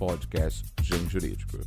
podcast 0.00 0.64
Gen 0.80 1.06
Jurídico. 1.10 1.58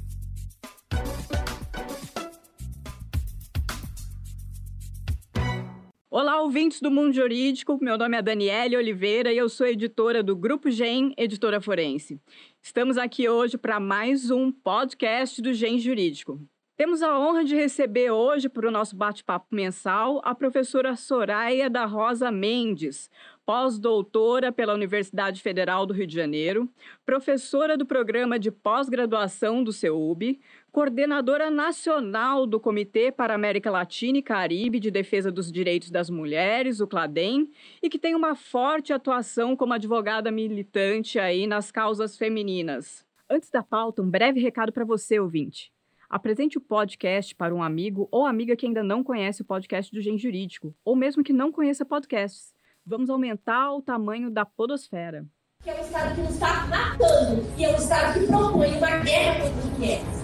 Olá, 6.10 6.42
ouvintes 6.42 6.82
do 6.82 6.90
Mundo 6.90 7.14
Jurídico. 7.14 7.78
Meu 7.80 7.96
nome 7.96 8.18
é 8.18 8.24
Daniele 8.24 8.76
Oliveira 8.76 9.32
e 9.32 9.38
eu 9.38 9.48
sou 9.48 9.68
editora 9.68 10.24
do 10.24 10.36
Grupo 10.36 10.72
Gen, 10.72 11.14
editora 11.16 11.62
forense. 11.62 12.20
Estamos 12.60 12.98
aqui 12.98 13.30
hoje 13.30 13.56
para 13.56 13.80
mais 13.80 14.32
um 14.32 14.52
podcast 14.52 15.40
do 15.40 15.54
Gen 15.54 15.78
Jurídico. 15.78 16.42
Temos 16.76 17.04
a 17.04 17.20
honra 17.20 17.46
de 17.46 17.56
receber 17.56 18.10
hoje 18.10 18.50
para 18.50 18.68
o 18.68 18.72
nosso 18.72 18.96
bate-papo 18.96 19.46
mensal 19.52 20.20
a 20.24 20.34
professora 20.34 20.96
Soraya 20.96 21.70
da 21.70 21.86
Rosa 21.86 22.32
Mendes, 22.32 23.12
pós-doutora 23.46 24.52
pela 24.52 24.74
Universidade 24.74 25.42
Federal 25.42 25.86
do 25.86 25.94
Rio 25.94 26.08
de 26.08 26.16
Janeiro, 26.16 26.70
professora 27.06 27.78
do 27.78 27.86
programa 27.86 28.40
de 28.40 28.50
pós-graduação 28.52 29.64
do 29.64 29.74
CEUB, 29.74 30.40
coordenadora 30.72 31.50
nacional 31.50 32.48
do 32.48 32.60
Comitê 32.60 33.12
para 33.12 33.36
América 33.36 33.70
Latina 33.70 34.18
e 34.18 34.24
Caribe 34.24 34.80
de 34.80 34.90
Defesa 34.90 35.32
dos 35.32 35.52
Direitos 35.52 35.92
das 35.92 36.10
Mulheres, 36.10 36.80
o 36.80 36.88
CLADEM, 36.88 37.50
e 37.82 37.90
que 37.90 38.00
tem 38.00 38.16
uma 38.16 38.36
forte 38.36 38.94
atuação 38.94 39.56
como 39.56 39.74
advogada 39.74 40.32
militante 40.32 41.20
aí 41.20 41.46
nas 41.46 41.72
causas 41.72 42.18
femininas. 42.18 43.06
Antes 43.30 43.50
da 43.50 43.64
pauta, 43.64 44.02
um 44.02 44.10
breve 44.10 44.40
recado 44.40 44.72
para 44.72 44.86
você, 44.86 45.20
ouvinte. 45.20 45.72
Apresente 46.10 46.60
o 46.60 46.62
podcast 46.62 47.34
para 47.34 47.56
um 47.56 47.64
amigo 47.64 48.08
ou 48.12 48.26
amiga 48.26 48.56
que 48.56 48.68
ainda 48.68 48.84
não 48.84 49.04
conhece 49.04 49.42
o 49.42 49.46
podcast 49.46 49.92
do 49.92 50.00
Gen 50.00 50.18
Jurídico, 50.18 50.76
ou 50.86 50.96
mesmo 50.96 51.24
que 51.24 51.34
não 51.34 51.52
conheça 51.52 51.84
podcasts. 51.84 52.53
Vamos 52.86 53.10
aumentar 53.10 53.72
o 53.74 53.82
tamanho 53.82 54.30
da 54.30 54.46
podosfera. 54.46 55.26
Que 55.64 55.70
é 55.70 55.76
um 55.76 55.80
Estado 55.80 56.16
que 56.16 56.22
nos 56.22 56.34
está 56.34 56.68
matando, 56.68 57.42
e 57.58 57.64
é 57.64 57.70
um 57.70 57.76
Estado 57.76 58.20
que 58.20 58.28
propõe 58.28 58.78
uma 58.78 58.98
guerra 58.98 59.40
contra 59.40 59.60
as 59.60 59.66
mulheres. 59.66 60.24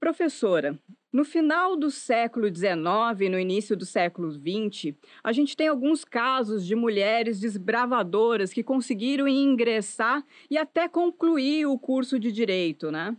Professora, 0.00 0.76
no 1.12 1.24
final 1.24 1.76
do 1.76 1.88
século 1.88 2.52
XIX 2.52 3.20
e 3.20 3.28
no 3.28 3.38
início 3.38 3.76
do 3.76 3.86
século 3.86 4.32
XX, 4.32 4.96
a 5.22 5.30
gente 5.30 5.56
tem 5.56 5.68
alguns 5.68 6.04
casos 6.04 6.66
de 6.66 6.74
mulheres 6.74 7.38
desbravadoras 7.38 8.52
que 8.52 8.64
conseguiram 8.64 9.28
ingressar 9.28 10.24
e 10.50 10.58
até 10.58 10.88
concluir 10.88 11.66
o 11.66 11.78
curso 11.78 12.18
de 12.18 12.32
direito, 12.32 12.90
né? 12.90 13.16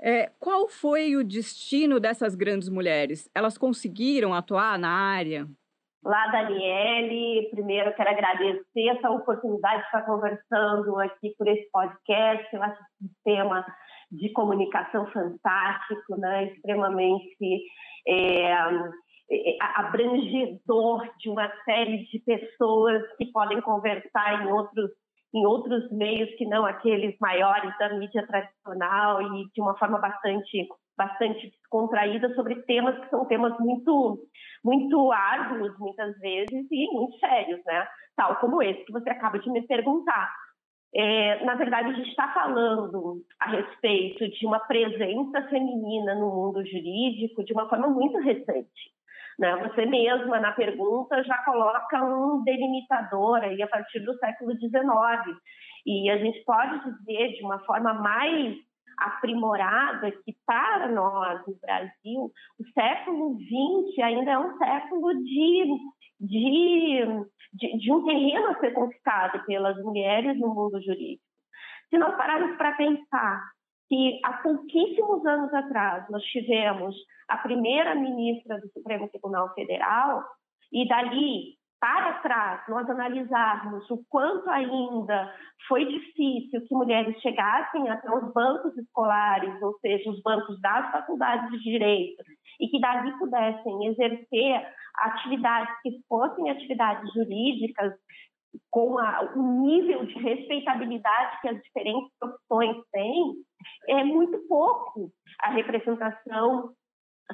É, 0.00 0.30
qual 0.38 0.68
foi 0.68 1.16
o 1.16 1.24
destino 1.24 1.98
dessas 1.98 2.34
grandes 2.34 2.68
mulheres? 2.68 3.28
Elas 3.34 3.58
conseguiram 3.58 4.32
atuar 4.32 4.78
na 4.78 4.90
área? 4.90 5.46
Olá, 6.04 6.28
Daniele. 6.28 7.48
Primeiro, 7.50 7.92
quero 7.94 8.10
agradecer 8.10 8.88
essa 8.88 9.10
oportunidade 9.10 9.80
de 9.80 9.86
estar 9.86 10.02
conversando 10.06 10.98
aqui 11.00 11.34
por 11.36 11.48
esse 11.48 11.68
podcast. 11.72 12.46
Eu 12.54 12.62
acho 12.62 12.80
esse 13.02 13.14
tema 13.24 13.66
de 14.10 14.32
comunicação 14.32 15.06
fantástico, 15.10 16.16
né? 16.16 16.46
extremamente 16.46 17.62
é, 18.06 18.52
é, 18.52 19.58
abrangedor 19.74 21.06
de 21.18 21.28
uma 21.28 21.50
série 21.64 22.04
de 22.06 22.20
pessoas 22.20 23.02
que 23.16 23.26
podem 23.32 23.60
conversar 23.60 24.42
em 24.42 24.52
outros 24.52 24.90
em 25.34 25.46
outros 25.46 25.90
meios 25.92 26.30
que 26.36 26.46
não 26.46 26.64
aqueles 26.64 27.16
maiores 27.20 27.76
da 27.78 27.94
mídia 27.94 28.26
tradicional 28.26 29.20
e 29.22 29.50
de 29.52 29.60
uma 29.60 29.76
forma 29.76 29.98
bastante 29.98 30.66
bastante 30.96 31.50
descontraída 31.50 32.34
sobre 32.34 32.56
temas 32.62 32.98
que 32.98 33.08
são 33.08 33.24
temas 33.26 33.56
muito 33.60 34.26
muito 34.64 35.12
árduos 35.12 35.78
muitas 35.78 36.18
vezes 36.18 36.66
e 36.70 36.92
muito 36.92 37.16
sérios, 37.18 37.60
né? 37.64 37.86
Tal 38.16 38.36
como 38.36 38.60
esse 38.62 38.84
que 38.84 38.92
você 38.92 39.08
acaba 39.10 39.38
de 39.38 39.48
me 39.50 39.64
perguntar. 39.66 40.34
É, 40.94 41.44
na 41.44 41.54
verdade, 41.54 41.90
a 41.90 41.92
gente 41.92 42.08
está 42.08 42.32
falando 42.32 43.22
a 43.38 43.50
respeito 43.50 44.28
de 44.28 44.46
uma 44.46 44.58
presença 44.58 45.42
feminina 45.48 46.14
no 46.14 46.34
mundo 46.34 46.64
jurídico 46.64 47.44
de 47.44 47.52
uma 47.52 47.68
forma 47.68 47.88
muito 47.88 48.18
recente. 48.18 48.97
Né? 49.38 49.54
Você 49.56 49.86
mesma, 49.86 50.40
na 50.40 50.52
pergunta, 50.52 51.22
já 51.22 51.38
coloca 51.44 52.04
um 52.04 52.42
delimitador 52.42 53.38
aí 53.42 53.62
a 53.62 53.68
partir 53.68 54.00
do 54.00 54.16
século 54.18 54.52
XIX. 54.58 55.38
E 55.86 56.10
a 56.10 56.18
gente 56.18 56.42
pode 56.44 56.84
dizer 56.84 57.34
de 57.34 57.44
uma 57.44 57.60
forma 57.60 57.94
mais 57.94 58.56
aprimorada 58.98 60.10
que 60.10 60.34
para 60.44 60.88
nós 60.88 61.40
no 61.46 61.54
Brasil 61.60 62.32
o 62.58 62.64
século 62.74 63.38
XX 63.38 63.98
ainda 64.02 64.32
é 64.32 64.38
um 64.38 64.58
século 64.58 65.14
de, 65.14 65.76
de, 66.20 67.06
de, 67.52 67.78
de 67.78 67.92
um 67.92 68.04
terreno 68.04 68.48
a 68.48 68.58
ser 68.58 68.72
conquistado 68.72 69.44
pelas 69.46 69.76
mulheres 69.84 70.36
no 70.40 70.52
mundo 70.52 70.82
jurídico. 70.82 71.22
Se 71.90 71.96
nós 71.96 72.16
pararmos 72.16 72.56
para 72.56 72.72
pensar 72.72 73.40
que 73.88 74.20
há 74.24 74.34
pouquíssimos 74.34 75.24
anos 75.24 75.52
atrás 75.52 76.08
nós 76.10 76.22
tivemos 76.24 76.94
a 77.28 77.38
primeira 77.38 77.94
ministra 77.94 78.60
do 78.60 78.68
Supremo 78.72 79.08
Tribunal 79.08 79.52
Federal 79.54 80.24
e 80.72 80.86
dali 80.86 81.58
para 81.80 82.14
trás 82.20 82.62
nós 82.68 82.88
analisarmos 82.90 83.88
o 83.90 84.02
quanto 84.08 84.48
ainda 84.50 85.32
foi 85.68 85.84
difícil 85.86 86.60
que 86.66 86.74
mulheres 86.74 87.20
chegassem 87.20 87.88
até 87.88 88.10
os 88.10 88.32
bancos 88.32 88.76
escolares, 88.76 89.62
ou 89.62 89.78
seja, 89.78 90.10
os 90.10 90.20
bancos 90.22 90.60
das 90.60 90.90
faculdades 90.90 91.50
de 91.50 91.58
direito, 91.62 92.22
e 92.60 92.68
que 92.68 92.80
dali 92.80 93.16
pudessem 93.18 93.86
exercer 93.86 94.66
atividades 94.96 95.72
que 95.82 96.00
fossem 96.08 96.50
atividades 96.50 97.12
jurídicas 97.12 97.92
com 98.70 98.98
a, 98.98 99.32
o 99.36 99.62
nível 99.62 100.04
de 100.06 100.14
respeitabilidade 100.14 101.40
que 101.40 101.48
as 101.48 101.62
diferentes 101.62 102.10
profissões 102.18 102.76
têm, 102.92 103.34
é 103.88 104.04
muito 104.04 104.38
pouco 104.48 105.10
a 105.40 105.50
representação 105.50 106.72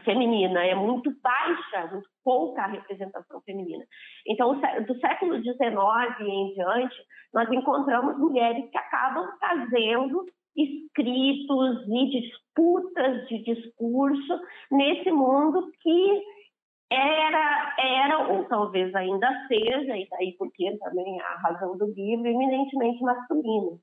feminina, 0.02 0.64
é 0.64 0.74
muito 0.74 1.12
baixa, 1.22 1.88
muito 1.92 2.08
pouca 2.24 2.62
a 2.62 2.66
representação 2.66 3.40
feminina. 3.42 3.84
Então, 4.26 4.60
do 4.86 4.98
século 4.98 5.40
XIX 5.40 6.20
em 6.20 6.54
diante, 6.54 6.96
nós 7.32 7.50
encontramos 7.50 8.18
mulheres 8.18 8.68
que 8.70 8.78
acabam 8.78 9.28
fazendo 9.38 10.24
escritos 10.56 11.86
e 11.88 12.20
disputas 12.20 13.28
de 13.28 13.42
discurso 13.42 14.40
nesse 14.70 15.10
mundo 15.10 15.70
que 15.80 16.22
era, 16.90 17.74
era 17.78 18.18
ou 18.28 18.44
talvez 18.44 18.94
ainda 18.94 19.28
seja, 19.48 19.96
e 19.96 20.08
daí 20.10 20.36
porque 20.38 20.76
também 20.78 21.20
a 21.20 21.36
razão 21.36 21.76
do 21.76 21.86
livro, 21.86 22.26
eminentemente 22.26 23.02
masculino. 23.02 23.80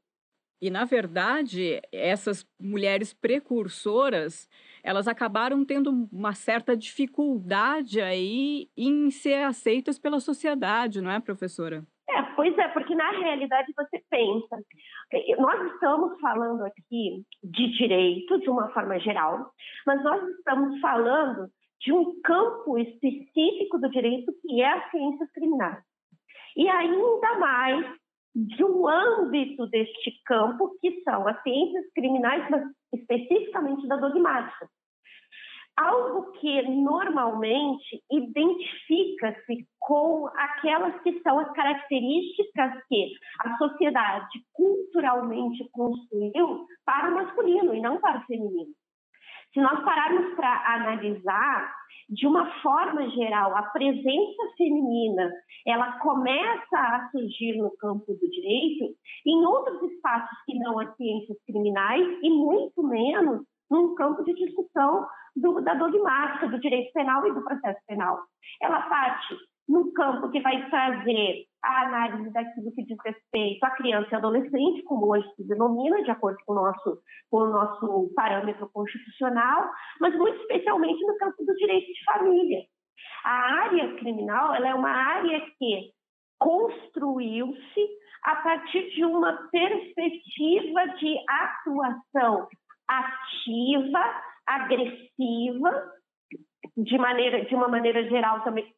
E, 0.62 0.70
na 0.70 0.86
verdade, 0.86 1.82
essas 1.92 2.46
mulheres 2.60 3.16
precursoras, 3.16 4.48
elas 4.84 5.08
acabaram 5.08 5.66
tendo 5.66 6.08
uma 6.12 6.34
certa 6.34 6.78
dificuldade 6.78 8.00
aí 8.00 8.70
em 8.78 9.10
ser 9.10 9.44
aceitas 9.44 9.98
pela 9.98 10.20
sociedade, 10.20 11.02
não 11.02 11.10
é, 11.10 11.20
professora? 11.20 11.84
É, 12.08 12.22
pois 12.36 12.56
é, 12.60 12.68
porque 12.68 12.94
na 12.94 13.10
realidade 13.10 13.74
você 13.76 14.04
pensa, 14.08 14.58
nós 15.40 15.74
estamos 15.74 16.20
falando 16.20 16.64
aqui 16.64 17.24
de 17.44 17.78
direito 17.78 18.40
de 18.40 18.50
uma 18.50 18.70
forma 18.70 19.00
geral, 19.00 19.52
mas 19.88 20.04
nós 20.04 20.22
estamos 20.30 20.80
falando 20.80 21.50
de 21.82 21.92
um 21.92 22.22
campo 22.22 22.78
específico 22.78 23.80
do 23.80 23.90
direito 23.90 24.32
que 24.42 24.62
é 24.62 24.68
as 24.68 24.92
ciências 24.92 25.32
criminais. 25.32 25.84
E 26.56 26.70
ainda 26.70 27.40
mais 27.40 28.02
de 28.36 28.64
um 28.64 28.88
âmbito 28.88 29.68
deste 29.68 30.22
campo, 30.26 30.78
que 30.80 31.02
são 31.02 31.28
as 31.28 31.42
ciências 31.44 31.86
criminais, 31.94 32.48
mas 32.50 32.64
especificamente 32.94 33.88
da 33.88 33.98
dogmática. 33.98 34.70
Algo 35.78 36.32
que 36.34 36.62
normalmente 36.64 38.04
identifica-se 38.12 39.66
com 39.80 40.28
aquelas 40.36 41.02
que 41.02 41.20
são 41.22 41.40
as 41.40 41.52
características 41.54 42.84
que 42.88 43.14
a 43.40 43.58
sociedade 43.58 44.44
culturalmente 44.54 45.68
construiu 45.72 46.68
para 46.86 47.10
o 47.10 47.16
masculino 47.16 47.74
e 47.74 47.82
não 47.82 48.00
para 48.00 48.20
o 48.20 48.26
feminino. 48.26 48.74
Se 49.54 49.60
nós 49.60 49.84
pararmos 49.84 50.34
para 50.36 50.76
analisar, 50.76 51.74
de 52.10 52.26
uma 52.26 52.46
forma 52.62 53.10
geral, 53.10 53.56
a 53.56 53.64
presença 53.64 54.44
feminina, 54.58 55.30
ela 55.66 56.00
começa 56.00 56.78
a 56.78 57.10
surgir 57.12 57.58
no 57.58 57.76
campo 57.78 58.14
do 58.14 58.30
direito 58.30 58.96
em 59.26 59.46
outros 59.46 59.82
espaços 59.92 60.38
que 60.46 60.58
não 60.58 60.80
as 60.80 60.96
ciências 60.96 61.38
criminais 61.46 62.06
e 62.22 62.30
muito 62.30 62.82
menos 62.84 63.42
num 63.70 63.96
campo 63.96 64.24
de 64.24 64.34
discussão 64.34 65.06
do, 65.36 65.62
da 65.62 65.74
dogmática 65.74 66.48
do 66.48 66.60
direito 66.60 66.92
penal 66.94 67.26
e 67.28 67.34
do 67.34 67.44
processo 67.44 67.80
penal. 67.88 68.20
Ela 68.62 68.82
parte 68.82 69.36
no 69.68 69.92
campo 69.94 70.30
que 70.30 70.42
vai 70.42 70.70
trazer 70.70 71.46
a 71.64 71.82
análise 71.86 72.32
daquilo 72.32 72.72
que 72.74 72.84
diz 72.84 72.98
respeito 73.04 73.64
à 73.64 73.72
criança 73.72 74.10
e 74.12 74.16
adolescente, 74.16 74.84
como 74.84 75.12
hoje 75.12 75.28
se 75.36 75.48
denomina, 75.48 76.04
de 76.04 76.12
acordo 76.12 76.38
com 76.46 76.54
o 76.54 76.56
nosso, 76.56 77.02
com 77.30 77.38
o 77.38 77.50
nosso 77.50 78.12
parâmetro 78.16 78.70
constitucional, 78.70 79.70
mas 80.00 80.16
muito 80.16 80.40
especialmente 80.42 81.06
no 81.06 81.18
campo 81.18 81.46
do 81.46 81.56
direito 81.56 81.88
de 81.88 82.04
família. 82.04 82.64
A 83.24 83.64
área 83.64 83.96
criminal 83.96 84.56
ela 84.56 84.70
é 84.70 84.74
uma 84.74 84.92
área 84.92 85.42
que 85.60 85.92
construiu-se 86.40 87.90
a 88.24 88.36
partir 88.38 88.90
de 88.92 89.06
uma 89.06 89.34
perspectiva 89.52 90.88
de 90.98 91.18
atuação 91.30 92.48
ativa, 92.88 94.22
agressiva, 94.48 95.92
de 96.78 96.98
maneira 96.98 97.46
de 97.46 97.56
uma 97.56 97.68
maneira 97.68 98.04
geral 98.10 98.44
também 98.44 98.74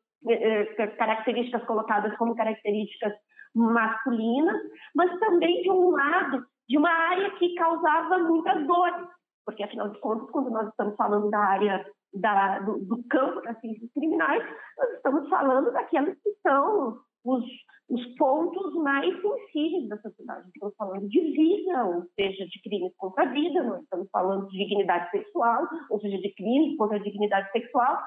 características 0.97 1.63
colocadas 1.65 2.15
como 2.17 2.35
características 2.35 3.13
masculinas, 3.55 4.61
mas 4.95 5.19
também 5.19 5.61
de 5.61 5.69
um 5.69 5.91
lado 5.91 6.45
de 6.67 6.77
uma 6.77 6.89
área 6.89 7.29
que 7.31 7.53
causava 7.55 8.19
muitas 8.19 8.65
dores, 8.65 9.07
porque 9.45 9.63
afinal 9.63 9.89
de 9.89 9.99
contas, 9.99 10.29
quando 10.31 10.49
nós 10.49 10.69
estamos 10.69 10.95
falando 10.95 11.29
da 11.29 11.39
área 11.39 11.85
da, 12.13 12.59
do, 12.59 12.79
do, 12.85 13.03
campo 13.09 13.41
das 13.41 13.59
ciências 13.59 13.91
criminais, 13.93 14.43
nós 14.77 14.89
estamos 14.91 15.29
falando 15.29 15.71
daquelas 15.71 16.15
que 16.21 16.31
são 16.41 16.97
os, 17.25 17.43
os 17.89 18.05
pontos 18.17 18.75
mais 18.75 19.13
sensíveis 19.21 19.89
da 19.89 19.97
sociedade. 19.97 20.47
Estamos 20.53 20.75
falando 20.75 21.07
de 21.07 21.19
vida, 21.19 21.85
ou 21.85 22.03
seja, 22.15 22.45
de 22.45 22.61
crimes 22.61 22.93
contra 22.97 23.23
a 23.23 23.31
vida, 23.31 23.63
nós 23.63 23.81
estamos 23.81 24.09
falando 24.11 24.47
de 24.47 24.57
dignidade 24.57 25.09
sexual, 25.11 25.67
ou 25.89 25.99
seja, 25.99 26.17
de 26.17 26.33
crimes 26.35 26.77
contra 26.77 26.97
a 26.97 27.01
dignidade 27.01 27.51
sexual, 27.51 27.97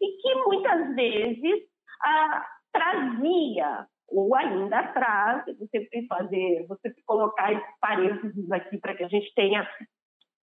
e 0.00 0.16
que 0.20 0.34
muitas 0.46 0.94
vezes 0.94 1.62
ah, 2.02 2.46
trazia 2.72 3.86
ou 4.08 4.34
ainda 4.34 4.82
traz, 4.92 5.44
você 5.58 5.84
tem 5.86 6.06
fazer, 6.06 6.64
você 6.68 6.94
colocar 7.04 7.52
esses 7.52 7.78
parênteses 7.80 8.50
aqui 8.52 8.78
para 8.78 8.94
que 8.94 9.04
a 9.04 9.08
gente 9.08 9.32
tenha 9.34 9.68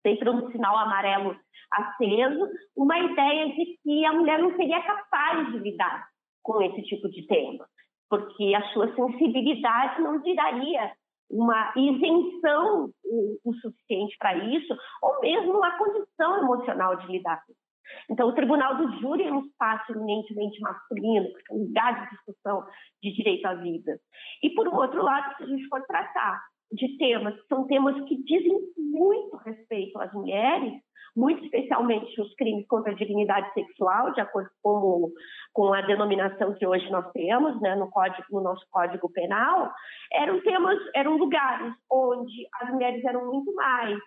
sempre 0.02 0.30
um 0.30 0.50
sinal 0.50 0.76
amarelo 0.78 1.36
aceso, 1.70 2.48
uma 2.74 2.98
ideia 2.98 3.54
de 3.54 3.78
que 3.82 4.04
a 4.04 4.12
mulher 4.12 4.38
não 4.38 4.56
seria 4.56 4.82
capaz 4.82 5.52
de 5.52 5.58
lidar 5.58 6.08
com 6.42 6.60
esse 6.62 6.82
tipo 6.82 7.08
de 7.10 7.26
tema, 7.26 7.66
porque 8.08 8.54
a 8.54 8.62
sua 8.72 8.92
sensibilidade 8.94 10.00
não 10.00 10.20
viraria 10.20 10.92
uma 11.30 11.72
isenção 11.76 12.90
o, 13.04 13.38
o 13.44 13.54
suficiente 13.54 14.16
para 14.18 14.34
isso, 14.36 14.74
ou 15.02 15.20
mesmo 15.20 15.58
uma 15.58 15.78
condição 15.78 16.38
emocional 16.38 16.96
de 16.96 17.06
lidar 17.06 17.44
com 17.46 17.52
isso. 17.52 17.69
Então, 18.10 18.28
o 18.28 18.34
tribunal 18.34 18.76
do 18.76 19.00
júri 19.00 19.24
é 19.24 19.32
um 19.32 19.44
espaço 19.44 19.92
eminentemente 19.92 20.60
masculino, 20.60 21.30
porque 21.30 21.52
é 21.52 21.54
um 21.54 21.64
lugar 21.64 22.02
de 22.02 22.10
discussão 22.10 22.64
de 23.02 23.12
direito 23.12 23.46
à 23.46 23.54
vida. 23.54 23.98
E, 24.42 24.50
por 24.50 24.68
outro 24.68 25.02
lado, 25.02 25.36
se 25.36 25.44
a 25.44 25.46
gente 25.46 25.68
for 25.68 25.80
tratar 25.86 26.40
de 26.72 26.96
temas 26.98 27.34
que 27.40 27.46
são 27.48 27.66
temas 27.66 28.00
que 28.06 28.22
dizem 28.22 28.58
muito 28.76 29.36
respeito 29.38 29.98
às 30.00 30.12
mulheres, 30.12 30.72
muito 31.16 31.44
especialmente 31.44 32.20
os 32.20 32.34
crimes 32.34 32.66
contra 32.68 32.92
a 32.92 32.94
dignidade 32.94 33.52
sexual, 33.52 34.12
de 34.12 34.20
acordo 34.20 34.50
com, 34.62 35.10
com 35.52 35.72
a 35.72 35.80
denominação 35.80 36.54
que 36.54 36.66
hoje 36.66 36.88
nós 36.90 37.10
temos 37.12 37.60
né, 37.60 37.74
no, 37.74 37.90
código, 37.90 38.24
no 38.30 38.40
nosso 38.40 38.64
Código 38.70 39.10
Penal, 39.10 39.72
eram 40.12 40.40
temas, 40.42 40.78
eram 40.94 41.16
lugares 41.16 41.74
onde 41.90 42.46
as 42.60 42.70
mulheres 42.70 43.04
eram 43.04 43.26
muito 43.26 43.52
mais 43.54 43.98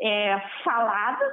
é, 0.00 0.40
faladas 0.64 1.32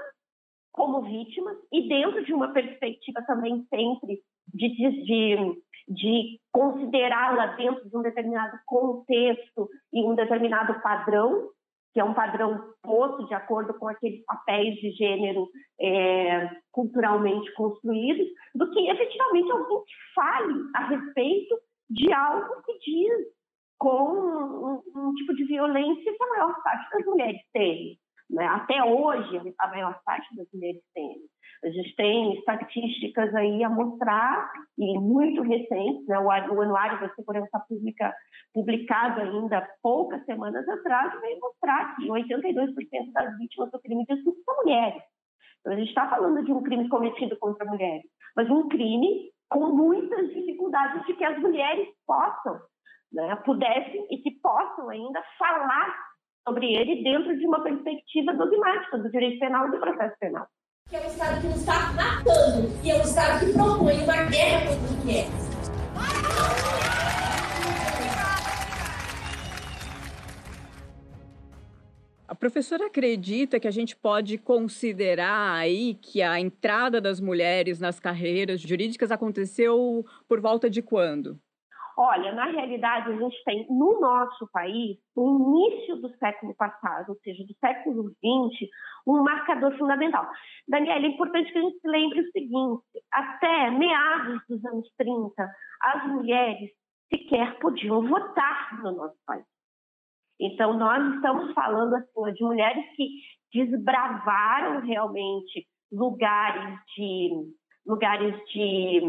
como 0.72 1.02
vítimas 1.02 1.58
e 1.72 1.88
dentro 1.88 2.24
de 2.24 2.34
uma 2.34 2.54
perspectiva 2.54 3.22
também 3.26 3.66
sempre 3.70 4.20
de, 4.54 4.70
de, 4.70 5.62
de 5.88 6.40
considerá-la 6.52 7.48
dentro 7.56 7.90
de 7.90 7.98
um 7.98 8.02
determinado 8.02 8.58
contexto 8.66 9.70
e 9.94 10.04
um 10.04 10.16
determinado 10.16 10.80
padrão, 10.82 11.50
que 11.94 12.00
é 12.00 12.04
um 12.04 12.14
padrão 12.14 12.74
posto 12.84 13.28
de 13.28 13.34
acordo 13.34 13.74
com 13.74 13.88
aqueles 13.88 14.24
papéis 14.26 14.76
de 14.76 14.92
gênero 14.92 15.48
é, 15.82 16.50
culturalmente 16.72 17.52
construídos, 17.54 18.28
do 18.54 18.70
que 18.72 18.90
efetivamente 18.90 19.52
alguém 19.52 19.84
que 19.84 20.14
fale 20.14 20.54
a 20.76 20.88
respeito 20.88 21.56
de 21.90 22.14
algo 22.14 22.62
que 22.64 22.78
diz 22.80 23.40
com 23.80 24.12
um, 24.12 24.82
um 24.96 25.14
tipo 25.16 25.34
de 25.34 25.46
violência 25.46 26.14
que 26.16 26.24
a 26.24 26.28
maior 26.28 26.62
parte 26.62 26.92
das 26.92 27.06
mulheres 27.06 27.42
tem. 27.54 27.98
Né? 28.30 28.46
Até 28.46 28.84
hoje, 28.84 29.42
a 29.58 29.68
maior 29.68 30.00
parte 30.04 30.36
das 30.36 30.48
mulheres 30.54 30.82
tem. 30.94 31.16
A 31.64 31.70
gente 31.70 31.94
tem 31.96 32.38
estatísticas 32.38 33.36
aí 33.36 33.64
a 33.64 33.70
mostrar, 33.70 34.50
e 34.78 34.98
muito 34.98 35.42
recentes, 35.42 36.08
né? 36.08 36.18
o, 36.20 36.32
Anuário 36.32 37.02
da 37.02 37.14
Segurança 37.16 37.60
Pública, 37.68 38.14
publicado 38.54 39.22
ainda 39.22 39.68
poucas 39.82 40.24
semanas 40.26 40.68
atrás, 40.70 41.20
veio 41.20 41.40
mostrar 41.40 41.96
que 41.96 42.08
82% 42.08 43.12
das 43.12 43.38
vítimas 43.38 43.72
do 43.72 43.80
crime 43.82 44.06
de 44.06 44.14
estupro 44.14 44.42
são 44.46 44.56
mulheres. 44.64 45.04
Então, 45.60 45.74
a 45.74 45.76
gente 45.76 45.90
está 45.90 46.10
falando 46.10 46.46
de 46.46 46.52
um 46.52 46.64
crime 46.64 46.88
cometido 46.88 47.38
contra 47.38 47.66
mulheres, 47.66 48.06
mas 48.36 48.50
um 48.50 48.70
crime 48.70 49.30
com 49.50 49.76
muitas 49.76 50.30
dificuldades 50.30 51.06
de 51.06 51.14
que 51.14 51.26
as 51.26 51.38
mulheres 51.40 51.90
possam, 52.06 52.60
né, 53.12 53.36
pudessem 53.38 54.08
e 54.12 54.20
que 54.20 54.32
possam 54.40 54.90
ainda 54.90 55.22
falar 55.38 56.09
sobre 56.50 56.74
ele 56.74 57.04
dentro 57.04 57.38
de 57.38 57.46
uma 57.46 57.62
perspectiva 57.62 58.34
dogmática 58.34 58.98
do 58.98 59.10
direito 59.12 59.40
penal 59.40 59.68
e 59.68 59.72
do 59.72 59.80
processo 59.80 60.16
penal. 60.20 60.48
Que 60.90 60.96
é 60.96 61.02
um 61.02 61.06
Estado 61.06 61.42
que 61.42 61.48
nos 61.48 61.58
está 61.58 61.94
matando, 61.94 62.68
e 62.84 62.90
é 62.90 62.96
um 62.96 63.02
Estado 63.02 63.46
que 63.46 63.54
propõe 63.54 64.04
uma 64.04 64.24
guerra 64.24 64.66
contra 64.66 64.94
o 64.96 65.02
que 65.06 65.18
é. 65.18 65.28
A 72.28 72.36
professora 72.36 72.88
acredita 72.88 73.60
que 73.60 73.68
a 73.68 73.72
gente 73.72 73.96
pode 73.96 74.38
considerar 74.40 75.54
aí 75.54 75.96
que 76.02 76.22
a 76.24 76.40
entrada 76.40 77.00
das 77.00 77.20
mulheres 77.20 77.80
nas 77.80 78.00
carreiras 78.00 78.62
jurídicas 78.62 79.12
aconteceu 79.12 80.04
por 80.28 80.40
volta 80.40 80.68
de 80.68 80.82
quando? 80.82 81.40
Olha, 82.02 82.32
na 82.32 82.46
realidade, 82.46 83.12
a 83.12 83.16
gente 83.18 83.44
tem 83.44 83.68
no 83.70 84.00
nosso 84.00 84.50
país, 84.54 84.98
no 85.18 85.38
início 85.38 85.98
do 85.98 86.08
século 86.16 86.56
passado, 86.56 87.10
ou 87.10 87.16
seja, 87.18 87.44
do 87.46 87.54
século 87.56 88.12
XX, 88.12 88.70
um 89.06 89.22
marcador 89.22 89.78
fundamental. 89.78 90.26
Daniela, 90.66 91.06
é 91.06 91.10
importante 91.10 91.52
que 91.52 91.58
a 91.58 91.62
gente 91.62 91.78
se 91.78 91.88
lembre 91.90 92.22
o 92.22 92.32
seguinte: 92.32 92.84
até 93.12 93.70
meados 93.72 94.42
dos 94.48 94.64
anos 94.64 94.90
30, 94.98 95.52
as 95.82 96.08
mulheres 96.08 96.72
sequer 97.10 97.60
podiam 97.60 98.08
votar 98.08 98.82
no 98.82 98.94
nosso 98.94 99.18
país. 99.26 99.44
Então, 100.40 100.78
nós 100.78 101.16
estamos 101.16 101.54
falando 101.54 101.96
assim, 101.96 102.34
de 102.34 102.44
mulheres 102.46 102.86
que 102.96 103.10
desbravaram 103.54 104.80
realmente 104.86 105.68
lugares 105.92 106.80
de 106.96 107.30
lugares 107.86 108.36
de, 108.54 109.02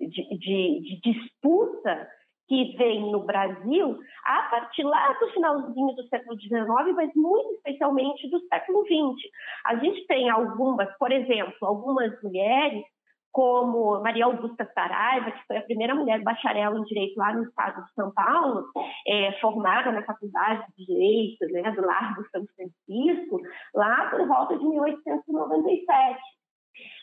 de, 0.00 0.38
de, 0.38 0.80
de 0.82 1.00
disputa 1.00 2.15
que 2.48 2.76
vem 2.76 3.10
no 3.10 3.24
Brasil 3.24 3.98
a 4.24 4.42
partir 4.50 4.84
lá 4.84 5.12
do 5.14 5.28
finalzinho 5.30 5.94
do 5.94 6.06
século 6.08 6.38
XIX, 6.40 6.66
mas 6.94 7.10
muito 7.14 7.54
especialmente 7.54 8.30
do 8.30 8.40
século 8.46 8.84
XX. 8.84 9.30
A 9.64 9.76
gente 9.76 10.06
tem 10.06 10.30
algumas, 10.30 10.96
por 10.98 11.10
exemplo, 11.10 11.54
algumas 11.62 12.22
mulheres, 12.22 12.84
como 13.32 14.00
Maria 14.00 14.24
Augusta 14.24 14.64
Saraiva, 14.72 15.30
que 15.30 15.46
foi 15.46 15.58
a 15.58 15.62
primeira 15.62 15.94
mulher 15.94 16.22
bacharel 16.22 16.78
em 16.78 16.84
Direito 16.84 17.18
lá 17.18 17.34
no 17.34 17.42
estado 17.42 17.84
de 17.84 17.92
São 17.92 18.10
Paulo, 18.12 18.64
é, 19.06 19.32
formada 19.40 19.92
na 19.92 20.02
Faculdade 20.04 20.64
de 20.78 20.86
Direito 20.86 21.44
né, 21.52 21.70
do 21.72 21.84
Largo 21.84 22.24
São 22.30 22.46
Francisco, 22.54 23.40
lá 23.74 24.08
por 24.08 24.26
volta 24.26 24.56
de 24.56 24.64
1897. 24.64 26.18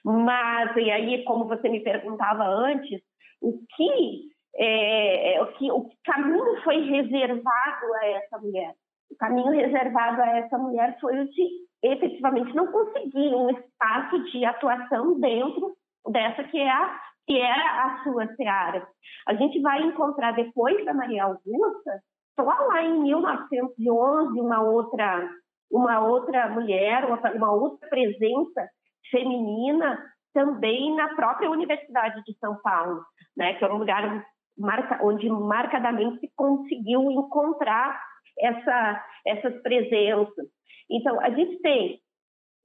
Mas, 0.03 0.75
e 0.77 0.89
aí, 0.89 1.23
como 1.23 1.45
você 1.45 1.69
me 1.69 1.81
perguntava 1.81 2.45
antes, 2.45 2.99
o 3.39 3.59
que 3.75 4.32
é, 4.55 5.35
é, 5.35 5.41
o, 5.41 5.47
que, 5.53 5.71
o 5.71 5.89
caminho 6.05 6.61
foi 6.63 6.81
reservado 6.81 7.93
a 8.01 8.05
essa 8.07 8.37
mulher. 8.39 8.73
O 9.11 9.15
caminho 9.17 9.51
reservado 9.51 10.21
a 10.21 10.37
essa 10.37 10.57
mulher 10.57 10.97
foi 10.99 11.19
o 11.19 11.25
de 11.25 11.63
efetivamente 11.83 12.55
não 12.55 12.71
conseguir 12.71 13.35
um 13.35 13.49
espaço 13.49 14.23
de 14.31 14.45
atuação 14.45 15.19
dentro 15.19 15.75
dessa 16.09 16.43
que 16.45 16.59
é 16.59 16.69
a, 16.69 16.99
que 17.27 17.37
é 17.37 17.51
a 17.51 18.01
sua 18.03 18.27
seara. 18.35 18.87
A 19.27 19.33
gente 19.33 19.61
vai 19.61 19.81
encontrar 19.81 20.31
depois 20.31 20.83
da 20.85 20.93
Maria 20.93 21.25
Augusta, 21.25 22.01
só 22.35 22.43
lá 22.43 22.83
em 22.83 23.01
1911, 23.01 24.41
uma 24.41 24.61
outra, 24.61 25.29
uma 25.71 25.99
outra 25.99 26.49
mulher, 26.49 27.05
uma, 27.05 27.51
outra 27.51 27.87
presença 27.89 28.67
feminina 29.11 29.99
também 30.33 30.95
na 30.95 31.13
própria 31.15 31.51
Universidade 31.51 32.23
de 32.23 32.35
São 32.39 32.59
Paulo, 32.63 33.03
né, 33.37 33.53
que 33.53 33.63
era 33.63 33.73
um 33.73 33.77
lugar 33.77 34.25
marca, 34.57 34.99
onde 35.03 35.29
marcadamente 35.29 36.19
se 36.19 36.31
conseguiu 36.35 37.11
encontrar 37.11 37.99
essa, 38.39 39.05
essas 39.25 39.61
presenças. 39.61 40.47
Então, 40.89 41.19
a 41.21 41.29
gente 41.29 41.59
tem 41.59 41.99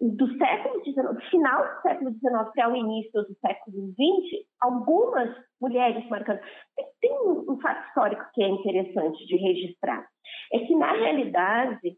do 0.01 0.29
século 0.39 0.85
XIX, 0.85 1.29
final 1.29 1.63
do 1.63 1.83
século 1.83 2.11
XIX 2.13 2.35
até 2.35 2.69
o 2.69 2.77
início 2.77 3.23
do 3.23 3.35
século 3.41 3.89
XX, 3.93 4.47
algumas 4.61 5.37
mulheres 5.61 6.09
marcando. 6.09 6.41
Tem 7.01 7.13
um 7.13 7.59
fato 7.61 7.87
histórico 7.89 8.25
que 8.33 8.43
é 8.43 8.49
interessante 8.49 9.27
de 9.27 9.37
registrar. 9.37 10.07
É 10.53 10.61
que, 10.61 10.75
na 10.77 10.93
realidade, 10.93 11.97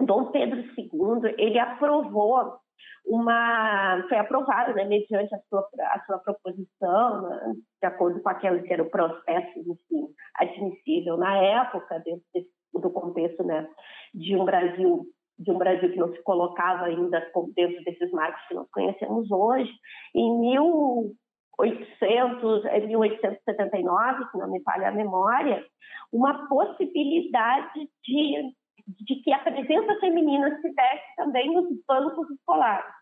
Dom 0.00 0.30
Pedro 0.30 0.60
II, 0.60 1.34
ele 1.36 1.58
aprovou 1.58 2.58
uma 3.06 4.04
foi 4.08 4.18
aprovada, 4.18 4.74
né, 4.74 4.84
mediante 4.84 5.34
a 5.34 5.38
sua, 5.48 5.66
a 5.80 6.04
sua 6.04 6.18
proposição, 6.18 7.22
né, 7.22 7.54
de 7.80 7.86
acordo 7.86 8.20
com 8.20 8.28
aquele 8.28 8.60
que 8.62 8.72
era 8.72 8.82
o 8.82 8.90
processo 8.90 9.58
enfim, 9.58 10.08
admissível 10.36 11.16
na 11.16 11.36
época, 11.36 12.00
dentro 12.00 12.24
desse, 12.34 12.50
do 12.74 12.90
contexto 12.90 13.44
né, 13.44 13.68
de 14.14 14.36
um 14.36 14.44
Brasil 14.44 15.06
de 15.38 15.50
um 15.50 15.58
Brasil 15.58 15.90
que 15.90 15.98
não 15.98 16.10
se 16.12 16.22
colocava 16.22 16.86
ainda 16.86 17.20
dentro 17.54 17.84
desses 17.84 18.10
marcos 18.12 18.40
que 18.48 18.54
nós 18.54 18.66
conhecemos 18.70 19.30
hoje. 19.30 19.70
Em 20.14 20.40
1800, 20.40 22.64
1879, 22.86 24.24
se 24.30 24.38
não 24.38 24.50
me 24.50 24.62
falha 24.62 24.88
a 24.88 24.92
memória, 24.92 25.62
uma 26.10 26.48
possibilidade 26.48 27.86
de, 28.02 28.50
de 28.86 29.16
que 29.22 29.32
a 29.32 29.38
presença 29.38 29.98
feminina 30.00 30.56
se 30.60 30.72
desse 30.72 31.16
também 31.16 31.52
nos 31.52 31.66
bancos 31.86 32.30
escolares. 32.30 32.92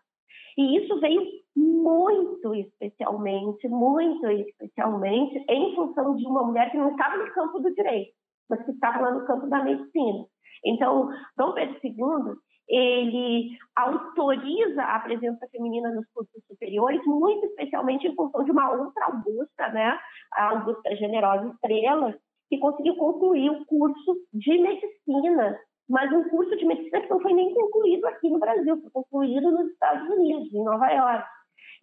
E 0.57 0.77
isso 0.77 0.99
veio 0.99 1.21
muito 1.55 2.53
especialmente, 2.55 3.67
muito 3.67 4.27
especialmente, 4.27 5.43
em 5.49 5.75
função 5.75 6.15
de 6.15 6.25
uma 6.25 6.43
mulher 6.43 6.71
que 6.71 6.77
não 6.77 6.91
estava 6.91 7.17
no 7.17 7.31
campo 7.33 7.59
do 7.59 7.73
direito, 7.73 8.11
mas 8.49 8.63
que 8.63 8.71
estava 8.71 9.01
lá 9.01 9.11
no 9.11 9.25
campo 9.25 9.47
da 9.47 9.63
medicina. 9.63 10.25
Então, 10.65 11.09
Dom 11.37 11.53
Pedro 11.53 11.77
II, 11.83 12.35
ele 12.67 13.57
autoriza 13.75 14.81
a 14.81 14.99
presença 14.99 15.47
feminina 15.51 15.91
nos 15.91 16.07
cursos 16.11 16.43
superiores, 16.47 17.05
muito 17.05 17.45
especialmente 17.45 18.07
em 18.07 18.15
função 18.15 18.43
de 18.43 18.51
uma 18.51 18.71
outra 18.71 19.05
Augusta, 19.05 19.67
né, 19.69 19.99
a 20.33 20.49
Augusta 20.49 20.95
Generosa 20.95 21.49
Estrela, 21.49 22.17
que 22.49 22.57
conseguiu 22.57 22.95
concluir 22.95 23.49
o 23.49 23.65
curso 23.65 24.15
de 24.33 24.57
medicina, 24.57 25.59
mas 25.89 26.11
um 26.11 26.27
curso 26.29 26.55
de 26.57 26.65
medicina 26.65 27.01
que 27.01 27.09
não 27.09 27.19
foi 27.19 27.33
nem 27.33 27.53
concluído 27.53 28.05
aqui 28.05 28.29
no 28.29 28.39
Brasil, 28.39 28.81
foi 28.81 28.91
concluído 28.91 29.51
nos 29.51 29.71
Estados 29.71 30.09
Unidos, 30.09 30.53
em 30.53 30.63
Nova 30.63 30.89
York. 30.89 31.27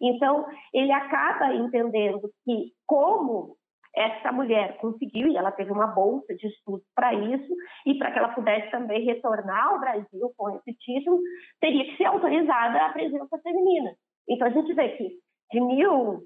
Então, 0.01 0.45
ele 0.73 0.91
acaba 0.91 1.53
entendendo 1.53 2.29
que, 2.43 2.73
como 2.85 3.55
essa 3.95 4.31
mulher 4.31 4.77
conseguiu, 4.77 5.27
e 5.27 5.37
ela 5.37 5.51
teve 5.51 5.71
uma 5.71 5.85
bolsa 5.87 6.35
de 6.35 6.47
estudos 6.47 6.85
para 6.95 7.13
isso, 7.13 7.53
e 7.85 7.97
para 7.97 8.11
que 8.11 8.19
ela 8.19 8.29
pudesse 8.29 8.71
também 8.71 9.05
retornar 9.05 9.67
ao 9.67 9.79
Brasil 9.79 10.33
com 10.35 10.57
esse 10.57 10.73
título, 10.79 11.21
teria 11.61 11.85
que 11.85 11.95
ser 11.97 12.05
autorizada 12.05 12.85
a 12.85 12.91
presença 12.91 13.37
feminina. 13.39 13.95
Então, 14.27 14.47
a 14.47 14.51
gente 14.51 14.73
vê 14.73 14.89
que 14.97 15.19
de 15.51 15.61
mil, 15.61 16.23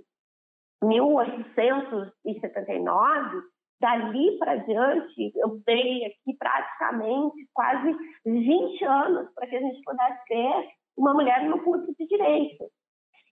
1879, 0.82 3.42
dali 3.80 4.38
para 4.38 4.56
diante, 4.58 5.32
eu 5.36 5.60
dei 5.66 6.06
aqui 6.06 6.38
praticamente 6.38 7.48
quase 7.54 7.96
20 8.26 8.86
anos 8.86 9.34
para 9.34 9.48
que 9.48 9.56
a 9.56 9.62
gente 9.62 9.82
pudesse 9.84 10.26
ter 10.28 10.70
uma 10.98 11.14
mulher 11.14 11.48
no 11.48 11.64
curso 11.64 11.94
de 11.98 12.08
Direito. 12.08 12.66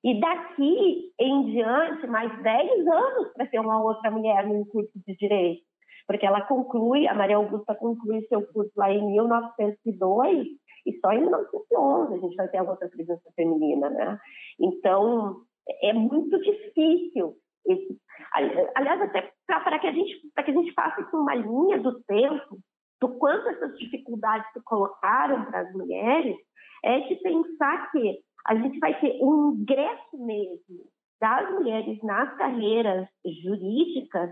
E 0.03 0.19
daqui 0.19 1.11
em 1.19 1.45
diante, 1.51 2.05
mais 2.05 2.31
10 2.43 2.87
anos 2.87 3.33
para 3.33 3.47
ter 3.47 3.59
uma 3.59 3.83
outra 3.83 4.11
mulher 4.11 4.47
no 4.47 4.65
curso 4.67 4.91
de 5.05 5.15
Direito. 5.15 5.63
Porque 6.05 6.25
ela 6.25 6.41
conclui, 6.41 7.07
a 7.07 7.15
Maria 7.15 7.37
Augusta 7.37 7.73
conclui 7.73 8.21
seu 8.27 8.45
curso 8.45 8.71
lá 8.77 8.91
em 8.91 9.03
1902, 9.03 10.47
e 10.85 10.99
só 10.99 11.11
em 11.11 11.21
1911 11.21 12.13
a 12.13 12.17
gente 12.19 12.35
vai 12.35 12.47
ter 12.49 12.59
a 12.59 12.63
outra 12.63 12.87
presença 12.87 13.31
feminina, 13.35 13.89
né? 13.89 14.19
Então, 14.59 15.41
é 15.81 15.91
muito 15.93 16.39
difícil. 16.39 17.35
Esse, 17.67 17.97
aliás, 18.75 19.01
até 19.01 19.31
para 19.47 19.79
que, 19.79 19.87
a 19.87 19.91
gente, 19.91 20.21
que 20.21 20.51
a 20.51 20.53
gente 20.53 20.73
faça 20.73 21.07
uma 21.15 21.35
linha 21.35 21.79
do 21.79 22.01
tempo, 22.03 22.59
do 23.01 23.09
quanto 23.17 23.49
essas 23.49 23.77
dificuldades 23.77 24.51
se 24.53 24.61
colocaram 24.63 25.45
para 25.45 25.61
as 25.61 25.73
mulheres, 25.73 26.35
é 26.83 26.99
de 26.99 27.15
pensar 27.15 27.91
que 27.91 28.19
a 28.47 28.55
gente 28.55 28.79
vai 28.79 28.99
ter 28.99 29.17
um 29.21 29.53
ingresso 29.53 30.25
mesmo 30.25 30.85
das 31.19 31.49
mulheres 31.51 32.01
nas 32.03 32.35
carreiras 32.37 33.07
jurídicas 33.43 34.29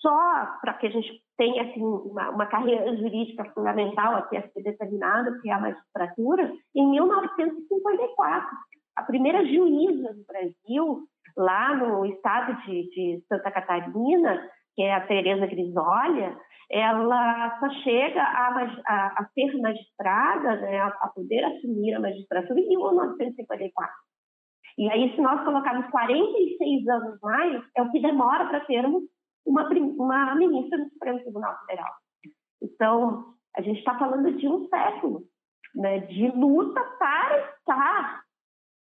só 0.00 0.58
para 0.60 0.74
que 0.74 0.86
a 0.86 0.90
gente 0.90 1.22
tenha 1.36 1.62
assim, 1.62 1.82
uma, 1.82 2.30
uma, 2.30 2.46
carreira 2.46 2.96
jurídica 2.96 3.44
fundamental 3.52 4.14
aqui 4.16 4.36
a 4.36 4.48
ser 4.48 4.62
determinada, 4.62 5.38
que 5.40 5.48
é 5.48 5.52
a 5.52 5.60
magistratura, 5.60 6.52
em 6.74 6.90
1954. 6.90 8.48
A 8.96 9.02
primeira 9.02 9.44
juíza 9.44 10.14
do 10.14 10.24
Brasil, 10.24 11.06
lá 11.36 11.74
no 11.76 12.04
estado 12.06 12.56
de, 12.62 12.88
de 12.90 13.24
Santa 13.28 13.50
Catarina, 13.50 14.40
que 14.74 14.82
é 14.82 14.94
a 14.94 15.06
Tereza 15.06 15.46
Grisolha, 15.46 16.36
ela 16.70 17.58
só 17.58 17.70
chega 17.82 18.22
a, 18.22 18.82
a, 18.86 19.06
a 19.22 19.28
ser 19.34 19.58
magistrada, 19.60 20.56
né, 20.56 20.78
a, 20.80 20.86
a, 20.86 21.08
poder 21.08 21.42
assumir 21.44 21.94
a 21.94 22.00
magistratura 22.00 22.60
em 22.60 22.68
1954. 22.68 23.94
E 24.76 24.90
aí, 24.90 25.14
se 25.14 25.20
nós 25.20 25.42
colocarmos 25.44 25.90
46 25.90 26.88
anos 26.88 27.18
mais, 27.22 27.62
é 27.76 27.82
o 27.82 27.90
que 27.90 28.00
demora 28.00 28.46
para 28.48 28.60
termos 28.60 29.02
uma, 29.44 29.68
uma 29.68 30.34
ministra 30.36 30.78
do 30.78 30.90
Supremo 30.90 31.20
Tribunal 31.20 31.58
Federal. 31.66 31.92
Então, 32.62 33.34
a 33.56 33.62
gente 33.62 33.78
está 33.78 33.98
falando 33.98 34.32
de 34.36 34.46
um 34.46 34.68
século 34.68 35.22
né, 35.74 35.98
de 36.00 36.28
luta 36.30 36.80
para 36.98 37.38
estar, 37.50 38.22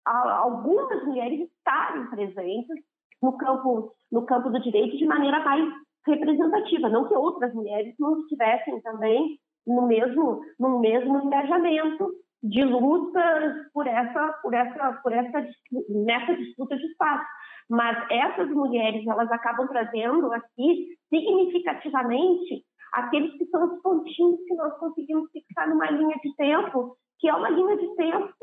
algumas 0.05 1.03
mulheres 1.05 1.49
estarem 1.67 2.09
presentes 2.09 2.77
no 3.21 3.37
campo, 3.37 3.91
no 4.11 4.25
campo 4.25 4.49
do 4.49 4.59
direito 4.61 4.97
de 4.97 5.05
maneira 5.05 5.43
mais 5.43 5.69
representativa, 6.05 6.87
não 6.87 7.07
que 7.07 7.13
outras 7.13 7.53
mulheres 7.53 7.93
não 7.99 8.19
estivessem 8.21 8.81
também 8.81 9.37
no 9.65 9.85
mesmo, 9.85 10.39
no 10.57 10.79
mesmo 10.79 11.19
engajamento 11.19 12.09
de 12.41 12.63
lutas 12.63 13.69
por 13.73 13.85
essa, 13.85 14.33
por 14.41 14.53
essa, 14.53 14.93
por 15.03 15.11
essa, 15.11 15.45
nessa 15.89 16.35
disputa 16.37 16.77
de 16.77 16.85
espaço. 16.85 17.25
Mas 17.69 17.97
essas 18.09 18.49
mulheres, 18.49 19.05
elas 19.05 19.29
acabam 19.29 19.67
trazendo 19.67 20.31
aqui 20.31 20.95
significativamente 21.09 22.63
aqueles 22.93 23.37
que 23.37 23.45
são 23.47 23.65
os 23.65 23.81
pontinhos 23.81 24.39
que 24.47 24.55
nós 24.55 24.77
conseguimos 24.77 25.29
fixar 25.31 25.67
numa 25.67 25.91
linha 25.91 26.15
de 26.23 26.33
tempo, 26.37 26.95
que 27.19 27.27
é 27.27 27.33
uma 27.33 27.49
linha 27.49 27.75
de 27.75 27.95
tempo 27.95 28.33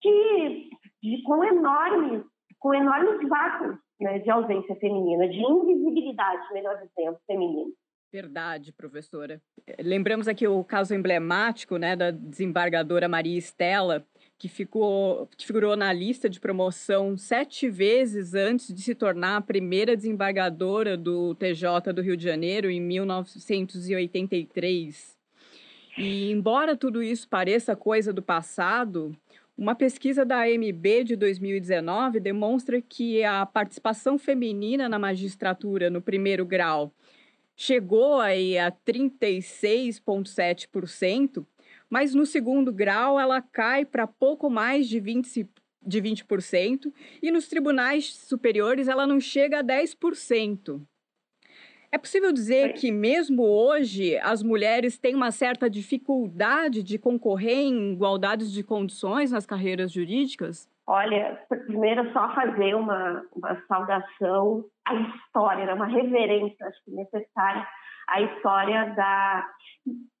de, 0.00 0.70
de 1.02 1.22
com 1.24 1.42
enormes, 1.42 2.22
com 2.58 2.74
enormes 2.74 3.28
vácuos 3.28 3.76
né, 4.00 4.18
de 4.18 4.28
ausência 4.30 4.74
feminina, 4.76 5.28
de 5.28 5.38
invisibilidade, 5.38 6.52
melhor 6.52 6.76
dizendo, 6.76 7.18
feminina. 7.26 7.70
Verdade, 8.10 8.72
professora. 8.72 9.38
Lembramos 9.78 10.26
aqui 10.28 10.48
o 10.48 10.64
caso 10.64 10.94
emblemático 10.94 11.76
né, 11.76 11.94
da 11.94 12.10
desembargadora 12.10 13.06
Maria 13.06 13.36
Estela, 13.36 14.02
que, 14.38 14.48
ficou, 14.48 15.28
que 15.36 15.46
figurou 15.46 15.76
na 15.76 15.92
lista 15.92 16.26
de 16.26 16.40
promoção 16.40 17.18
sete 17.18 17.68
vezes 17.68 18.32
antes 18.34 18.74
de 18.74 18.80
se 18.80 18.94
tornar 18.94 19.36
a 19.36 19.42
primeira 19.42 19.94
desembargadora 19.94 20.96
do 20.96 21.34
TJ 21.34 21.92
do 21.92 22.00
Rio 22.00 22.16
de 22.16 22.24
Janeiro, 22.24 22.70
em 22.70 22.80
1983. 22.80 25.18
E, 25.98 26.30
embora 26.30 26.74
tudo 26.76 27.02
isso 27.02 27.28
pareça 27.28 27.76
coisa 27.76 28.10
do 28.10 28.22
passado, 28.22 29.14
uma 29.58 29.74
pesquisa 29.74 30.24
da 30.24 30.42
AMB 30.42 31.02
de 31.04 31.16
2019 31.16 32.20
demonstra 32.20 32.80
que 32.80 33.24
a 33.24 33.44
participação 33.44 34.16
feminina 34.16 34.88
na 34.88 35.00
magistratura 35.00 35.90
no 35.90 36.00
primeiro 36.00 36.46
grau 36.46 36.94
chegou 37.56 38.20
aí 38.20 38.56
a 38.56 38.70
36,7%, 38.70 41.44
mas 41.90 42.14
no 42.14 42.24
segundo 42.24 42.72
grau 42.72 43.18
ela 43.18 43.42
cai 43.42 43.84
para 43.84 44.06
pouco 44.06 44.48
mais 44.48 44.88
de 44.88 45.00
20%, 45.00 45.48
de 45.84 46.00
20% 46.00 46.92
e 47.20 47.32
nos 47.32 47.48
tribunais 47.48 48.14
superiores 48.14 48.86
ela 48.86 49.08
não 49.08 49.18
chega 49.18 49.58
a 49.58 49.64
10%. 49.64 50.80
É 51.90 51.96
possível 51.96 52.32
dizer 52.32 52.74
que, 52.74 52.92
mesmo 52.92 53.42
hoje, 53.42 54.18
as 54.18 54.42
mulheres 54.42 54.98
têm 54.98 55.14
uma 55.14 55.30
certa 55.30 55.70
dificuldade 55.70 56.82
de 56.82 56.98
concorrer 56.98 57.66
em 57.66 57.92
igualdades 57.92 58.52
de 58.52 58.62
condições 58.62 59.32
nas 59.32 59.46
carreiras 59.46 59.90
jurídicas? 59.90 60.68
Olha, 60.86 61.40
primeiro 61.48 62.12
só 62.12 62.34
fazer 62.34 62.74
uma, 62.74 63.22
uma 63.34 63.62
saudação 63.66 64.64
à 64.86 64.94
história, 64.94 65.66
né? 65.66 65.74
uma 65.74 65.86
reverência, 65.86 66.66
acho 66.66 66.84
que 66.84 66.90
necessária, 66.90 67.66
à 68.08 68.22
história 68.22 68.94
da, 68.94 69.46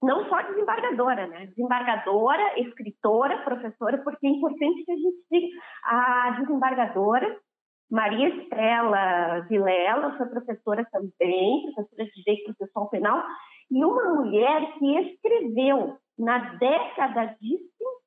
não 0.02 0.28
só 0.28 0.42
desembargadora, 0.42 1.26
né? 1.26 1.46
Desembargadora, 1.46 2.60
escritora, 2.60 3.38
professora, 3.38 3.98
porque 3.98 4.26
é 4.26 4.30
importante 4.30 4.84
que 4.84 4.92
a 4.92 4.96
gente 4.96 5.24
diga 5.30 5.62
a 5.84 6.36
desembargadora 6.40 7.38
Maria 7.90 8.28
Estela 8.28 9.40
Vilela 9.48 10.16
foi 10.18 10.26
professora 10.26 10.86
também, 10.92 11.72
professora 11.74 12.04
de 12.04 12.22
Direito 12.22 12.54
Processual 12.54 12.90
Penal, 12.90 13.24
e 13.70 13.84
uma 13.84 14.14
mulher 14.14 14.72
que 14.78 14.98
escreveu, 14.98 15.96
na 16.18 16.38
década 16.56 17.36
de 17.40 17.58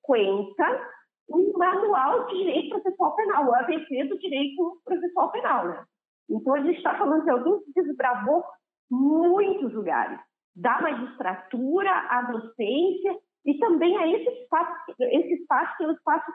50, 0.06 0.92
um 1.30 1.58
manual 1.58 2.28
de 2.28 2.38
Direito 2.38 2.70
Processual 2.70 3.16
Penal, 3.16 3.48
o 3.48 3.56
ABC 3.56 4.04
do 4.04 4.20
Direito 4.20 4.82
Processual 4.86 5.32
Penal. 5.32 5.68
Né? 5.68 5.84
Então, 6.30 6.54
a 6.56 6.62
gente 6.62 6.78
está 6.78 6.98
falando 6.98 7.24
de 7.24 7.30
alguém 7.32 7.60
que 7.64 7.82
desbravou 7.82 8.44
muitos 8.90 9.74
lugares, 9.74 10.20
da 10.56 10.82
magistratura 10.82 11.90
à 11.90 12.22
docência, 12.24 13.18
e 13.46 13.58
também 13.58 13.98
a 13.98 14.08
esse 14.08 14.30
espaço, 14.42 14.94
esse 15.00 15.34
espaço 15.42 15.78
que 15.78 15.84
é 15.84 15.88
o 15.88 15.92
espaço 15.94 16.32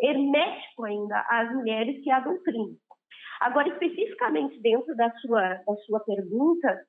hermético 0.00 0.84
ainda 0.84 1.24
às 1.28 1.54
mulheres 1.54 2.02
que 2.02 2.10
a 2.10 2.20
doutrina. 2.20 2.74
Agora, 3.40 3.68
especificamente 3.68 4.60
dentro 4.60 4.94
da 4.96 5.10
sua, 5.20 5.54
da 5.66 5.74
sua 5.86 6.00
pergunta, 6.00 6.80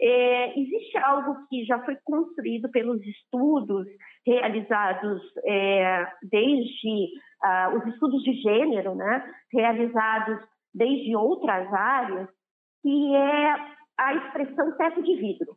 é, 0.00 0.58
existe 0.58 0.96
algo 0.98 1.46
que 1.48 1.64
já 1.64 1.82
foi 1.84 1.96
construído 2.04 2.70
pelos 2.70 3.04
estudos 3.04 3.86
realizados 4.24 5.20
é, 5.44 6.06
desde 6.22 7.08
uh, 7.44 7.76
os 7.76 7.86
estudos 7.92 8.22
de 8.22 8.32
gênero, 8.34 8.94
né, 8.94 9.34
realizados 9.52 10.38
desde 10.72 11.16
outras 11.16 11.72
áreas, 11.72 12.28
que 12.82 13.14
é 13.16 13.54
a 13.98 14.14
expressão 14.14 14.76
teto 14.76 15.02
de 15.02 15.16
vidro. 15.16 15.56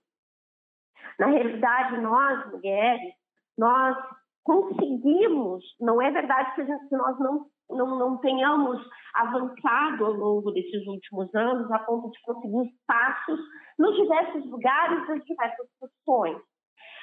Na 1.20 1.28
realidade, 1.28 2.02
nós, 2.02 2.52
mulheres, 2.52 3.14
nós 3.56 3.96
conseguimos, 4.44 5.64
não 5.80 6.02
é 6.02 6.10
verdade 6.10 6.56
que 6.56 6.96
nós 6.96 7.20
não, 7.20 7.46
não, 7.70 8.00
não 8.00 8.18
tenhamos 8.18 8.82
avançado 9.14 10.06
ao 10.06 10.14
longo 10.14 10.52
desses 10.52 10.86
últimos 10.88 11.34
anos 11.36 11.72
a 11.72 11.80
ponto 11.80 12.10
de 12.12 12.22
conseguir 12.22 12.70
espaços 12.70 13.40
nos 13.78 13.96
diversos 13.96 14.46
lugares, 14.50 15.08
das 15.08 15.24
diversas 15.26 15.68
posições. 15.80 16.42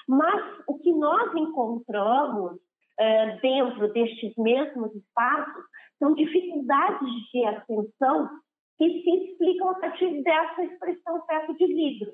Mas 0.08 0.60
o 0.66 0.78
que 0.78 0.92
nós 0.92 1.34
encontramos 1.34 2.58
é, 2.98 3.36
dentro 3.38 3.92
destes 3.92 4.32
mesmos 4.36 4.94
espaços 4.94 5.64
são 5.98 6.14
dificuldades 6.14 7.08
de 7.32 7.44
atenção 7.44 8.30
que 8.78 9.02
se 9.02 9.10
explicam 9.10 9.70
a 9.70 9.74
partir 9.74 10.22
dessa 10.22 10.64
expressão 10.64 11.20
teto 11.26 11.54
de 11.56 11.66
vidro. 11.66 12.12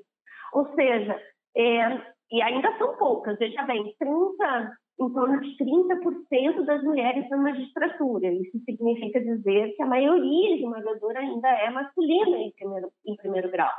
Ou 0.53 0.73
seja, 0.73 1.21
é, 1.55 2.15
e 2.31 2.41
ainda 2.41 2.75
são 2.77 2.97
poucas, 2.97 3.37
veja 3.37 3.61
bem, 3.63 3.95
30, 3.99 4.77
em 4.99 5.13
torno 5.13 5.39
de 5.41 5.57
30% 5.57 6.65
das 6.65 6.83
mulheres 6.83 7.29
na 7.29 7.37
magistratura. 7.37 8.31
Isso 8.31 8.57
significa 8.63 9.19
dizer 9.19 9.75
que 9.75 9.83
a 9.83 9.87
maioria 9.87 10.55
esmagadora 10.55 11.19
ainda 11.19 11.49
é 11.49 11.69
masculina 11.69 12.37
em 12.37 12.51
primeiro, 12.51 12.89
em 13.05 13.15
primeiro 13.17 13.51
grau. 13.51 13.71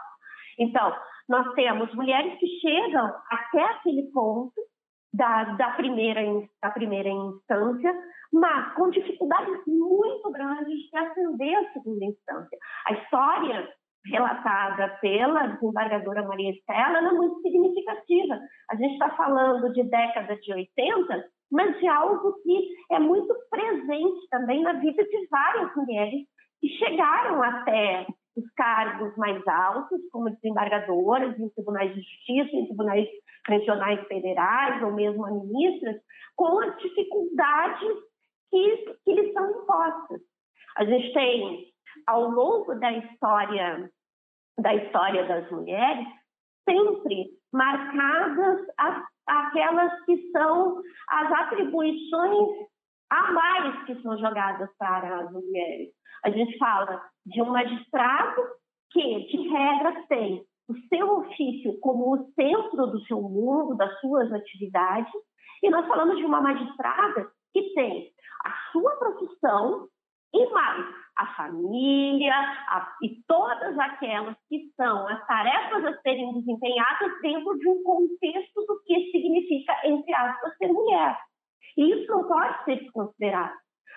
Então, 0.59 0.95
nós 1.29 1.55
temos 1.55 1.93
mulheres 1.95 2.39
que 2.39 2.47
chegam 2.61 3.13
até 3.31 3.63
aquele 3.63 4.05
ponto 4.13 4.55
da, 5.13 5.45
da, 5.55 5.71
primeira, 5.73 6.23
da 6.63 6.71
primeira 6.71 7.09
instância, 7.09 7.95
mas 8.33 8.75
com 8.75 8.91
dificuldades 8.91 9.63
muito 9.67 10.31
grandes 10.31 10.79
de 10.91 10.97
ascender 10.97 11.57
à 11.57 11.73
segunda 11.73 12.05
instância. 12.05 12.59
A 12.87 12.93
história 12.93 13.69
relatada 14.11 14.89
pela 15.01 15.47
desembargadora 15.49 16.27
Maria 16.27 16.51
Estela 16.51 16.99
é 16.99 17.13
muito 17.13 17.41
significativa. 17.41 18.39
A 18.71 18.77
gente 18.77 18.93
está 18.93 19.11
falando 19.11 19.73
de 19.73 19.83
década 19.85 20.37
de 20.37 20.53
80, 20.53 21.25
mas 21.51 21.79
de 21.79 21.87
algo 21.87 22.33
que 22.43 22.69
é 22.91 22.99
muito 22.99 23.35
presente 23.51 24.29
também 24.31 24.63
na 24.63 24.75
vida 24.75 25.03
de 25.03 25.27
várias 25.29 25.75
mulheres 25.77 26.27
que 26.61 26.69
chegaram 26.69 27.43
até 27.43 28.07
os 28.37 28.51
cargos 28.55 29.17
mais 29.17 29.47
altos, 29.47 30.01
como 30.13 30.31
desembargadoras 30.31 31.39
em 31.39 31.49
tribunais 31.51 31.95
de 31.95 32.01
justiça, 32.03 32.57
em 32.57 32.67
tribunais 32.67 33.09
regionais 33.49 34.07
federais, 34.07 34.83
ou 34.83 34.93
mesmo 34.93 35.27
ministras, 35.27 35.97
com 36.37 36.61
as 36.61 36.77
dificuldades 36.79 37.89
que, 38.51 38.95
que 39.05 39.15
lhes 39.15 39.33
são 39.33 39.51
impostas. 39.51 40.21
A 40.77 40.85
gente 40.85 41.13
tem, 41.15 41.67
ao 42.07 42.29
longo 42.31 42.75
da 42.75 42.93
história, 42.93 43.91
da 44.59 44.75
história 44.75 45.25
das 45.27 45.51
mulheres, 45.51 46.07
sempre 46.69 47.31
marcadas 47.53 48.67
as, 48.79 49.05
aquelas 49.27 50.05
que 50.05 50.31
são 50.31 50.81
as 51.09 51.33
atribuições 51.33 52.69
a 53.11 53.33
mais 53.33 53.85
que 53.85 54.03
são 54.03 54.19
jogadas 54.19 54.69
para 54.79 55.21
as 55.21 55.33
mulheres. 55.33 55.91
A 56.25 56.31
gente 56.31 56.59
fala 56.59 57.03
de 57.25 57.41
um 57.41 57.51
magistrado 57.51 58.43
que, 58.91 59.27
de 59.27 59.49
regra, 59.49 60.05
tem 60.09 60.45
o 60.69 60.75
seu 60.89 61.19
ofício 61.19 61.79
como 61.81 62.15
o 62.15 62.33
centro 62.33 62.87
do 62.89 63.01
seu 63.03 63.21
mundo, 63.21 63.77
das 63.77 64.01
suas 64.01 64.33
atividades, 64.33 65.13
e 65.63 65.71
nós 65.71 65.87
falamos 65.87 66.17
de 66.17 66.25
uma 66.25 66.41
magistrada 66.41 67.31
que 67.53 67.75
tem 67.75 68.11
a 68.45 68.73
sua 68.73 68.91
profissão 68.97 69.87
e 70.35 70.51
mais 70.51 70.87
a 71.17 71.27
família 71.35 72.35
a, 72.35 72.95
e 73.03 73.23
todas 73.27 73.79
aquelas 73.79 74.37
que 74.49 74.71
são 74.77 75.09
as 75.09 75.27
tarefas 75.27 75.85
a 75.85 76.01
serem 76.03 76.35
desempenhadas 76.35 77.13
dentro 77.23 77.59
de 77.59 77.69
um 77.69 77.83
contexto 77.83 78.67
do 78.67 78.83
que 78.85 79.11
significa, 79.11 79.75
entre 79.85 80.15
aspas, 80.15 80.57
ser 80.59 80.69
mulher. 80.69 81.19
E 81.77 81.93
isso 81.93 82.11
não 82.11 82.25
pode 82.29 82.65
ser 82.65 82.77
desconsiderado. 82.77 83.55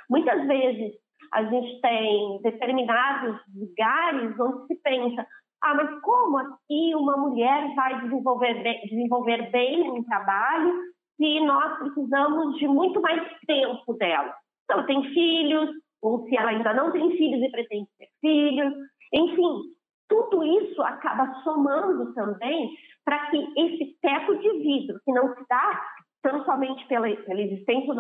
Muitas 0.10 0.48
vezes 0.48 0.94
a 1.34 1.44
gente 1.44 1.82
tem 1.82 2.42
determinados 2.42 3.40
lugares 3.54 4.40
onde 4.40 4.68
se 4.68 4.76
pensa, 4.82 5.28
ah, 5.62 5.76
mas 5.76 6.02
como 6.02 6.38
aqui 6.38 6.96
uma 6.96 7.18
mulher 7.18 7.76
vai 7.76 8.02
desenvolver 8.02 8.64
bem, 8.64 8.82
desenvolver 8.86 9.52
bem 9.52 9.92
um 9.92 10.04
trabalho 10.04 10.74
se 11.18 11.40
nós 11.42 11.78
precisamos 11.80 12.58
de 12.58 12.68
muito 12.68 13.02
mais 13.02 13.22
tempo 13.46 13.94
dela? 13.96 14.34
Então, 14.64 14.86
tem 14.86 15.04
filhos, 15.14 15.70
ou 16.02 16.26
se 16.28 16.38
ela 16.38 16.52
ainda 16.52 16.74
não 16.74 16.92
tem 16.92 17.12
filhos 17.18 17.42
e 17.42 17.52
pretende 17.52 17.88
ter 17.98 18.08
filhos, 18.22 18.74
enfim, 19.14 19.74
tudo 20.08 20.44
isso 20.44 20.82
acaba 20.82 21.34
somando 21.44 22.14
também 22.14 22.72
para 23.06 23.30
que 23.30 23.38
esse 23.58 23.98
teto 24.02 24.38
de 24.38 24.50
vidro, 24.60 25.00
que 25.04 25.12
não 25.12 25.34
se 25.36 25.46
dá 25.50 25.82
tão 26.22 26.44
somente 26.44 26.86
pela, 26.88 27.10
pela 27.16 27.42
existência 27.42 27.94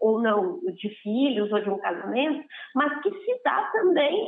ou 0.00 0.20
não, 0.20 0.60
de 0.74 0.88
filhos 1.02 1.50
ou 1.50 1.60
de 1.60 1.70
um 1.70 1.78
casamento, 1.78 2.46
mas 2.74 3.00
que 3.02 3.10
se 3.10 3.42
dá 3.42 3.70
também, 3.72 4.26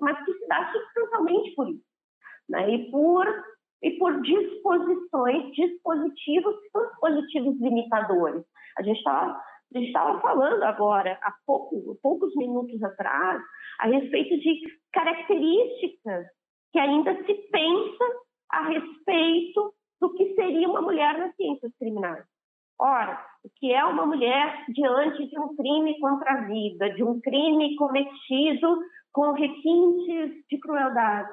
mas 0.00 0.24
que 0.24 0.32
se 0.32 0.46
dá 0.46 0.72
substancialmente 0.72 1.54
por 1.54 1.68
isso, 1.68 1.84
né? 2.48 2.70
E 2.70 2.90
por 2.90 3.26
e 3.82 3.90
por 3.98 4.18
disposições, 4.22 5.52
dispositivos 5.52 6.54
são 6.72 6.86
dispositivos 6.86 7.60
limitadores. 7.60 8.42
A 8.78 8.82
gente 8.82 8.96
estava 8.96 9.38
a 9.72 9.78
gente 9.78 9.88
estava 9.88 10.20
falando 10.20 10.62
agora, 10.62 11.18
há 11.22 11.32
pouco, 11.46 11.98
poucos 12.02 12.34
minutos 12.36 12.82
atrás, 12.82 13.42
a 13.80 13.86
respeito 13.86 14.38
de 14.38 14.60
características 14.92 16.26
que 16.72 16.78
ainda 16.78 17.14
se 17.24 17.34
pensa 17.50 18.04
a 18.50 18.68
respeito 18.68 19.74
do 20.00 20.12
que 20.14 20.34
seria 20.34 20.68
uma 20.68 20.82
mulher 20.82 21.18
nas 21.18 21.34
ciências 21.36 21.72
criminais. 21.78 22.24
Ora, 22.78 23.24
o 23.44 23.48
que 23.56 23.72
é 23.72 23.84
uma 23.84 24.04
mulher 24.04 24.64
diante 24.68 25.26
de 25.28 25.38
um 25.38 25.54
crime 25.54 25.98
contra 26.00 26.32
a 26.32 26.40
vida, 26.42 26.90
de 26.90 27.04
um 27.04 27.20
crime 27.20 27.76
cometido 27.76 28.78
com 29.12 29.32
requintes 29.32 30.44
de 30.50 30.58
crueldade? 30.58 31.30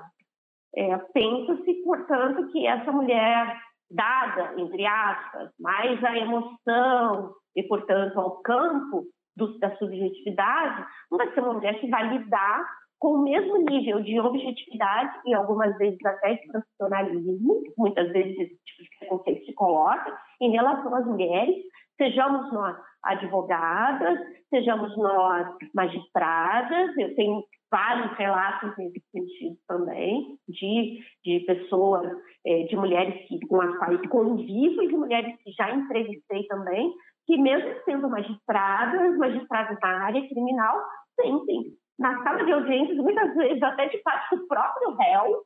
É, 0.75 0.97
Pensa-se, 0.97 1.73
portanto, 1.83 2.47
que 2.51 2.65
essa 2.65 2.91
mulher, 2.91 3.59
dada, 3.89 4.53
entre 4.61 4.85
aspas, 4.85 5.51
mais 5.59 6.01
a 6.03 6.17
emoção 6.17 7.33
e, 7.55 7.63
portanto, 7.63 8.19
ao 8.19 8.41
campo 8.41 9.05
do, 9.35 9.57
da 9.59 9.75
subjetividade, 9.77 10.85
não 11.09 11.17
vai 11.17 11.33
ser 11.33 11.41
uma 11.41 11.53
mulher 11.53 11.79
que 11.79 11.89
vai 11.89 12.17
lidar 12.17 12.65
com 12.99 13.15
o 13.15 13.23
mesmo 13.23 13.57
nível 13.57 14.01
de 14.03 14.19
objetividade 14.19 15.19
e 15.25 15.33
algumas 15.33 15.75
vezes 15.77 15.97
até 16.05 16.35
de 16.35 16.47
profissionalismo, 16.47 17.63
muitas 17.75 18.11
vezes 18.11 18.37
esse 18.37 18.59
tipo 18.63 18.83
de 18.83 18.89
preconceito 18.99 19.45
se 19.45 19.53
coloca 19.53 20.15
em 20.39 20.51
relação 20.51 20.93
às 20.93 21.05
mulheres, 21.05 21.55
sejamos 21.97 22.53
nós 22.53 22.77
advogadas, 23.03 24.19
sejamos 24.51 24.95
nós 24.97 25.47
magistradas, 25.73 26.95
eu 26.95 27.15
tenho 27.15 27.43
vários 27.71 28.15
relatos 28.17 28.77
nesse 28.77 29.01
sentido 29.11 29.57
também, 29.67 30.37
de, 30.47 30.99
de 31.25 31.39
pessoas, 31.45 32.11
é, 32.45 32.63
de 32.63 32.75
mulheres 32.75 33.27
que, 33.27 33.39
com 33.47 33.61
as 33.61 33.75
quais 33.77 34.07
convivo 34.09 34.83
e 34.83 34.87
de 34.87 34.93
mulheres 34.93 35.35
que 35.43 35.51
já 35.53 35.73
entrevistei 35.73 36.45
também, 36.47 36.93
que 37.31 37.37
mesmo 37.37 37.73
sendo 37.85 38.09
magistradas, 38.09 39.17
magistradas 39.17 39.77
na 39.81 40.05
área 40.05 40.27
criminal, 40.27 40.83
sentem 41.15 41.63
na 41.97 42.21
sala 42.23 42.43
de 42.43 42.51
audiências, 42.51 42.97
muitas 42.97 43.33
vezes 43.35 43.63
até 43.63 43.87
de 43.87 43.99
parte 43.99 44.35
do 44.35 44.45
próprio 44.47 44.93
réu, 44.95 45.41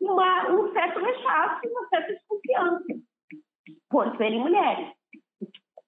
uma, 0.00 0.50
um 0.50 0.72
certo 0.72 0.98
rechaço 0.98 1.60
e 1.62 1.68
uma 1.68 1.86
certa 1.86 2.12
desconfiança 2.14 2.84
por 3.88 4.16
serem 4.16 4.40
mulheres. 4.40 4.88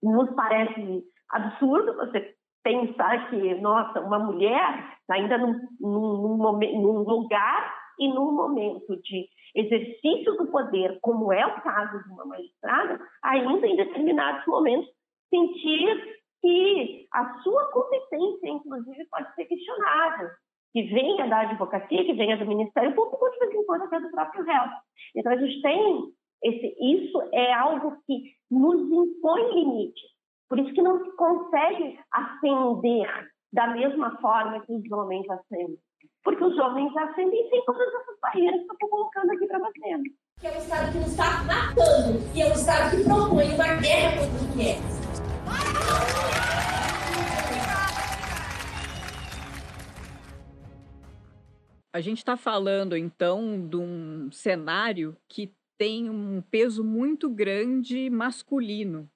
Nos 0.01 0.33
parece 0.37 1.03
absurdo 1.33 1.97
você 1.97 2.33
pensar 2.63 3.29
que, 3.29 3.55
nossa, 3.57 3.99
uma 4.03 4.21
mulher 4.21 4.97
ainda 5.11 5.39
num, 5.39 5.59
num, 5.81 6.37
num, 6.37 6.59
num 6.61 6.99
lugar 6.99 7.75
e 7.99 8.07
num 8.09 8.31
momento 8.31 8.97
de 9.03 9.27
exercício 9.57 10.37
do 10.37 10.47
poder, 10.53 11.01
como 11.01 11.33
é 11.33 11.45
o 11.45 11.61
caso 11.63 12.01
de 12.05 12.11
uma 12.11 12.27
magistrada, 12.27 13.01
ainda 13.25 13.67
em 13.67 13.75
determinados 13.75 14.47
momentos 14.47 14.96
sentir 15.31 16.17
que 16.41 17.07
a 17.13 17.43
sua 17.43 17.71
competência, 17.73 18.49
inclusive, 18.49 19.07
pode 19.11 19.35
ser 19.35 19.47
questionada, 19.47 20.37
que 20.73 20.83
venha 20.83 21.27
da 21.27 21.41
advocacia, 21.41 22.05
que 22.05 22.13
venha 22.13 22.37
do 22.37 22.47
Ministério 22.47 22.95
Público, 22.95 23.31
de 23.31 23.39
vez 23.39 23.55
em 23.55 23.67
quando 23.67 23.83
até 23.83 24.01
do 24.01 24.11
próprio 24.11 24.45
réu. 24.45 24.63
Então, 25.15 25.33
a 25.33 25.37
gente 25.37 25.63
tem 25.63 26.13
esse, 26.45 26.77
isso 26.81 27.23
é 27.33 27.53
algo 27.55 27.97
que 28.07 28.35
nos 28.51 28.81
impõe 28.83 29.55
limites. 29.55 30.03
Por 30.49 30.59
isso 30.61 30.73
que 30.75 30.83
não 30.83 31.03
se 31.05 31.17
consegue 31.17 31.99
ascender 32.13 33.09
da 33.53 33.69
mesma 33.69 34.17
forma 34.21 34.61
que 34.61 34.73
os 34.73 34.93
homens 34.93 35.29
ascendem. 35.29 35.79
Porque 36.23 36.45
os 36.45 36.59
homens 36.59 36.95
ascendem 36.97 37.49
sem 37.49 37.65
todas 37.65 37.89
essas 37.89 38.21
barreiras 38.21 38.61
que 38.61 38.71
eu 38.71 38.75
estou 38.75 38.89
colocando 38.89 39.31
aqui 39.31 39.47
para 39.47 39.59
vocês. 39.59 40.03
Que 40.41 40.47
é 40.47 40.51
um 40.51 40.59
Estado 40.59 40.93
que 40.93 40.99
nos 40.99 41.09
está 41.09 41.45
matando, 41.45 42.33
que 42.33 42.43
é 42.43 42.47
um 42.47 42.53
Estado 42.53 42.97
que 42.97 43.05
propõe 43.05 43.55
uma 43.55 43.81
guerra 43.81 44.19
contra 44.19 44.45
o 44.45 44.53
que 44.53 44.69
é. 44.69 45.06
A 51.93 52.01
gente 52.03 52.19
está 52.19 52.37
falando, 52.37 52.95
então, 52.95 53.67
de 53.67 53.77
um 53.77 54.31
cenário 54.31 55.17
que 55.27 55.51
tem 55.79 56.11
um 56.11 56.43
peso 56.43 56.85
muito 56.85 57.31
grande 57.31 58.11
masculino. 58.11 59.11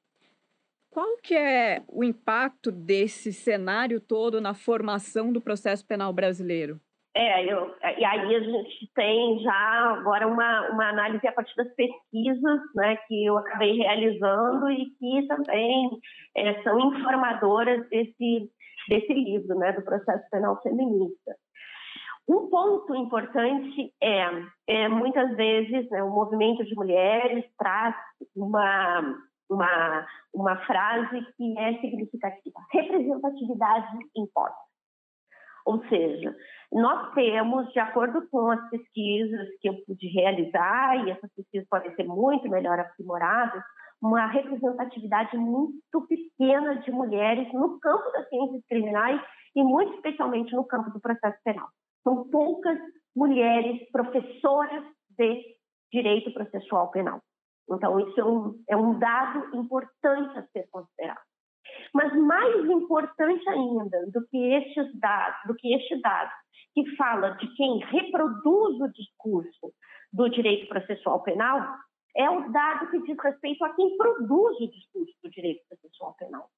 Qual 0.88 1.18
que 1.18 1.34
é 1.34 1.84
o 1.86 2.02
impacto 2.02 2.72
desse 2.72 3.34
cenário 3.34 4.00
todo 4.00 4.40
na 4.40 4.54
formação 4.54 5.30
do 5.30 5.42
processo 5.42 5.84
penal 5.84 6.10
brasileiro? 6.12 6.80
É, 7.12 7.44
eu, 7.44 7.74
e 7.98 8.04
aí 8.04 8.36
a 8.36 8.40
gente 8.40 8.88
tem 8.94 9.40
já 9.40 9.96
agora 9.98 10.28
uma, 10.28 10.70
uma 10.70 10.90
análise 10.90 11.26
a 11.26 11.32
partir 11.32 11.56
das 11.56 11.74
pesquisas 11.74 12.60
né, 12.76 12.96
que 13.08 13.24
eu 13.24 13.36
acabei 13.36 13.78
realizando 13.78 14.70
e 14.70 14.90
que 14.90 15.26
também 15.26 15.90
é, 16.36 16.62
são 16.62 16.78
informadoras 16.78 17.88
desse, 17.88 18.48
desse 18.88 19.12
livro, 19.12 19.58
né, 19.58 19.72
do 19.72 19.82
processo 19.82 20.24
penal 20.30 20.62
feminista. 20.62 21.34
Um 22.28 22.48
ponto 22.48 22.94
importante 22.94 23.92
é, 24.00 24.28
é 24.68 24.88
muitas 24.88 25.34
vezes, 25.34 25.90
né, 25.90 26.04
o 26.04 26.10
movimento 26.10 26.64
de 26.64 26.76
mulheres 26.76 27.44
traz 27.58 27.92
uma, 28.36 29.18
uma, 29.50 30.06
uma 30.32 30.56
frase 30.64 31.26
que 31.36 31.58
é 31.58 31.74
significativa: 31.80 32.60
representatividade 32.72 33.98
importa. 34.16 34.69
Ou 35.66 35.82
seja, 35.88 36.34
nós 36.72 37.12
temos, 37.14 37.72
de 37.72 37.78
acordo 37.78 38.26
com 38.28 38.50
as 38.50 38.70
pesquisas 38.70 39.48
que 39.60 39.68
eu 39.68 39.74
pude 39.86 40.06
realizar, 40.08 41.06
e 41.06 41.10
essas 41.10 41.32
pesquisas 41.34 41.68
podem 41.68 41.94
ser 41.94 42.04
muito 42.04 42.48
melhor 42.48 42.78
aprimoradas, 42.78 43.62
uma 44.00 44.26
representatividade 44.26 45.36
muito 45.36 46.06
pequena 46.08 46.76
de 46.76 46.90
mulheres 46.90 47.52
no 47.52 47.78
campo 47.80 48.10
das 48.12 48.28
ciências 48.28 48.64
criminais 48.66 49.20
e 49.54 49.62
muito 49.62 49.94
especialmente 49.94 50.54
no 50.54 50.64
campo 50.64 50.90
do 50.90 51.00
processo 51.00 51.38
penal. 51.44 51.68
São 52.02 52.28
poucas 52.30 52.78
mulheres 53.14 53.90
professoras 53.90 54.84
de 55.18 55.44
direito 55.92 56.32
processual 56.32 56.90
penal. 56.90 57.20
Então, 57.70 58.00
isso 58.00 58.20
é 58.20 58.24
um, 58.24 58.64
é 58.68 58.76
um 58.76 58.98
dado 58.98 59.56
importante 59.56 60.38
a 60.38 60.42
ser 60.48 60.66
considerado. 60.70 61.29
Mas 61.94 62.14
mais 62.16 62.64
importante 62.66 63.48
ainda 63.48 64.06
do 64.12 64.26
que 64.28 64.36
estes 64.54 65.00
dados, 65.00 65.40
do 65.46 65.54
que 65.54 65.74
este 65.74 66.00
dado, 66.00 66.30
que 66.74 66.96
fala 66.96 67.30
de 67.30 67.48
quem 67.54 67.78
reproduz 67.78 68.80
o 68.80 68.92
discurso 68.92 69.72
do 70.12 70.28
direito 70.28 70.68
processual 70.68 71.22
penal, 71.22 71.76
é 72.16 72.28
o 72.28 72.50
dado 72.50 72.90
que 72.90 73.02
diz 73.02 73.16
respeito 73.22 73.64
a 73.64 73.74
quem 73.74 73.96
produz 73.96 74.60
o 74.60 74.70
discurso 74.70 75.12
do 75.22 75.30
direito 75.30 75.62
processual 75.68 76.14
penal. 76.18 76.48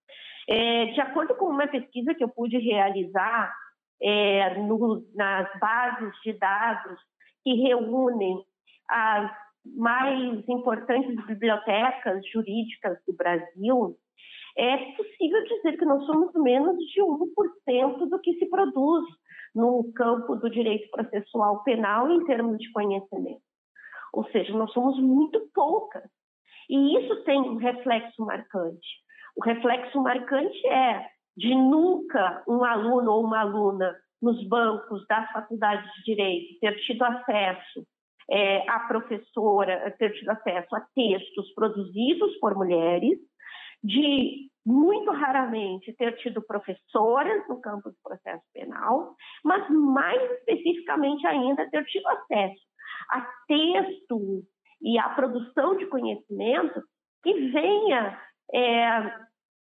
É, 0.48 0.86
de 0.86 1.00
acordo 1.00 1.34
com 1.36 1.46
uma 1.46 1.68
pesquisa 1.68 2.14
que 2.14 2.24
eu 2.24 2.28
pude 2.28 2.58
realizar 2.58 3.54
é, 4.02 4.58
no, 4.58 5.04
nas 5.14 5.48
bases 5.60 6.12
de 6.24 6.32
dados 6.32 6.98
que 7.44 7.54
reúnem 7.54 8.42
as 8.88 9.30
mais 9.64 10.48
importantes 10.48 11.14
bibliotecas 11.26 12.26
jurídicas 12.32 12.98
do 13.06 13.14
Brasil, 13.14 13.96
é 14.56 14.76
possível 14.96 15.42
dizer 15.44 15.78
que 15.78 15.84
nós 15.84 16.04
somos 16.04 16.32
menos 16.34 16.76
de 16.78 17.00
1% 17.00 18.08
do 18.08 18.20
que 18.20 18.34
se 18.34 18.46
produz 18.46 19.04
no 19.54 19.92
campo 19.94 20.36
do 20.36 20.50
direito 20.50 20.90
processual 20.90 21.62
penal 21.62 22.10
em 22.10 22.24
termos 22.24 22.58
de 22.58 22.70
conhecimento. 22.72 23.42
Ou 24.12 24.24
seja, 24.30 24.52
nós 24.52 24.72
somos 24.72 24.98
muito 25.00 25.40
poucas. 25.54 26.08
E 26.68 26.98
isso 26.98 27.24
tem 27.24 27.40
um 27.40 27.56
reflexo 27.56 28.24
marcante. 28.24 28.86
O 29.36 29.44
reflexo 29.44 30.00
marcante 30.00 30.66
é 30.66 31.06
de 31.36 31.54
nunca 31.54 32.42
um 32.46 32.62
aluno 32.64 33.12
ou 33.12 33.24
uma 33.24 33.40
aluna 33.40 33.94
nos 34.20 34.46
bancos 34.46 35.04
das 35.08 35.30
faculdades 35.32 35.90
de 35.94 36.14
direito 36.14 36.60
ter 36.60 36.78
tido 36.80 37.02
acesso 37.02 37.86
é, 38.30 38.70
a 38.70 38.80
professora, 38.80 39.90
ter 39.98 40.12
tido 40.12 40.30
acesso 40.30 40.74
a 40.76 40.86
textos 40.94 41.52
produzidos 41.54 42.36
por 42.36 42.54
mulheres, 42.54 43.18
de 43.82 44.50
muito 44.64 45.10
raramente 45.10 45.92
ter 45.94 46.16
tido 46.18 46.40
professoras 46.42 47.46
no 47.48 47.60
campo 47.60 47.90
do 47.90 47.96
processo 48.02 48.44
penal, 48.54 49.14
mas 49.44 49.68
mais 49.70 50.22
especificamente 50.38 51.26
ainda 51.26 51.68
ter 51.68 51.84
tido 51.86 52.06
acesso 52.08 52.62
a 53.10 53.20
texto 53.48 54.42
e 54.80 54.98
a 54.98 55.08
produção 55.10 55.76
de 55.76 55.86
conhecimento 55.86 56.82
que 57.22 57.50
venha 57.50 58.20
é, 58.54 59.14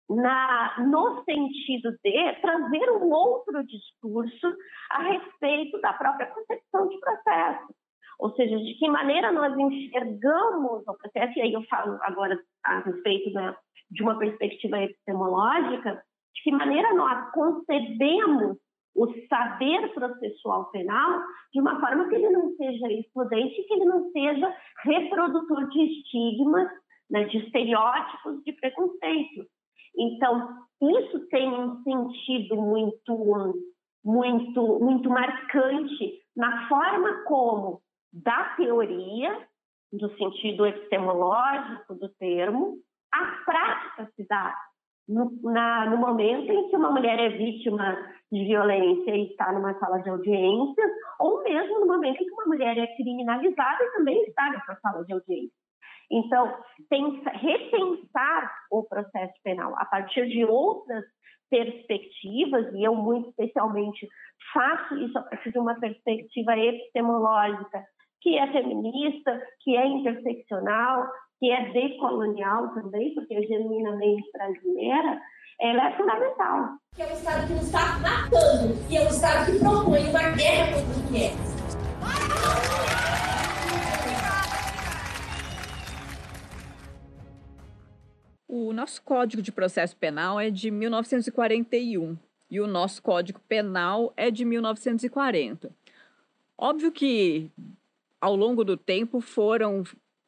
na, 0.08 0.80
no 0.86 1.22
sentido 1.24 1.92
de 2.02 2.32
trazer 2.40 2.90
um 2.92 3.10
outro 3.10 3.64
discurso 3.64 4.56
a 4.90 5.02
respeito 5.02 5.80
da 5.80 5.92
própria 5.92 6.26
concepção 6.28 6.88
de 6.88 6.98
processo. 6.98 7.74
Ou 8.18 8.34
seja, 8.34 8.56
de 8.58 8.74
que 8.74 8.88
maneira 8.88 9.30
nós 9.32 9.56
enxergamos 9.56 10.82
o 10.86 10.94
processo, 10.94 11.38
e 11.38 11.42
aí 11.42 11.52
eu 11.52 11.62
falo 11.64 11.98
agora 12.02 12.38
a 12.64 12.80
respeito 12.80 13.32
da, 13.32 13.56
de 13.90 14.02
uma 14.02 14.18
perspectiva 14.18 14.82
epistemológica, 14.82 16.02
de 16.34 16.42
que 16.42 16.50
maneira 16.50 16.94
nós 16.94 17.30
concebemos 17.32 18.56
o 18.96 19.06
saber 19.28 19.94
processual 19.94 20.70
penal 20.70 21.20
de 21.52 21.60
uma 21.60 21.78
forma 21.78 22.08
que 22.08 22.16
ele 22.16 22.30
não 22.30 22.50
seja 22.56 22.92
excludente, 22.92 23.62
que 23.62 23.74
ele 23.74 23.84
não 23.84 24.10
seja 24.10 24.54
reprodutor 24.82 25.68
de 25.68 25.82
estigmas, 25.82 26.68
né, 27.08 27.24
de 27.24 27.38
estereótipos, 27.38 28.42
de 28.44 28.52
preconceitos. 28.52 29.46
Então, 29.96 30.56
isso 30.82 31.26
tem 31.28 31.48
um 31.48 31.82
sentido 31.82 32.56
muito, 32.56 33.62
muito, 34.04 34.78
muito 34.80 35.08
marcante 35.08 36.20
na 36.36 36.68
forma 36.68 37.24
como, 37.24 37.80
da 38.12 38.54
teoria, 38.56 39.46
no 39.92 40.10
sentido 40.16 40.66
epistemológico 40.66 41.94
do 41.94 42.08
termo, 42.10 42.78
a 43.12 43.24
prática 43.44 44.10
se 44.14 44.26
dá 44.28 44.54
no, 45.08 45.30
na, 45.42 45.86
no 45.86 45.96
momento 45.96 46.52
em 46.52 46.68
que 46.68 46.76
uma 46.76 46.90
mulher 46.90 47.18
é 47.18 47.30
vítima 47.30 47.96
de 48.30 48.44
violência 48.44 49.16
e 49.16 49.30
está 49.30 49.50
numa 49.52 49.78
sala 49.78 50.02
de 50.02 50.10
audiências, 50.10 50.90
ou 51.18 51.42
mesmo 51.42 51.80
no 51.80 51.86
momento 51.86 52.22
em 52.22 52.26
que 52.26 52.32
uma 52.32 52.46
mulher 52.46 52.76
é 52.76 52.86
criminalizada 52.96 53.84
e 53.84 53.92
também 53.92 54.22
está 54.24 54.50
nessa 54.50 54.78
sala 54.80 55.04
de 55.04 55.12
audiência. 55.14 55.56
Então, 56.10 56.54
pensa, 56.88 57.30
repensar 57.30 58.54
o 58.70 58.82
processo 58.84 59.34
penal 59.42 59.74
a 59.76 59.84
partir 59.86 60.28
de 60.28 60.44
outras 60.44 61.04
perspectivas, 61.50 62.74
e 62.74 62.84
eu 62.84 62.94
muito 62.94 63.30
especialmente 63.30 64.06
faço 64.52 64.94
isso 64.96 65.18
a 65.18 65.22
partir 65.22 65.52
de 65.52 65.58
uma 65.58 65.78
perspectiva 65.80 66.56
epistemológica, 66.56 67.84
que 68.20 68.36
é 68.38 68.50
feminista, 68.52 69.40
que 69.60 69.76
é 69.76 69.86
interseccional, 69.86 71.06
que 71.38 71.50
é 71.50 71.70
decolonial 71.72 72.74
também, 72.74 73.14
porque 73.14 73.34
é 73.34 73.42
genuinamente 73.42 74.28
brasileira, 74.32 75.20
ela 75.60 75.88
é 75.88 75.96
fundamental. 75.96 76.76
Que 76.94 77.02
é 77.02 77.06
um 77.06 77.12
Estado 77.12 77.46
que 77.46 77.52
nos 77.54 77.62
está 77.62 77.98
matando, 77.98 78.88
que 78.88 78.96
é 78.96 79.02
um 79.02 79.08
Estado 79.08 79.52
que 79.52 79.58
propõe 79.58 80.08
uma 80.10 80.30
guerra 80.36 80.72
contra 80.72 81.00
o 81.00 81.08
que 81.08 81.24
é. 81.24 81.58
O 88.48 88.72
nosso 88.72 89.02
Código 89.02 89.42
de 89.42 89.52
Processo 89.52 89.96
Penal 89.96 90.40
é 90.40 90.50
de 90.50 90.70
1941 90.70 92.16
e 92.50 92.60
o 92.60 92.66
nosso 92.66 93.02
Código 93.02 93.40
Penal 93.48 94.12
é 94.16 94.30
de 94.30 94.44
1940. 94.44 95.70
Óbvio 96.56 96.90
que 96.90 97.50
ao 98.20 98.34
longo 98.34 98.64
do 98.64 98.76
tempo 98.76 99.20
foram 99.20 99.84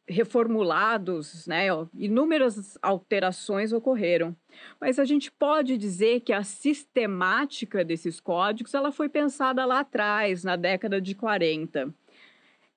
reformulados, 0.09 1.47
né? 1.47 1.67
Inúmeras 1.95 2.77
alterações 2.83 3.73
ocorreram. 3.73 4.35
Mas 4.81 4.99
a 4.99 5.05
gente 5.05 5.31
pode 5.31 5.79
dizer 5.79 6.21
que 6.21 6.33
a 6.33 6.43
sistemática 6.43 7.85
desses 7.85 8.21
códigos 8.21 8.75
ela 8.75 8.91
foi 8.91 9.09
pensada 9.09 9.65
lá 9.65 9.81
atrás, 9.81 10.43
na 10.43 10.57
década 10.57 11.01
de 11.01 11.15
40. 11.15 11.95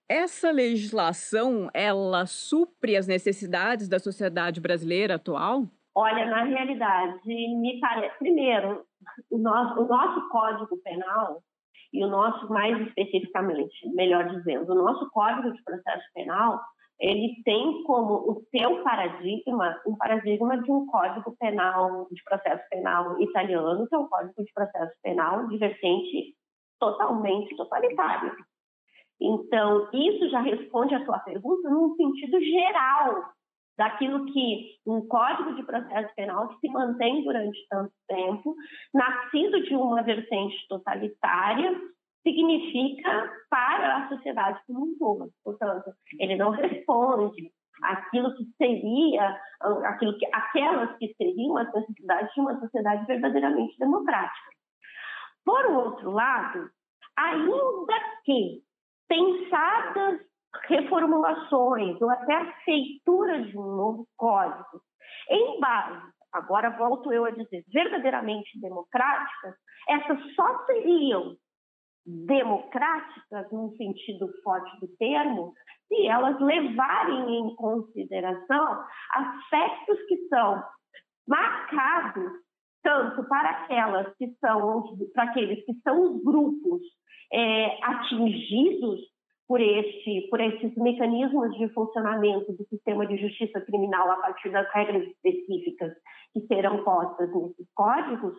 Essa 0.08 0.52
legislação, 0.52 1.70
ela 1.74 2.28
supre 2.28 2.96
as 2.96 3.08
necessidades 3.08 3.88
da 3.88 3.98
sociedade 3.98 4.62
brasileira 4.62 5.16
atual? 5.16 5.68
Olha, 5.96 6.26
na 6.26 6.44
realidade, 6.44 7.20
me 7.26 7.80
parece. 7.80 8.18
Primeiro, 8.20 8.86
o 9.32 9.38
nosso, 9.38 9.82
o 9.82 9.88
nosso 9.88 10.30
Código 10.30 10.78
Penal, 10.84 11.42
e 11.94 12.04
o 12.04 12.08
nosso, 12.08 12.52
mais 12.52 12.78
especificamente, 12.88 13.88
melhor 13.94 14.28
dizendo, 14.30 14.72
o 14.72 14.76
nosso 14.76 15.10
Código 15.12 15.54
de 15.54 15.64
Processo 15.64 16.04
Penal 16.14 16.60
ele 17.00 17.42
tem 17.44 17.84
como 17.84 18.14
o 18.32 18.44
seu 18.50 18.84
paradigma 18.84 19.78
um 19.86 19.96
paradigma 19.96 20.62
de 20.62 20.72
um 20.72 20.86
código 20.86 21.36
penal, 21.38 22.08
de 22.12 22.24
processo 22.24 22.64
penal 22.70 23.20
italiano, 23.20 23.88
que 23.88 23.96
é 23.96 23.98
um 23.98 24.08
código 24.08 24.44
de 24.44 24.54
processo 24.54 24.94
penal 25.02 25.48
de 25.48 25.58
vertente 25.58 26.36
totalmente 26.80 27.56
totalitária. 27.56 28.34
Então, 29.20 29.90
isso 29.94 30.30
já 30.30 30.42
responde 30.42 30.96
à 30.96 31.06
sua 31.06 31.20
pergunta 31.20 31.70
num 31.70 31.96
sentido 31.96 32.40
geral 32.40 33.34
daquilo 33.78 34.26
que 34.26 34.78
um 34.86 35.06
código 35.08 35.56
de 35.56 35.64
processo 35.64 36.14
penal 36.16 36.48
que 36.50 36.60
se 36.60 36.70
mantém 36.70 37.24
durante 37.24 37.68
tanto 37.70 37.94
tempo, 38.08 38.56
nascido 38.94 39.62
de 39.64 39.76
uma 39.76 40.02
vertente 40.04 40.56
totalitária, 40.68 41.80
significa 42.24 43.32
para 43.50 43.98
a 43.98 44.10
sociedade 44.10 44.60
como 44.66 44.86
um 44.86 44.98
todo. 44.98 45.32
Portanto, 45.44 45.92
ele 46.20 46.36
não 46.36 46.52
responde 46.52 47.52
aquilo 47.82 48.34
que 48.36 48.46
seria, 48.58 49.40
aquilo 49.86 50.18
que, 50.18 50.26
aquelas 50.32 50.96
que 50.98 51.14
seriam 51.16 51.58
as 51.58 51.74
necessidades 51.74 52.34
de 52.34 52.42
uma 52.42 52.60
sociedade 52.60 53.06
verdadeiramente 53.06 53.78
democrática. 53.78 54.52
Por 55.44 55.66
outro 55.66 56.12
lado, 56.12 56.70
ainda 57.18 57.94
que 58.24 58.62
pensadas 59.08 60.22
reformulações 60.68 62.02
ou 62.02 62.10
até 62.10 62.36
a 62.36 62.54
feitura 62.64 63.44
de 63.44 63.58
um 63.58 63.76
novo 63.76 64.08
código 64.16 64.82
em 65.30 65.60
base, 65.60 66.02
agora 66.32 66.70
volto 66.72 67.12
eu 67.12 67.26
a 67.26 67.32
dizer, 67.32 67.64
verdadeiramente 67.72 68.60
democráticas, 68.60 69.56
essas 69.88 70.36
só 70.36 70.66
seriam 70.66 71.36
democráticas, 72.06 73.52
num 73.52 73.72
sentido 73.78 74.30
forte 74.44 74.80
do 74.80 74.88
termo, 74.98 75.54
se 75.88 76.08
elas 76.08 76.40
levarem 76.40 77.38
em 77.38 77.56
consideração 77.56 78.84
aspectos 79.12 80.02
que 80.08 80.28
são 80.28 80.62
marcados 81.28 82.44
tanto 82.82 83.24
para 83.30 83.50
aquelas 83.50 84.14
que 84.18 84.28
são 84.42 84.98
para 85.14 85.24
aqueles 85.24 85.66
que 85.66 85.74
são 85.82 86.02
os 86.02 86.24
grupos 86.24 86.82
é, 87.32 87.82
atingidos 87.82 89.00
por 89.48 89.60
este 89.60 90.28
por 90.30 90.40
esses 90.40 90.76
mecanismos 90.76 91.56
de 91.58 91.70
funcionamento 91.70 92.54
do 92.54 92.66
sistema 92.66 93.06
de 93.06 93.18
justiça 93.18 93.62
criminal 93.62 94.10
a 94.12 94.18
partir 94.18 94.50
das 94.50 94.70
regras 94.72 95.04
específicas 95.08 95.94
que 96.34 96.42
serão 96.48 96.84
postas 96.84 97.30
nesses 97.34 97.68
códigos, 97.74 98.36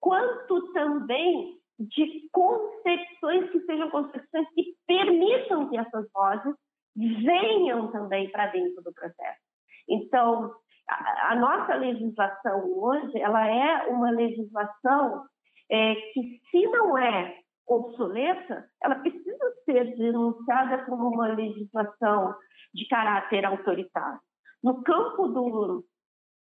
quanto 0.00 0.72
também 0.72 1.58
de 1.78 2.28
concepções 2.32 3.50
que 3.50 3.60
sejam 3.60 3.90
concepções 3.90 4.48
que 4.54 4.74
permitam 4.86 5.68
que 5.68 5.76
essas 5.76 6.06
vozes 6.12 6.54
venham 6.96 7.90
também 7.90 8.30
para 8.30 8.46
dentro 8.46 8.82
do 8.82 8.92
processo. 8.92 9.40
Então, 9.88 10.54
a, 10.88 11.32
a, 11.32 11.36
nossa 11.36 11.74
legislação 11.74 12.64
hoje, 12.78 13.18
ela 13.18 13.46
é 13.46 13.88
uma 13.88 14.10
legislação 14.10 15.24
é, 15.70 15.94
que, 15.94 16.40
se 16.50 16.66
não 16.68 16.96
é 16.96 17.43
obsoleta, 17.66 18.68
ela 18.82 18.96
precisa 18.96 19.54
ser 19.64 19.96
denunciada 19.96 20.84
como 20.84 21.08
uma 21.08 21.28
legislação 21.28 22.34
de 22.74 22.86
caráter 22.88 23.44
autoritário. 23.44 24.20
No 24.62 24.82
campo 24.82 25.28
do, 25.28 25.84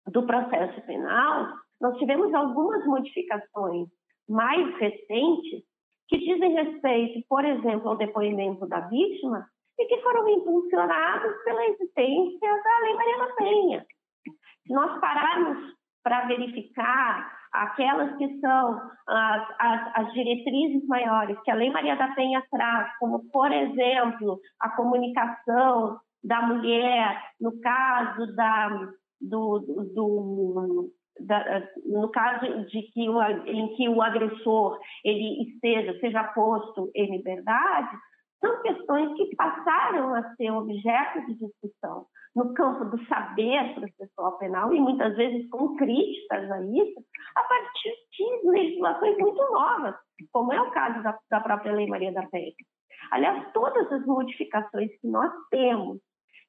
do 0.07 0.27
processo 0.27 0.81
penal, 0.87 1.55
nós 1.81 1.97
tivemos 1.99 2.33
algumas 2.35 2.85
modificações 2.87 3.89
mais 4.29 4.77
recentes 4.79 5.63
que 6.09 6.19
dizem 6.19 6.55
respeito, 6.55 7.27
por 7.29 7.45
exemplo, 7.45 7.91
ao 7.91 7.97
depoimento 7.97 8.67
da 8.67 8.81
vítima 8.81 9.47
e 9.79 9.85
que 9.87 10.03
foram 10.03 10.29
impulsionados 10.29 11.43
pela 11.45 11.65
existência 11.67 12.63
da 12.63 12.79
Lei 12.83 12.95
Maria 12.95 13.19
da 13.19 13.35
Penha. 13.35 13.87
Se 14.67 14.73
nós 14.73 15.01
pararmos 15.01 15.75
para 16.03 16.27
verificar 16.27 17.38
aquelas 17.53 18.17
que 18.17 18.39
são 18.41 18.81
as, 19.07 19.49
as, 19.59 19.97
as, 19.97 20.13
diretrizes 20.13 20.87
maiores 20.87 21.39
que 21.43 21.51
a 21.51 21.55
Lei 21.55 21.71
Maria 21.71 21.97
da 21.97 22.09
Penha 22.09 22.43
traz, 22.51 22.97
como, 22.99 23.31
por 23.31 23.51
exemplo, 23.53 24.39
a 24.61 24.71
comunicação 24.71 25.99
da 26.23 26.43
mulher, 26.43 27.21
no 27.41 27.59
caso 27.61 28.35
da, 28.35 28.69
do, 29.21 29.59
do, 29.95 30.93
da, 31.21 31.63
no 31.87 32.11
caso 32.11 32.65
de 32.67 32.83
que 32.93 33.09
o, 33.09 33.23
em 33.23 33.75
que 33.77 33.89
o 33.89 34.03
agressor 34.03 34.79
ele 35.05 35.51
esteja, 35.51 35.99
seja 36.01 36.25
posto 36.25 36.91
em 36.95 37.17
liberdade, 37.17 37.97
são 38.41 38.63
questões 38.63 39.17
que 39.17 39.35
passaram 39.37 40.15
a 40.15 40.35
ser 40.35 40.51
objeto 40.51 41.27
de 41.27 41.35
discussão 41.35 42.07
no 42.35 42.55
campo 42.55 42.85
do 42.85 43.05
saber 43.07 43.75
processual 43.75 44.39
penal 44.39 44.73
e 44.73 44.81
muitas 44.81 45.17
vezes 45.17 45.49
com 45.51 45.75
críticas 45.77 46.51
a 46.51 46.61
isso, 46.63 47.05
a 47.35 47.43
partir 47.43 47.93
de 48.13 48.51
legislações 48.51 49.19
muito 49.19 49.43
novas, 49.53 49.95
como 50.33 50.53
é 50.53 50.61
o 50.61 50.71
caso 50.71 51.03
da, 51.03 51.19
da 51.31 51.41
própria 51.41 51.73
Lei 51.73 51.87
Maria 51.87 52.13
da 52.13 52.27
Penha. 52.29 52.53
Aliás, 53.11 53.51
todas 53.53 53.91
as 53.91 54.05
modificações 54.07 54.91
que 55.01 55.09
nós 55.09 55.33
temos, 55.51 55.99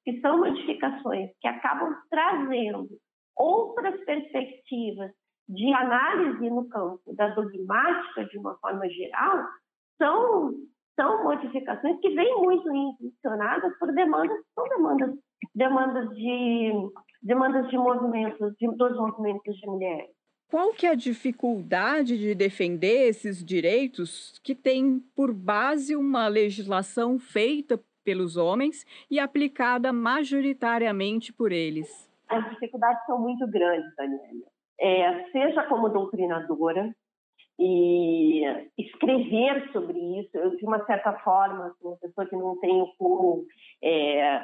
que 0.03 0.19
são 0.21 0.39
modificações 0.39 1.31
que 1.39 1.47
acabam 1.47 1.95
trazendo 2.09 2.87
outras 3.37 4.03
perspectivas 4.03 5.11
de 5.47 5.73
análise 5.73 6.49
no 6.49 6.67
campo 6.69 7.15
da 7.15 7.29
dogmática 7.29 8.25
de 8.25 8.37
uma 8.37 8.55
forma 8.59 8.87
geral, 8.89 9.45
são, 9.97 10.53
são 10.99 11.23
modificações 11.23 11.99
que 12.01 12.09
vêm 12.09 12.35
muito 12.41 12.69
impulsionadas 12.69 13.77
por 13.79 13.93
demandas, 13.93 14.37
são 14.53 14.67
demandas, 14.67 15.15
demandas 15.55 16.09
de 16.15 16.73
demandas 17.21 17.69
de 17.69 17.77
movimentos, 17.77 18.53
de, 18.57 18.67
dos 18.75 18.97
movimentos 18.97 19.55
de 19.55 19.67
mulheres. 19.67 20.09
Qual 20.49 20.73
que 20.73 20.87
é 20.87 20.91
a 20.91 20.95
dificuldade 20.95 22.17
de 22.17 22.33
defender 22.33 23.07
esses 23.07 23.43
direitos 23.43 24.39
que 24.43 24.55
tem 24.55 24.99
por 25.15 25.33
base 25.33 25.95
uma 25.95 26.27
legislação 26.27 27.19
feita 27.19 27.79
pelos 28.03 28.35
homens 28.35 28.85
e 29.11 29.19
aplicada 29.19 29.93
majoritariamente 29.93 31.31
por 31.31 31.51
eles? 31.51 32.09
as 32.29 32.47
dificuldades 32.51 33.03
são 33.05 33.19
muito 33.19 33.45
grandes, 33.47 33.93
Daniela. 33.95 34.45
É, 34.79 35.29
seja 35.31 35.63
como 35.63 35.89
doutrinadora 35.89 36.95
e 37.59 38.41
escrever 38.77 39.69
sobre 39.73 39.99
isso, 40.21 40.29
eu, 40.33 40.55
de 40.55 40.65
uma 40.65 40.83
certa 40.85 41.11
forma, 41.19 41.65
assim, 41.65 41.87
uma 41.87 41.97
pessoa 41.97 42.25
que 42.25 42.35
não 42.35 42.57
tenho 42.61 42.87
como 42.97 43.45
é, 43.83 44.41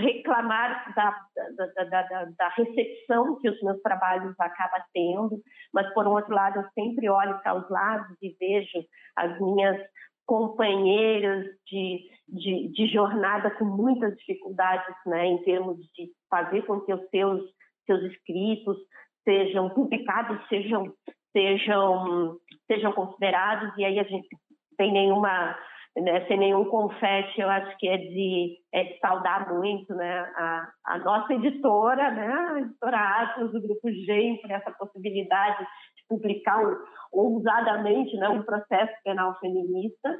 reclamar 0.00 0.94
da, 0.94 1.18
da, 1.56 1.84
da, 1.84 2.24
da, 2.24 2.48
recepção 2.50 3.40
que 3.40 3.48
os 3.48 3.62
meus 3.62 3.80
trabalhos 3.80 4.38
acabam 4.38 4.82
tendo, 4.92 5.40
mas, 5.72 5.92
por 5.94 6.06
um 6.06 6.12
outro 6.12 6.34
lado, 6.34 6.60
eu 6.60 6.64
sempre 6.74 7.08
olho 7.08 7.40
para 7.42 7.54
os 7.54 7.70
lados 7.70 8.14
e 8.20 8.36
vejo 8.38 8.84
as 9.16 9.40
minhas 9.40 9.80
companheiras 10.26 11.46
de, 11.66 12.00
de, 12.28 12.68
de, 12.68 12.86
jornada 12.92 13.50
com 13.52 13.64
muitas 13.64 14.14
dificuldades, 14.18 14.94
né, 15.06 15.24
em 15.24 15.42
termos 15.42 15.78
de 15.94 16.10
fazer 16.28 16.66
com 16.66 16.82
que 16.82 16.92
os 16.92 17.08
seus, 17.08 17.42
seus 17.86 18.02
escritos 18.12 18.76
sejam 19.24 19.70
publicados, 19.70 20.46
sejam, 20.48 20.92
sejam, 21.32 22.36
sejam 22.68 22.92
considerados, 22.92 23.76
e 23.76 23.84
aí 23.84 23.98
a 23.98 24.04
gente 24.04 24.28
tem 24.76 24.92
nenhuma, 24.92 25.58
né, 25.96 26.24
sem 26.26 26.38
nenhum 26.38 26.66
confete, 26.66 27.40
eu 27.40 27.48
acho 27.48 27.76
que 27.78 27.88
é 27.88 27.96
de, 27.96 28.58
é 28.72 28.84
de 28.84 28.98
saudar 29.00 29.52
muito 29.52 29.92
né, 29.94 30.20
a, 30.36 30.68
a 30.84 30.98
nossa 30.98 31.34
editora, 31.34 32.10
né, 32.10 32.32
a 32.32 32.60
editora 32.60 33.22
Atlas, 33.22 33.50
do 33.50 33.60
Grupo 33.60 33.90
GEM, 33.90 34.40
por 34.40 34.50
essa 34.50 34.70
possibilidade 34.72 35.66
publicar 36.08 36.58
um, 36.58 36.76
ousadamente 37.12 38.16
né, 38.16 38.28
um 38.28 38.42
processo 38.42 38.92
penal 39.04 39.38
feminista. 39.38 40.16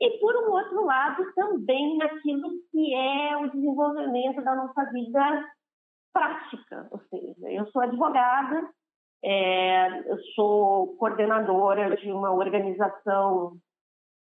E, 0.00 0.18
por 0.18 0.34
um 0.36 0.50
outro 0.50 0.84
lado, 0.84 1.22
também 1.34 1.96
naquilo 1.96 2.50
que 2.70 2.94
é 2.94 3.36
o 3.36 3.50
desenvolvimento 3.50 4.42
da 4.42 4.54
nossa 4.54 4.84
vida 4.90 5.44
prática. 6.12 6.88
Ou 6.90 7.00
seja, 7.10 7.50
eu 7.50 7.66
sou 7.70 7.82
advogada, 7.82 8.68
é, 9.24 10.10
eu 10.10 10.18
sou 10.34 10.96
coordenadora 10.96 11.96
de 11.96 12.10
uma 12.10 12.32
organização 12.32 13.56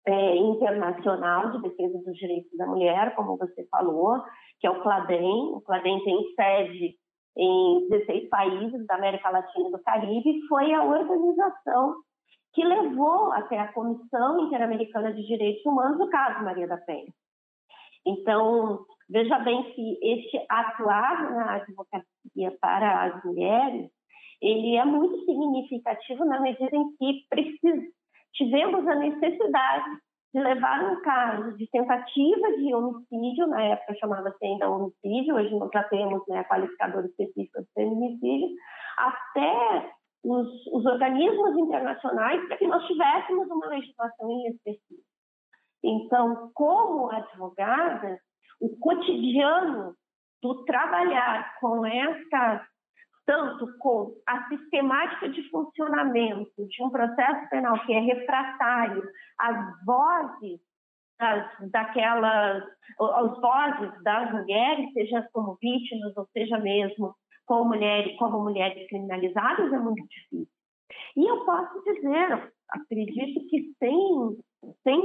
é, 0.07 0.37
internacional 0.37 1.51
de 1.53 1.63
defesa 1.63 1.99
dos 2.05 2.17
direitos 2.17 2.57
da 2.57 2.67
mulher, 2.67 3.15
como 3.15 3.37
você 3.37 3.67
falou, 3.71 4.23
que 4.61 4.67
é 4.67 4.71
o 4.71 4.83
CLADEM. 4.83 5.55
O 5.55 5.61
CLADEM 5.61 6.03
tem 6.05 6.35
sede 6.35 6.97
em 7.37 7.89
16 7.89 8.29
países 8.29 8.87
da 8.87 8.97
América 8.97 9.31
Latina 9.31 9.69
e 9.69 9.73
do 9.73 9.83
Caribe, 9.83 10.47
foi 10.49 10.73
a 10.75 10.85
organização 10.85 11.97
que 12.53 12.63
levou 12.63 13.33
até 13.33 13.59
a 13.59 13.73
Comissão 13.73 14.47
Interamericana 14.47 15.13
de 15.13 15.27
Direitos 15.27 15.65
Humanos 15.65 15.99
o 16.01 16.11
caso 16.11 16.45
Maria 16.45 16.69
da 16.69 16.77
Penha. 16.77 17.11
Então, 18.05 18.85
veja 19.09 19.39
bem 19.39 19.63
que 19.73 19.99
este 20.03 20.45
atuar 20.49 21.33
na 21.33 21.55
advocacia 21.55 22.59
para 22.61 23.05
as 23.05 23.25
mulheres, 23.25 23.91
ele 24.43 24.77
é 24.77 24.85
muito 24.85 25.25
significativo 25.25 26.25
na 26.25 26.41
medida 26.41 26.77
em 26.77 26.97
que 26.97 27.27
precis... 27.31 27.93
tivemos 28.35 28.87
a 28.89 28.95
necessidade 28.97 29.91
de 30.35 30.41
levar 30.41 30.91
um 30.91 31.01
caso 31.03 31.57
de 31.57 31.67
tentativa 31.71 32.57
de 32.57 32.75
homicídio, 32.75 33.47
na 33.47 33.63
época 33.63 33.95
chamava-se 33.97 34.45
ainda 34.45 34.71
homicídio, 34.71 35.35
hoje 35.35 35.55
nós 35.55 35.71
já 35.73 35.85
temos 35.85 36.27
né, 36.27 36.43
qualificador 36.45 37.05
específico 37.05 37.61
de 37.61 37.69
feminicídio, 37.75 38.49
até 38.97 39.93
os, 40.25 40.67
os 40.69 40.87
organismos 40.87 41.59
internacionais 41.59 42.47
para 42.49 42.57
que 42.57 42.67
nós 42.67 42.85
tivéssemos 42.87 43.47
uma 43.51 43.67
legislação 43.67 44.31
em 44.31 44.49
específico. 44.49 45.03
Então, 45.85 46.51
como 46.55 47.11
advogada, 47.11 48.19
o 48.61 48.77
cotidiano 48.79 49.95
do 50.41 50.65
trabalhar 50.65 51.55
com 51.61 51.85
essa 51.85 52.67
tanto 53.27 53.67
com 53.79 54.15
a 54.27 54.49
sistemática 54.49 55.29
de 55.29 55.49
funcionamento 55.51 56.67
de 56.67 56.83
um 56.83 56.91
processo 56.91 57.49
penal 57.51 57.79
que 57.87 57.93
é 57.93 58.01
refratário 58.01 59.03
às 59.39 59.85
vozes 59.85 60.61
das, 61.19 61.71
daquelas, 61.71 62.65
aos 62.99 63.41
vozes 63.41 64.03
das 64.03 64.33
mulheres, 64.33 64.93
seja 64.93 65.29
como 65.33 65.57
vítimas 65.61 66.17
ou 66.17 66.27
seja 66.33 66.59
mesmo 66.59 67.15
como 67.47 67.67
mulheres, 67.67 68.17
como 68.19 68.41
mulheres 68.41 68.89
criminalizadas, 68.89 69.73
é 69.73 69.79
muito 69.79 70.07
difícil. 70.09 70.49
E 71.17 71.25
eu 71.27 71.45
posso 71.45 71.83
dizer, 71.85 72.53
acredito 72.69 73.47
que 73.49 73.73
sem, 73.79 74.37
sem, 74.83 75.03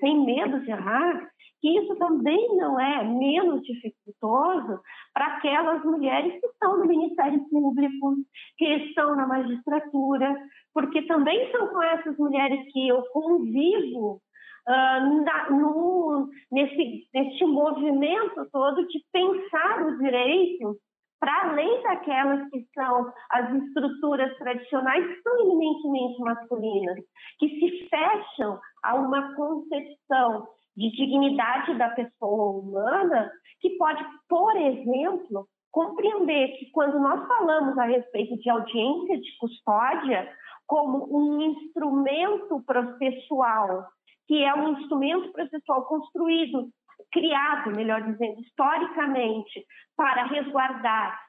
sem 0.00 0.24
medo 0.24 0.60
de 0.60 0.70
errar, 0.70 1.28
que 1.60 1.78
isso 1.78 1.96
também 1.96 2.56
não 2.56 2.78
é 2.80 3.04
menos 3.04 3.62
dificultoso 3.62 4.80
para 5.12 5.26
aquelas 5.26 5.84
mulheres 5.84 6.40
que 6.40 6.46
estão 6.46 6.78
no 6.78 6.86
Ministério 6.86 7.40
Público, 7.48 8.16
que 8.56 8.64
estão 8.64 9.16
na 9.16 9.26
magistratura, 9.26 10.36
porque 10.72 11.02
também 11.02 11.50
são 11.50 11.68
com 11.68 11.82
essas 11.82 12.16
mulheres 12.16 12.60
que 12.72 12.88
eu 12.88 13.02
convivo 13.12 14.20
uh, 14.68 15.24
na, 15.24 15.50
no, 15.50 16.28
nesse, 16.52 17.08
nesse 17.12 17.44
movimento 17.44 18.48
todo 18.52 18.86
de 18.86 19.00
pensar 19.12 19.86
os 19.86 19.98
direitos 19.98 20.76
para 21.20 21.50
além 21.50 21.82
daquelas 21.82 22.48
que 22.50 22.64
são 22.74 23.12
as 23.30 23.52
estruturas 23.52 24.36
tradicionais 24.38 25.04
que 25.04 25.22
são 25.22 25.40
eminentemente 25.40 26.20
masculinas, 26.20 26.98
que 27.40 27.48
se 27.48 27.88
fecham 27.88 28.60
a 28.82 28.94
uma 28.94 29.34
concepção 29.34 30.46
de 30.76 30.90
dignidade 30.92 31.76
da 31.76 31.90
pessoa 31.90 32.58
humana, 32.58 33.30
que 33.60 33.70
pode, 33.70 34.04
por 34.28 34.56
exemplo, 34.56 35.48
compreender 35.70 36.56
que 36.58 36.70
quando 36.70 36.98
nós 37.00 37.26
falamos 37.26 37.76
a 37.78 37.84
respeito 37.84 38.36
de 38.38 38.48
audiência 38.48 39.18
de 39.20 39.36
custódia 39.38 40.32
como 40.66 41.08
um 41.10 41.40
instrumento 41.40 42.62
processual, 42.64 43.86
que 44.26 44.44
é 44.44 44.54
um 44.54 44.78
instrumento 44.78 45.32
processual 45.32 45.84
construído, 45.86 46.68
criado, 47.10 47.74
melhor 47.74 48.02
dizendo, 48.02 48.40
historicamente, 48.40 49.64
para 49.96 50.24
resguardar 50.24 51.27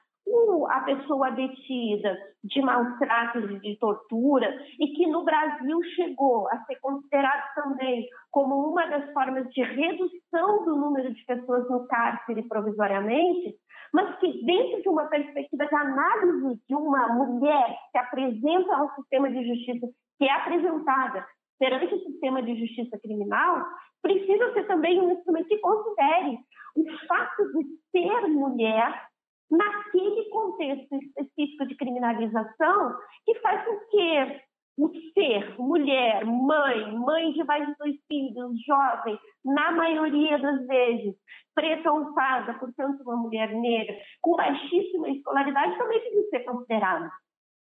a 0.70 0.80
pessoa 0.82 1.30
detida 1.30 2.16
de 2.44 2.62
maus 2.62 2.98
tratos 2.98 3.50
e 3.50 3.58
de 3.60 3.78
tortura 3.78 4.48
e 4.78 4.88
que 4.94 5.06
no 5.06 5.24
Brasil 5.24 5.82
chegou 5.96 6.48
a 6.48 6.64
ser 6.64 6.76
considerado 6.80 7.54
também 7.54 8.06
como 8.30 8.70
uma 8.70 8.86
das 8.86 9.12
formas 9.12 9.48
de 9.50 9.62
redução 9.62 10.64
do 10.64 10.76
número 10.76 11.12
de 11.12 11.24
pessoas 11.24 11.68
no 11.68 11.86
cárcere 11.86 12.46
provisoriamente, 12.48 13.56
mas 13.92 14.16
que 14.18 14.44
dentro 14.44 14.82
de 14.82 14.88
uma 14.88 15.06
perspectiva 15.06 15.66
de 15.66 15.74
análise 15.74 16.60
de 16.68 16.74
uma 16.74 17.08
mulher 17.14 17.76
que 17.90 17.98
apresenta 17.98 18.76
ao 18.76 18.94
sistema 18.94 19.28
de 19.28 19.44
justiça, 19.44 19.88
que 20.18 20.24
é 20.24 20.32
apresentada 20.32 21.26
perante 21.58 21.94
o 21.94 22.04
sistema 22.04 22.42
de 22.42 22.58
justiça 22.58 22.98
criminal, 23.00 23.66
precisa 24.00 24.52
ser 24.54 24.66
também 24.66 25.00
um 25.00 25.12
instrumento 25.12 25.48
que 25.48 25.58
considere 25.58 26.38
o 26.76 27.06
fato 27.06 27.52
de 27.52 27.66
ser 27.90 28.28
mulher 28.28 29.09
naquele 29.50 30.28
contexto 30.30 30.94
específico 30.94 31.66
de 31.66 31.76
criminalização 31.76 32.96
que 33.24 33.34
faz 33.40 33.64
com 33.64 33.78
que 33.90 34.40
o 34.78 34.90
ser 35.12 35.58
mulher, 35.58 36.24
mãe, 36.24 36.92
mãe 36.92 37.32
de 37.32 37.44
mais 37.44 37.66
de 37.66 37.74
dois 37.76 37.96
filhos, 38.08 38.64
jovem, 38.64 39.18
na 39.44 39.72
maioria 39.72 40.38
das 40.38 40.66
vezes, 40.66 41.14
preta 41.54 41.92
ou 41.92 42.14
parda, 42.14 42.54
portanto 42.54 43.02
uma 43.02 43.16
mulher 43.16 43.52
negra, 43.52 43.94
com 44.22 44.36
baixíssima 44.36 45.10
escolaridade, 45.10 45.76
também 45.76 46.00
precisa 46.00 46.28
ser 46.30 46.40
considerado. 46.40 47.10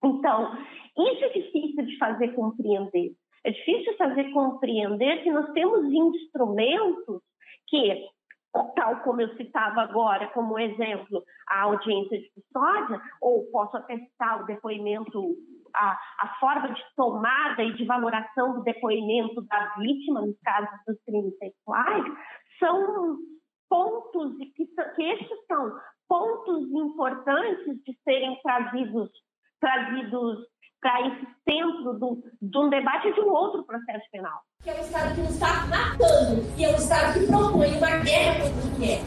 Então, 0.03 0.57
isso 0.97 1.25
é 1.25 1.29
difícil 1.29 1.85
de 1.85 1.97
fazer 1.97 2.33
compreender. 2.35 3.11
É 3.45 3.51
difícil 3.51 3.95
fazer 3.97 4.31
compreender 4.31 5.23
que 5.23 5.31
nós 5.31 5.51
temos 5.51 5.85
instrumentos 5.91 7.21
que 7.67 8.07
tal 8.75 8.97
como 9.01 9.21
eu 9.21 9.35
citava 9.35 9.81
agora 9.81 10.27
como 10.27 10.59
exemplo 10.59 11.23
a 11.49 11.63
audiência 11.63 12.19
de 12.19 12.31
custódia, 12.31 13.01
ou 13.21 13.45
posso 13.51 13.77
até 13.77 13.97
citar 13.97 14.41
o 14.41 14.45
depoimento, 14.45 15.35
a, 15.75 15.99
a 16.19 16.35
forma 16.39 16.73
de 16.73 16.83
tomada 16.95 17.63
e 17.63 17.73
de 17.73 17.85
valoração 17.85 18.53
do 18.55 18.63
depoimento 18.63 19.41
da 19.43 19.75
vítima 19.77 20.21
nos 20.21 20.39
casos 20.41 20.79
dos 20.87 21.01
crimes 21.03 21.37
sexuais, 21.37 22.03
são 22.59 23.17
pontos 23.69 24.37
que, 24.37 24.65
que 24.95 25.03
estes 25.03 25.45
são 25.47 25.71
pontos 26.07 26.69
importantes 26.71 27.83
de 27.83 27.97
serem 28.03 28.39
trazidos 28.43 29.09
trazidos 29.63 30.39
para 30.83 31.07
esse 31.07 31.25
centro 31.49 31.93
do, 31.93 32.21
de 32.41 32.57
um 32.57 32.69
debate 32.69 33.13
de 33.13 33.21
um 33.21 33.29
outro 33.29 33.63
processo 33.63 34.03
penal. 34.11 34.41
Que 34.61 34.69
é 34.69 34.75
um 34.75 34.79
Estado 34.81 35.15
que 35.15 35.21
nos 35.21 35.29
está 35.31 35.65
matando, 35.67 36.59
e 36.59 36.65
é 36.65 36.69
um 36.69 36.75
Estado 36.75 37.19
que 37.19 37.25
propõe 37.25 37.77
uma 37.77 37.97
guerra 38.03 38.41
contra 38.41 38.67
o 38.67 38.75
que 38.75 38.91
é. 38.91 38.99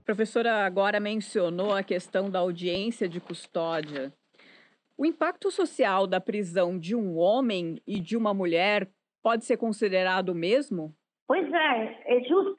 A 0.00 0.04
professora 0.04 0.66
agora 0.66 0.98
mencionou 0.98 1.72
a 1.72 1.84
questão 1.84 2.28
da 2.28 2.40
audiência 2.40 3.08
de 3.08 3.20
custódia. 3.20 4.12
O 4.98 5.06
impacto 5.06 5.48
social 5.50 6.08
da 6.08 6.20
prisão 6.20 6.76
de 6.76 6.96
um 6.96 7.16
homem 7.16 7.80
e 7.86 8.00
de 8.00 8.16
uma 8.16 8.34
mulher 8.34 8.90
pode 9.22 9.44
ser 9.44 9.56
considerado 9.56 10.30
o 10.30 10.34
mesmo? 10.34 10.92
Pois 11.26 11.50
é, 11.50 12.16
é 12.16 12.20
justo. 12.24 12.56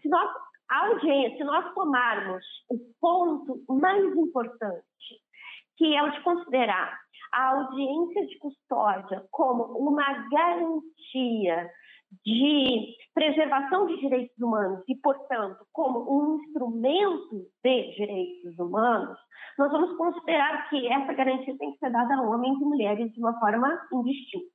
Se 0.00 0.08
nós 0.08 0.28
a 0.70 0.86
audiência, 0.86 1.38
se 1.38 1.44
nós 1.44 1.72
tomarmos 1.74 2.44
o 2.70 2.78
ponto 3.00 3.62
mais 3.68 4.04
importante, 4.16 4.84
que 5.76 5.94
é 5.94 6.02
o 6.02 6.10
de 6.10 6.20
considerar 6.22 6.98
a 7.32 7.50
audiência 7.50 8.26
de 8.26 8.38
custódia 8.38 9.24
como 9.30 9.64
uma 9.78 10.28
garantia 10.28 11.70
de 12.24 12.96
preservação 13.14 13.86
de 13.86 14.00
direitos 14.00 14.36
humanos 14.38 14.82
e, 14.88 14.96
portanto, 14.96 15.64
como 15.72 16.00
um 16.10 16.36
instrumento 16.40 17.46
de 17.62 17.94
direitos 17.96 18.58
humanos, 18.58 19.18
nós 19.58 19.70
vamos 19.70 19.96
considerar 19.96 20.68
que 20.70 20.86
essa 20.88 21.12
garantia 21.12 21.56
tem 21.58 21.72
que 21.72 21.78
ser 21.78 21.90
dada 21.90 22.14
a 22.14 22.22
homens 22.22 22.60
e 22.60 22.64
mulheres 22.64 23.12
de 23.12 23.20
uma 23.20 23.38
forma 23.38 23.86
indistinta. 23.92 24.46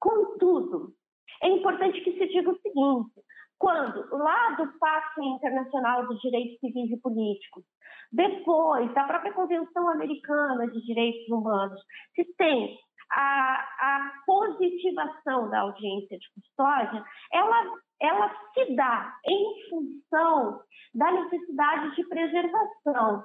Contudo, 0.00 0.94
é 1.42 1.48
importante 1.48 2.00
que 2.00 2.12
se 2.12 2.26
diga 2.28 2.50
o 2.50 2.60
seguinte: 2.60 3.20
quando, 3.60 4.08
lá 4.16 4.52
do 4.56 4.66
Pacto 4.78 5.22
Internacional 5.22 6.06
dos 6.06 6.18
Direitos 6.20 6.58
Civis 6.60 6.90
e 6.90 7.00
Políticos, 7.00 7.62
depois 8.10 8.92
da 8.94 9.04
própria 9.04 9.34
Convenção 9.34 9.90
Americana 9.90 10.66
de 10.66 10.80
Direitos 10.80 11.28
Humanos, 11.28 11.80
se 12.14 12.24
tem 12.36 12.78
a, 13.12 13.54
a 13.80 14.12
positivação 14.24 15.50
da 15.50 15.60
audiência 15.60 16.18
de 16.18 16.26
custódia, 16.34 17.04
ela, 17.32 17.76
ela 18.00 18.34
se 18.54 18.74
dá 18.74 19.14
em 19.26 19.68
função 19.68 20.60
da 20.94 21.12
necessidade 21.12 21.94
de 21.96 22.08
preservação 22.08 23.24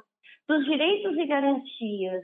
dos 0.49 0.65
direitos 0.65 1.17
e 1.17 1.25
garantias 1.25 2.23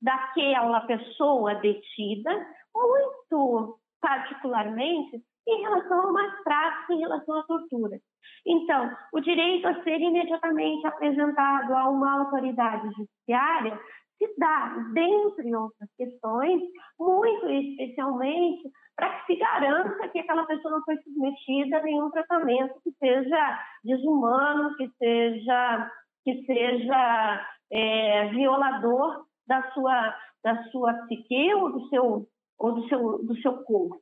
daquela 0.00 0.80
pessoa 0.80 1.54
detida, 1.54 2.46
muito 2.74 3.78
particularmente 4.00 5.22
em 5.46 5.62
relação 5.62 6.00
ao 6.00 6.12
mais 6.12 6.42
prático, 6.42 6.92
em 6.92 7.00
relação 7.00 7.38
à 7.38 7.42
tortura. 7.44 7.98
Então, 8.46 8.90
o 9.12 9.20
direito 9.20 9.66
a 9.66 9.82
ser 9.82 10.00
imediatamente 10.00 10.86
apresentado 10.86 11.74
a 11.74 11.88
uma 11.88 12.20
autoridade 12.20 12.88
judiciária 12.96 13.78
se 14.18 14.34
dá, 14.38 14.76
dentre 14.92 15.54
outras 15.54 15.88
questões, 15.96 16.60
muito 16.98 17.48
especialmente 17.48 18.70
para 18.96 19.10
que 19.10 19.26
se 19.26 19.36
garanta 19.36 20.08
que 20.08 20.18
aquela 20.18 20.46
pessoa 20.46 20.76
não 20.76 20.84
foi 20.84 20.96
submetida 20.98 21.78
a 21.78 21.82
nenhum 21.82 22.10
tratamento 22.10 22.80
que 22.84 22.92
seja 22.92 23.58
desumano, 23.82 24.76
que 24.76 24.88
seja, 24.98 25.90
que 26.24 26.44
seja 26.44 27.46
é, 27.72 28.28
violador 28.28 29.24
da 29.46 29.70
sua, 29.72 30.16
da 30.44 30.62
sua 30.64 30.92
psique 31.04 31.54
ou 31.54 31.72
do 31.72 31.88
seu, 31.88 32.26
ou 32.58 32.72
do 32.72 32.88
seu, 32.88 33.24
do 33.24 33.36
seu 33.40 33.64
corpo. 33.64 34.00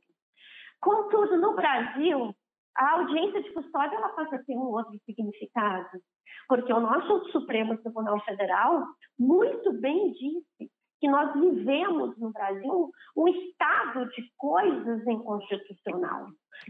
Contudo, 0.81 1.37
no 1.37 1.55
Brasil, 1.55 2.35
a 2.76 2.93
audiência 2.93 3.43
de 3.43 3.53
custódia 3.53 3.97
ela 3.97 4.09
passa 4.11 4.37
a 4.37 4.45
ter 4.45 4.57
um 4.57 4.70
outro 4.70 4.99
significado, 5.05 6.01
porque 6.49 6.72
o 6.72 6.81
nosso 6.81 7.31
Supremo 7.31 7.76
Tribunal 7.78 8.18
Federal 8.24 8.87
muito 9.18 9.72
bem 9.74 10.12
disse 10.12 10.70
que 11.01 11.09
nós 11.09 11.33
vivemos 11.35 12.16
no 12.18 12.31
Brasil 12.31 12.91
um 13.16 13.28
estado 13.28 14.07
de 14.11 14.31
coisas 14.37 15.07
inconstitucional, 15.07 16.26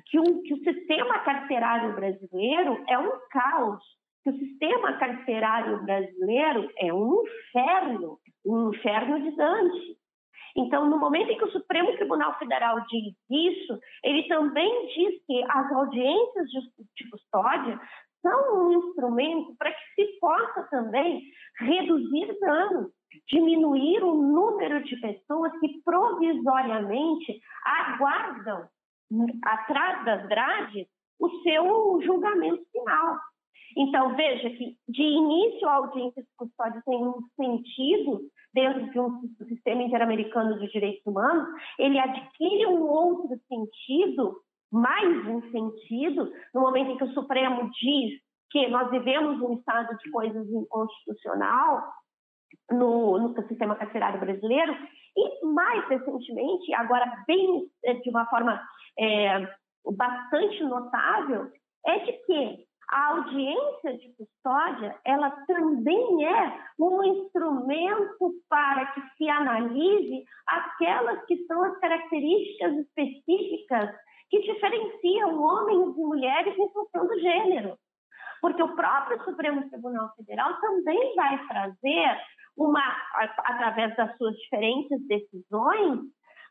que, 0.07 0.19
um, 0.19 0.43
que 0.43 0.55
o 0.55 0.65
sistema 0.65 1.19
carcerário 1.21 1.95
brasileiro 1.95 2.83
é 2.89 2.99
um 2.99 3.11
caos, 3.31 3.83
que 4.23 4.31
o 4.31 4.39
sistema 4.39 4.93
carcerário 4.99 5.83
brasileiro 5.85 6.71
é 6.79 6.95
um 6.95 7.23
inferno, 7.23 8.19
um 8.47 8.71
inferno 8.73 9.21
de 9.21 9.37
Dante. 9.37 10.00
Então, 10.57 10.89
no 10.89 10.99
momento 10.99 11.31
em 11.31 11.39
que 11.39 11.45
o 11.45 11.53
Supremo 11.53 11.95
Tribunal 11.97 12.39
Federal 12.39 12.81
diz 12.87 13.15
isso, 13.31 13.79
ele 14.03 14.27
também 14.29 14.87
diz 14.89 15.25
que 15.27 15.43
as 15.49 15.73
audiências 15.73 16.49
de, 16.51 17.11
custódia 17.11 17.81
são 18.23 18.67
um 18.67 18.73
instrumento 18.73 19.55
para 19.57 19.73
que 19.73 19.81
se 19.95 20.19
possa 20.21 20.63
também 20.71 21.23
reduzir 21.59 22.39
danos, 22.41 22.91
diminuir 23.29 24.03
o 24.03 24.15
número 24.15 24.83
de 24.85 24.97
pessoas 25.01 25.53
que 25.61 25.81
provisoriamente 25.85 27.41
aguardam 27.65 28.69
atrás 29.45 30.05
das 30.05 30.27
grades 30.27 30.87
o 31.19 31.29
seu 31.43 32.01
julgamento 32.03 32.65
final. 32.73 33.19
Então, 33.77 34.17
veja 34.17 34.51
que, 34.51 34.77
de 34.89 35.03
início, 35.03 35.69
a 35.69 35.75
audiência 35.75 36.23
de 36.23 36.29
custódia 36.37 36.83
tem 36.85 37.07
um 37.07 37.21
sentido 37.37 38.21
dentro 38.53 38.91
de 38.91 39.01
um 39.01 39.21
sistema 39.49 39.83
interamericano 39.83 40.59
de 40.59 40.71
direitos 40.71 41.07
humanos, 41.07 41.49
ele 41.79 41.99
adquire 41.99 42.67
um 42.67 42.83
outro 42.83 43.39
sentido, 43.49 44.37
mais 44.73 45.27
um 45.27 45.41
sentido, 45.51 46.33
no 46.55 46.61
momento 46.61 46.91
em 46.91 46.97
que 46.97 47.05
o 47.05 47.13
Supremo 47.13 47.71
diz 47.71 48.21
que 48.51 48.69
nós 48.69 48.91
vivemos 48.91 49.41
um 49.41 49.55
estado 49.55 49.97
de 49.97 50.11
coisas 50.11 50.49
inconstitucional 50.49 51.85
no, 52.71 53.19
no 53.19 53.47
sistema 53.47 53.77
carcerário 53.77 54.21
brasileiro, 54.21 54.77
e 55.17 55.47
mais 55.47 55.87
recentemente, 55.89 56.73
agora 56.75 57.25
bem 57.27 57.69
eh, 57.85 57.95
de 57.95 58.11
uma 58.11 58.27
forma 58.27 58.61
é, 58.99 59.49
bastante 59.85 60.63
notável, 60.65 61.51
é 61.87 61.99
de 62.01 62.13
que 62.25 62.70
a 62.91 63.07
audiência 63.11 63.97
de 63.99 64.13
custódia, 64.17 64.99
ela 65.05 65.31
também 65.47 66.27
é 66.27 66.61
um 66.79 67.05
instrumento 67.05 68.35
para 68.49 68.87
que 68.87 69.01
se 69.17 69.29
analise 69.29 70.25
aquelas 70.47 71.25
que 71.27 71.37
são 71.47 71.63
as 71.65 71.79
características 71.79 72.79
específicas 72.79 73.95
que 74.29 74.41
diferenciam 74.41 75.41
homens 75.41 75.97
e 75.97 76.01
mulheres 76.01 76.59
em 76.59 76.73
função 76.73 77.07
do 77.07 77.19
gênero. 77.21 77.77
Porque 78.41 78.63
o 78.63 78.75
próprio 78.75 79.23
Supremo 79.25 79.69
Tribunal 79.69 80.13
Federal 80.17 80.61
também 80.61 81.15
vai 81.15 81.47
trazer 81.47 82.21
uma, 82.57 82.83
através 83.45 83.95
das 83.97 84.17
suas 84.17 84.35
diferentes 84.37 85.07
decisões, 85.07 86.01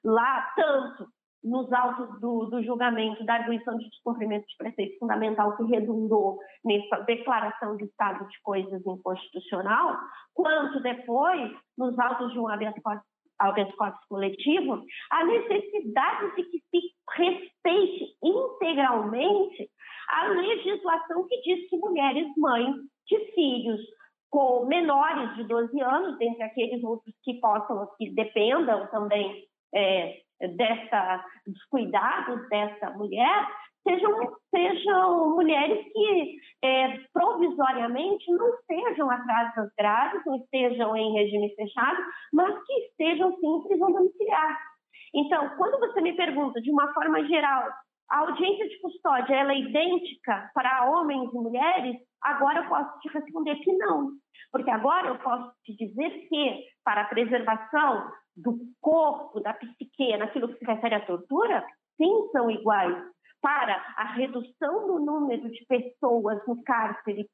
lá 0.03 0.53
tanto 0.55 1.07
nos 1.43 1.71
autos 1.71 2.19
do, 2.19 2.45
do, 2.45 2.63
julgamento 2.63 3.23
da 3.25 3.35
arguição 3.35 3.77
de 3.77 3.89
descumprimento 3.89 4.45
de 4.47 4.57
preceito 4.57 4.99
fundamental 4.99 5.55
que 5.55 5.63
redundou 5.63 6.37
nessa 6.65 6.97
declaração 7.03 7.77
de 7.77 7.85
estado 7.85 8.27
de 8.27 8.41
coisas 8.41 8.85
inconstitucional, 8.85 9.97
quanto 10.33 10.81
depois 10.81 11.51
nos 11.77 11.97
autos 11.97 12.33
de 12.33 12.39
um 12.39 12.47
habeas 12.47 12.75
corpus, 12.83 13.05
habeas 13.39 13.73
corpus 13.75 14.05
coletivo, 14.09 14.83
a 15.11 15.23
necessidade 15.25 16.35
de 16.35 16.43
que 16.43 16.59
se 16.69 16.81
respeite 17.15 18.17
integralmente 18.21 19.69
a 20.09 20.27
legislação 20.27 21.25
que 21.27 21.41
diz 21.41 21.69
que 21.69 21.77
mulheres 21.77 22.27
mães 22.37 22.75
de 23.07 23.17
filhos 23.33 23.79
com 24.29 24.65
menores 24.65 25.35
de 25.35 25.43
12 25.45 25.81
anos, 25.81 26.17
dentre 26.17 26.43
aqueles 26.43 26.83
outros 26.83 27.13
que 27.23 27.39
possam, 27.39 27.87
que 27.97 28.11
dependam 28.11 28.87
também 28.87 29.43
é, 29.73 30.19
dessa, 30.47 31.23
dos 31.45 31.63
cuidados 31.65 32.47
dessa 32.49 32.91
mulher 32.91 33.47
sejam, 33.83 34.33
sejam 34.51 35.35
mulheres 35.35 35.85
que 35.91 36.37
é, 36.63 36.99
provisoriamente 37.13 38.31
não 38.31 38.53
estejam 38.55 39.09
atrás 39.09 39.53
das 39.55 39.69
grades, 39.77 40.21
não 40.25 40.35
estejam 40.35 40.95
em 40.95 41.13
regime 41.13 41.53
fechado, 41.55 41.97
mas 42.33 42.53
que 42.65 42.73
estejam 42.73 43.35
sim 43.37 43.47
em 43.47 43.67
prisão 43.67 43.91
domiciliar. 43.91 44.57
Então, 45.13 45.49
quando 45.57 45.79
você 45.79 46.01
me 46.01 46.13
pergunta 46.13 46.61
de 46.61 46.71
uma 46.71 46.93
forma 46.93 47.25
geral, 47.25 47.69
a 48.09 48.19
audiência 48.19 48.67
de 48.67 48.79
custódia 48.81 49.35
ela 49.35 49.53
é 49.53 49.59
idêntica 49.59 50.49
para 50.53 50.89
homens 50.89 51.31
e 51.31 51.37
mulheres, 51.37 51.95
agora 52.21 52.59
eu 52.59 52.69
posso 52.69 52.99
te 52.99 53.09
responder 53.09 53.55
que 53.57 53.71
não. 53.73 54.11
Porque 54.51 54.69
agora 54.69 55.07
eu 55.07 55.19
posso 55.19 55.51
te 55.63 55.75
dizer 55.75 56.09
que, 56.27 56.63
para 56.83 57.01
a 57.01 57.05
preservação 57.05 58.11
do 58.41 58.57
corpo, 58.81 59.39
da 59.39 59.53
psique, 59.53 60.17
naquilo 60.17 60.49
que 60.49 60.59
se 60.59 60.65
refere 60.65 60.95
à 60.95 61.05
tortura, 61.05 61.65
sim, 61.97 62.29
são 62.31 62.49
iguais. 62.49 62.97
Para 63.41 63.75
a 63.95 64.13
redução 64.15 64.87
do 64.87 64.99
número 64.99 65.49
de 65.49 65.65
pessoas 65.65 66.45
no 66.45 66.61
cárcere 66.63 67.29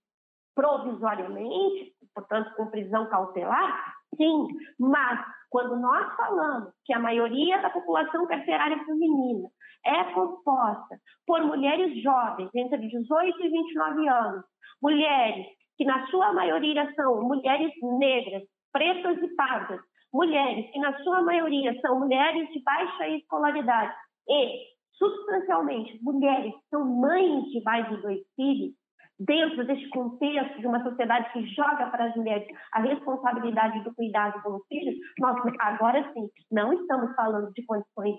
provisoriamente, 0.55 1.93
portanto, 2.13 2.55
com 2.55 2.67
prisão 2.67 3.07
cautelar, 3.09 3.93
sim. 4.15 4.47
Mas, 4.79 5.19
quando 5.49 5.75
nós 5.75 6.15
falamos 6.15 6.71
que 6.85 6.93
a 6.93 6.99
maioria 6.99 7.61
da 7.61 7.69
população 7.69 8.25
carcerária 8.27 8.83
feminina 8.85 9.49
é 9.85 10.03
composta 10.13 10.97
por 11.27 11.41
mulheres 11.43 12.01
jovens, 12.01 12.49
entre 12.55 12.77
18 12.87 13.43
e 13.43 13.49
29 13.49 14.07
anos, 14.07 14.45
mulheres 14.81 15.45
que, 15.77 15.85
na 15.85 16.07
sua 16.07 16.33
maioria, 16.33 16.91
são 16.95 17.21
mulheres 17.23 17.71
negras, 17.99 18.43
pretas 18.71 19.21
e 19.21 19.27
pardas, 19.35 19.81
mulheres, 20.15 20.71
que 20.71 20.79
na 20.79 20.97
sua 21.03 21.21
maioria 21.21 21.77
são 21.81 21.99
mulheres 21.99 22.49
de 22.53 22.63
baixa 22.63 23.09
escolaridade 23.09 23.93
e, 24.29 24.61
substancialmente, 24.93 25.99
mulheres 26.01 26.53
que 26.53 26.69
são 26.69 26.85
mães 26.85 27.43
de 27.51 27.61
mais 27.63 27.87
de 27.89 27.97
dois 28.01 28.21
filhos, 28.35 28.73
dentro 29.19 29.65
deste 29.65 29.87
contexto 29.89 30.59
de 30.59 30.67
uma 30.67 30.83
sociedade 30.83 31.31
que 31.31 31.45
joga 31.47 31.87
para 31.87 32.05
as 32.05 32.15
mulheres 32.15 32.47
a 32.73 32.81
responsabilidade 32.81 33.83
do 33.83 33.93
cuidado 33.93 34.41
com 34.41 34.55
os 34.55 34.67
filhos, 34.67 34.95
nós 35.19 35.37
agora 35.59 36.11
sim 36.13 36.27
não 36.51 36.73
estamos 36.73 37.13
falando 37.15 37.51
de 37.53 37.65
condições 37.65 38.15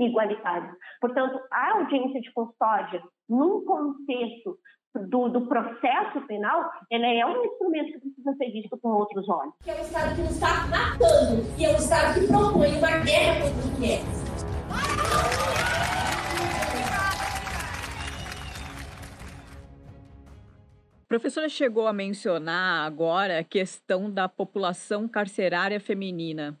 igualitárias. 0.00 0.74
Portanto, 1.00 1.40
a 1.50 1.72
audiência 1.78 2.20
de 2.20 2.32
custódia, 2.32 3.02
num 3.28 3.64
contexto 3.64 4.56
do, 4.94 5.28
do, 5.28 5.46
processo 5.46 6.20
penal, 6.26 6.70
ela 6.90 7.06
é 7.06 7.26
um 7.26 7.44
instrumento 7.44 7.92
que 7.92 7.98
precisa 7.98 8.32
ser 8.36 8.50
visto 8.52 8.78
com 8.78 8.90
outros 8.90 9.28
olhos. 9.28 9.52
Que 9.62 9.70
é 9.70 9.74
um 9.74 9.80
Estado 9.80 10.14
que 10.14 10.22
nos 10.22 10.30
está 10.30 10.66
matando, 10.68 11.42
e 11.58 11.64
é 11.64 11.70
um 11.70 11.76
Estado 11.76 12.20
que 12.20 12.26
propõe 12.26 12.78
uma 12.78 12.98
guerra 12.98 13.40
contra 13.42 13.58
as 13.58 13.78
mulheres. 13.78 14.24
A 21.02 21.06
professora 21.08 21.48
chegou 21.48 21.86
a 21.86 21.92
mencionar 21.92 22.86
agora 22.86 23.38
a 23.38 23.44
questão 23.44 24.10
da 24.10 24.28
população 24.28 25.06
carcerária 25.06 25.78
feminina. 25.78 26.58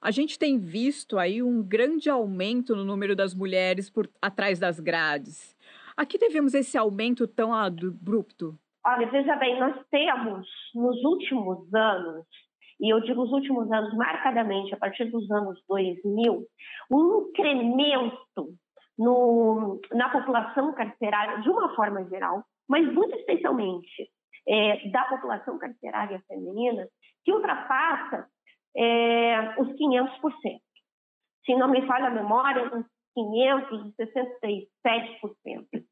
A 0.00 0.10
gente 0.10 0.38
tem 0.38 0.58
visto 0.58 1.18
aí 1.18 1.42
um 1.42 1.62
grande 1.62 2.08
aumento 2.08 2.74
no 2.74 2.82
número 2.82 3.14
das 3.14 3.34
mulheres 3.34 3.90
por 3.90 4.08
atrás 4.22 4.58
das 4.58 4.80
grades. 4.80 5.54
Aqui 5.96 6.18
devemos 6.18 6.54
esse 6.54 6.76
aumento 6.76 7.26
tão 7.26 7.52
abrupto? 7.52 8.58
Olha, 8.84 9.06
veja 9.10 9.36
bem, 9.36 9.58
nós 9.60 9.76
temos 9.90 10.48
nos 10.74 11.04
últimos 11.04 11.72
anos, 11.74 12.26
e 12.80 12.92
eu 12.92 13.00
digo 13.00 13.22
os 13.22 13.30
últimos 13.30 13.70
anos 13.70 13.94
marcadamente, 13.94 14.74
a 14.74 14.78
partir 14.78 15.04
dos 15.10 15.30
anos 15.30 15.62
2000, 15.68 16.46
um 16.90 17.28
incremento 17.28 18.54
no, 18.98 19.80
na 19.92 20.08
população 20.08 20.72
carcerária, 20.74 21.42
de 21.42 21.50
uma 21.50 21.74
forma 21.74 22.04
geral, 22.08 22.42
mas 22.68 22.90
muito 22.92 23.14
especialmente 23.16 24.10
é, 24.48 24.88
da 24.90 25.04
população 25.04 25.58
carcerária 25.58 26.22
feminina, 26.26 26.88
que 27.24 27.32
ultrapassa 27.32 28.26
é, 28.76 29.60
os 29.60 29.68
500%. 29.68 30.10
Se 31.44 31.54
não 31.56 31.68
me 31.68 31.86
falha 31.86 32.06
a 32.06 32.10
memória, 32.10 32.70
uns 32.74 32.86
567%. 33.16 34.68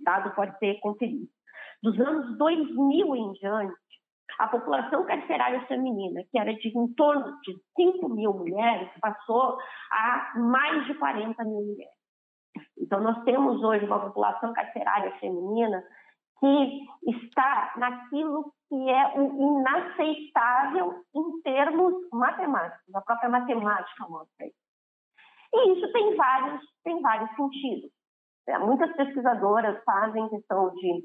Dado 0.09 0.35
pode 0.35 0.59
ser 0.59 0.81
conferido. 0.81 1.29
Dos 1.83 2.01
anos 2.01 2.39
2000 2.39 3.15
em 3.15 3.33
diante, 3.33 3.77
a 4.39 4.49
população 4.49 5.05
carcerária 5.05 5.61
feminina, 5.67 6.23
que 6.31 6.39
era 6.39 6.55
de 6.55 6.69
em 6.69 6.95
torno 6.95 7.39
de 7.43 7.55
5 7.77 8.09
mil 8.09 8.33
mulheres, 8.33 8.89
passou 9.03 9.59
a 9.93 10.33
mais 10.39 10.87
de 10.87 10.95
40 10.95 11.45
mil 11.45 11.61
mulheres. 11.61 11.93
Então, 12.79 13.01
nós 13.03 13.23
temos 13.25 13.63
hoje 13.63 13.85
uma 13.85 14.01
população 14.01 14.55
carcerária 14.55 15.15
feminina 15.19 15.85
que 16.41 16.87
está 17.07 17.75
naquilo 17.77 18.51
que 18.71 18.89
é 18.89 19.15
inaceitável 19.19 21.05
em 21.15 21.43
termos 21.43 22.09
matemáticos. 22.13 22.95
A 22.95 23.03
própria 23.03 23.29
matemática 23.29 24.09
mostra 24.09 24.47
isso. 24.47 24.57
E 25.53 25.73
isso 25.75 25.93
tem 25.93 26.17
vários, 26.17 26.63
tem 26.83 27.03
vários 27.03 27.31
sentidos. 27.37 27.97
É, 28.49 28.59
muitas 28.59 28.90
pesquisadoras 28.96 29.82
fazem 29.84 30.28
questão 30.28 30.74
de 30.74 31.05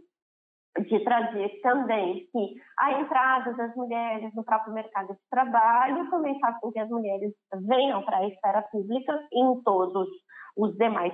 de 0.82 1.04
trazer 1.04 1.50
também 1.62 2.28
que 2.32 2.56
a 2.80 3.00
entrada 3.00 3.54
das 3.54 3.76
mulheres 3.76 4.34
no 4.34 4.44
próprio 4.44 4.74
mercado 4.74 5.14
de 5.14 5.20
trabalho 5.30 6.10
também 6.10 6.40
faz 6.40 6.60
com 6.60 6.72
que 6.72 6.80
as 6.80 6.90
mulheres 6.90 7.32
venham 7.68 8.04
para 8.04 8.18
a 8.18 8.28
esfera 8.28 8.62
pública 8.64 9.14
em 9.32 9.62
todos 9.62 10.08
os 10.58 10.76
demais, 10.76 11.14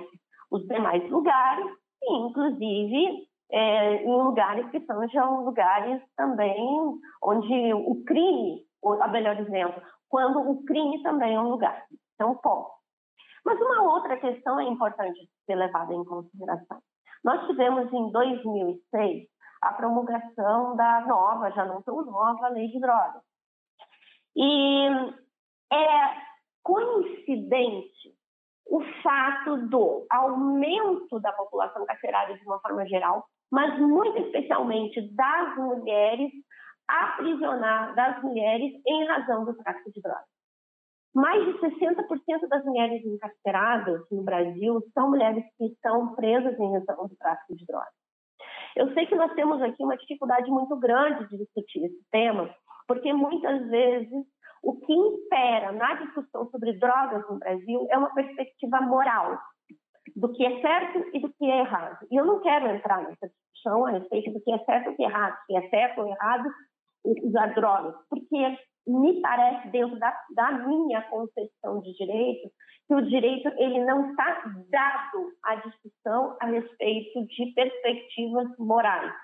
os 0.50 0.66
demais 0.66 1.08
lugares, 1.10 1.66
e 2.02 2.16
inclusive 2.26 3.28
é, 3.52 4.02
em 4.02 4.22
lugares 4.22 4.66
que 4.70 4.80
sejam 4.80 5.44
lugares 5.44 6.00
também 6.16 6.58
onde 7.22 7.74
o 7.74 8.02
crime, 8.04 8.62
ou 8.82 9.02
a 9.02 9.08
melhor 9.08 9.36
dizendo, 9.36 9.74
quando 10.08 10.38
o 10.40 10.64
crime 10.64 11.02
também 11.02 11.34
é 11.34 11.40
um 11.40 11.50
lugar. 11.50 11.84
Então, 12.14 12.34
ponto. 12.36 12.70
Mas 13.44 13.60
uma 13.60 13.94
outra 13.94 14.16
questão 14.18 14.58
é 14.60 14.64
importante 14.64 15.18
ser 15.50 15.56
levada 15.56 15.92
em 15.92 16.04
consideração. 16.04 16.80
Nós 17.24 17.44
tivemos 17.46 17.92
em 17.92 18.12
2006 18.12 19.28
a 19.62 19.72
promulgação 19.72 20.76
da 20.76 21.00
nova, 21.06 21.50
já 21.50 21.64
não 21.64 21.82
tão 21.82 22.04
nova, 22.04 22.48
lei 22.48 22.68
de 22.68 22.80
drogas. 22.80 23.22
E 24.36 24.86
é 25.72 26.16
coincidente 26.62 28.14
o 28.66 28.80
fato 29.02 29.66
do 29.66 30.06
aumento 30.08 31.18
da 31.20 31.32
população 31.32 31.84
carcerária 31.84 32.38
de 32.38 32.44
uma 32.44 32.60
forma 32.60 32.86
geral, 32.86 33.26
mas 33.50 33.78
muito 33.80 34.16
especialmente 34.18 35.00
das 35.14 35.56
mulheres, 35.56 36.30
aprisionar 36.86 37.94
das 37.96 38.22
mulheres 38.22 38.72
em 38.86 39.06
razão 39.06 39.44
do 39.44 39.54
tráfico 39.54 39.90
de 39.90 40.00
drogas. 40.00 40.39
Mais 41.14 41.44
de 41.44 41.52
60% 41.58 42.48
das 42.48 42.64
mulheres 42.64 43.04
encarceradas 43.04 44.02
no 44.10 44.22
Brasil 44.22 44.80
são 44.94 45.10
mulheres 45.10 45.44
que 45.58 45.66
estão 45.66 46.14
presas 46.14 46.58
em 46.58 46.72
razão 46.72 47.08
do 47.08 47.16
tráfico 47.16 47.56
de 47.56 47.66
drogas. 47.66 47.92
Eu 48.76 48.92
sei 48.94 49.06
que 49.06 49.16
nós 49.16 49.32
temos 49.34 49.60
aqui 49.60 49.82
uma 49.82 49.96
dificuldade 49.96 50.48
muito 50.50 50.76
grande 50.76 51.28
de 51.28 51.38
discutir 51.38 51.84
esse 51.84 52.00
tema, 52.12 52.48
porque 52.86 53.12
muitas 53.12 53.66
vezes 53.68 54.24
o 54.62 54.78
que 54.78 54.92
impera 54.92 55.72
na 55.72 55.94
discussão 55.94 56.48
sobre 56.50 56.74
drogas 56.74 57.28
no 57.28 57.38
Brasil 57.38 57.88
é 57.90 57.98
uma 57.98 58.14
perspectiva 58.14 58.80
moral 58.80 59.38
do 60.14 60.32
que 60.32 60.44
é 60.44 60.60
certo 60.60 61.04
e 61.12 61.20
do 61.20 61.32
que 61.32 61.44
é 61.44 61.60
errado. 61.60 62.06
E 62.10 62.16
eu 62.16 62.24
não 62.24 62.40
quero 62.40 62.68
entrar 62.68 63.02
nessa 63.02 63.28
discussão 63.28 63.86
a 63.86 63.90
respeito 63.90 64.32
do 64.32 64.40
que 64.40 64.52
é 64.52 64.58
certo 64.64 64.90
e 64.90 64.92
o 64.92 64.96
que 64.96 65.02
é 65.02 65.06
errado, 65.06 65.36
se 65.46 65.56
é 65.56 65.68
certo 65.68 66.00
ou 66.02 66.08
errado 66.08 66.48
usar 67.24 67.54
drogas, 67.54 67.94
porque 68.08 68.58
me 68.86 69.20
parece, 69.20 69.68
dentro 69.68 69.98
da, 69.98 70.14
da 70.34 70.52
minha 70.52 71.02
concepção 71.02 71.80
de 71.80 71.92
direito, 71.94 72.50
que 72.86 72.94
o 72.94 73.02
direito 73.02 73.48
ele 73.56 73.84
não 73.84 74.10
está 74.10 74.42
dado 74.68 75.32
à 75.44 75.54
discussão 75.56 76.36
a 76.40 76.46
respeito 76.46 77.24
de 77.26 77.52
perspectivas 77.54 78.48
morais. 78.58 79.14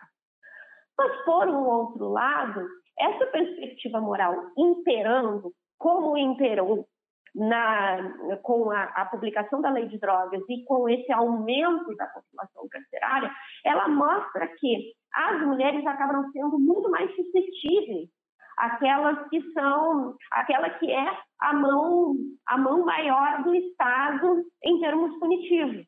Mas, 0.97 1.25
por 1.25 1.49
um 1.49 1.67
outro 1.67 2.09
lado, 2.09 2.67
essa 2.99 3.27
perspectiva 3.27 4.01
moral 4.01 4.35
imperando, 4.57 5.53
como 5.79 6.17
imperou 6.17 6.87
na, 7.35 8.39
com 8.43 8.71
a, 8.71 8.85
a, 8.85 9.05
publicação 9.07 9.61
da 9.61 9.71
lei 9.71 9.87
de 9.87 9.99
drogas 9.99 10.43
e 10.49 10.65
com 10.65 10.89
esse 10.89 11.13
aumento 11.13 11.95
da 11.97 12.07
população 12.07 12.67
carcerária, 12.71 13.31
ela 13.63 13.89
mostra 13.89 14.49
que 14.59 14.95
as 15.13 15.43
mulheres 15.43 15.87
acabam 15.87 16.31
sendo 16.33 16.59
muito 16.59 16.91
mais 16.91 17.15
suscetíveis 17.15 18.09
aquelas 18.57 19.29
que 19.29 19.41
são, 19.53 20.17
aquela 20.33 20.71
que 20.71 20.91
é 20.91 21.19
a 21.41 21.53
mão, 21.53 22.15
a 22.47 22.57
mão 22.57 22.85
maior 22.85 23.43
do 23.43 23.55
Estado 23.55 24.45
em 24.65 24.81
termos 24.81 25.19
punitivos. 25.19 25.87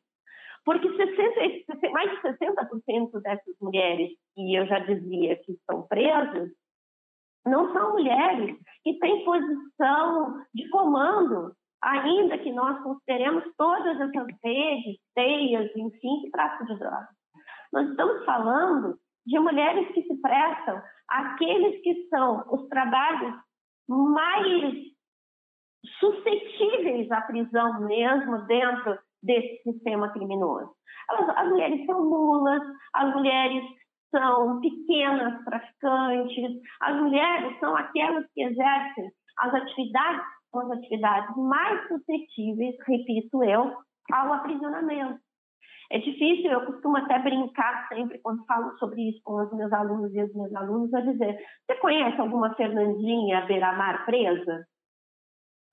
Porque 0.63 0.87
60, 0.95 1.91
mais 1.91 2.11
de 2.11 2.17
60% 2.17 3.21
dessas 3.21 3.55
mulheres 3.59 4.11
que 4.35 4.55
eu 4.55 4.67
já 4.67 4.79
dizia 4.79 5.35
que 5.37 5.53
estão 5.53 5.87
presas 5.87 6.49
não 7.45 7.73
são 7.73 7.93
mulheres 7.93 8.55
que 8.83 8.99
têm 8.99 9.25
posição 9.25 10.43
de 10.53 10.69
comando, 10.69 11.53
ainda 11.81 12.37
que 12.37 12.51
nós 12.51 12.81
consideremos 12.83 13.43
todas 13.57 13.99
essas 13.99 14.27
redes, 14.43 14.97
teias, 15.15 15.71
enfim, 15.75 16.21
que 16.21 16.31
tráfico 16.31 16.65
de 16.65 16.77
drogas. 16.77 17.07
Nós 17.71 17.89
estamos 17.89 18.25
falando 18.25 18.99
de 19.25 19.39
mulheres 19.39 19.87
que 19.93 20.03
se 20.03 20.21
prestam 20.21 20.81
àqueles 21.09 21.81
que 21.81 22.07
são 22.09 22.43
os 22.51 22.67
trabalhos 22.69 23.35
mais 23.87 24.75
suscetíveis 25.99 27.11
à 27.11 27.21
prisão 27.21 27.81
mesmo 27.81 28.45
dentro 28.45 28.97
desse 29.23 29.61
sistema 29.63 30.09
criminoso. 30.11 30.71
As, 31.09 31.29
as 31.29 31.49
mulheres 31.49 31.85
são 31.85 32.03
mulas, 32.05 32.61
as 32.93 33.13
mulheres 33.15 33.63
são 34.11 34.59
pequenas 34.59 35.43
traficantes, 35.43 36.61
as 36.81 36.95
mulheres 37.01 37.59
são 37.59 37.75
aquelas 37.75 38.25
que 38.33 38.43
exercem 38.43 39.11
as 39.39 39.53
atividades, 39.53 40.21
as 40.53 40.71
atividades 40.71 41.35
mais 41.37 41.87
suscetíveis, 41.87 42.75
repito 42.87 43.43
eu, 43.43 43.75
ao 44.11 44.33
aprisionamento. 44.33 45.19
É 45.91 45.97
difícil, 45.97 46.51
eu 46.51 46.65
costumo 46.67 46.97
até 46.97 47.17
brincar 47.17 47.87
sempre 47.87 48.19
quando 48.19 48.45
falo 48.45 48.77
sobre 48.77 49.09
isso 49.09 49.19
com 49.23 49.41
os 49.41 49.51
meus 49.53 49.73
alunos 49.73 50.13
e 50.13 50.19
as 50.19 50.31
minhas 50.33 50.53
alunas, 50.53 50.93
a 50.93 51.01
dizer: 51.01 51.39
você 51.65 51.79
conhece 51.79 52.21
alguma 52.21 52.53
Fernandinha 52.53 53.45
beira-mar 53.47 54.05
presa? 54.05 54.67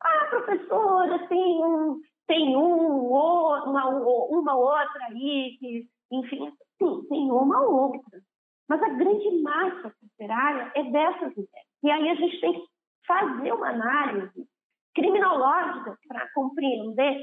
Ah, 0.02 0.26
professora, 0.30 1.26
tem 1.28 1.62
um, 1.62 2.00
tem 2.26 2.56
um, 2.56 3.08
uma, 3.08 3.88
uma 3.88 4.54
outra 4.56 5.04
aí, 5.10 5.56
que, 5.58 5.86
enfim, 6.10 6.50
sim, 6.78 7.06
tem 7.08 7.30
uma 7.30 7.60
ou 7.62 7.92
outra. 7.92 8.20
Mas 8.68 8.82
a 8.82 8.88
grande 8.88 9.42
massa 9.42 9.92
carcerária 10.00 10.72
é 10.74 10.82
dessas 10.84 11.34
mulheres. 11.36 11.68
E 11.82 11.90
aí 11.90 12.08
a 12.08 12.14
gente 12.14 12.40
tem 12.40 12.52
que 12.54 12.66
fazer 13.06 13.52
uma 13.52 13.68
análise 13.68 14.48
criminológica 14.94 15.96
para 16.08 16.28
compreender 16.32 17.18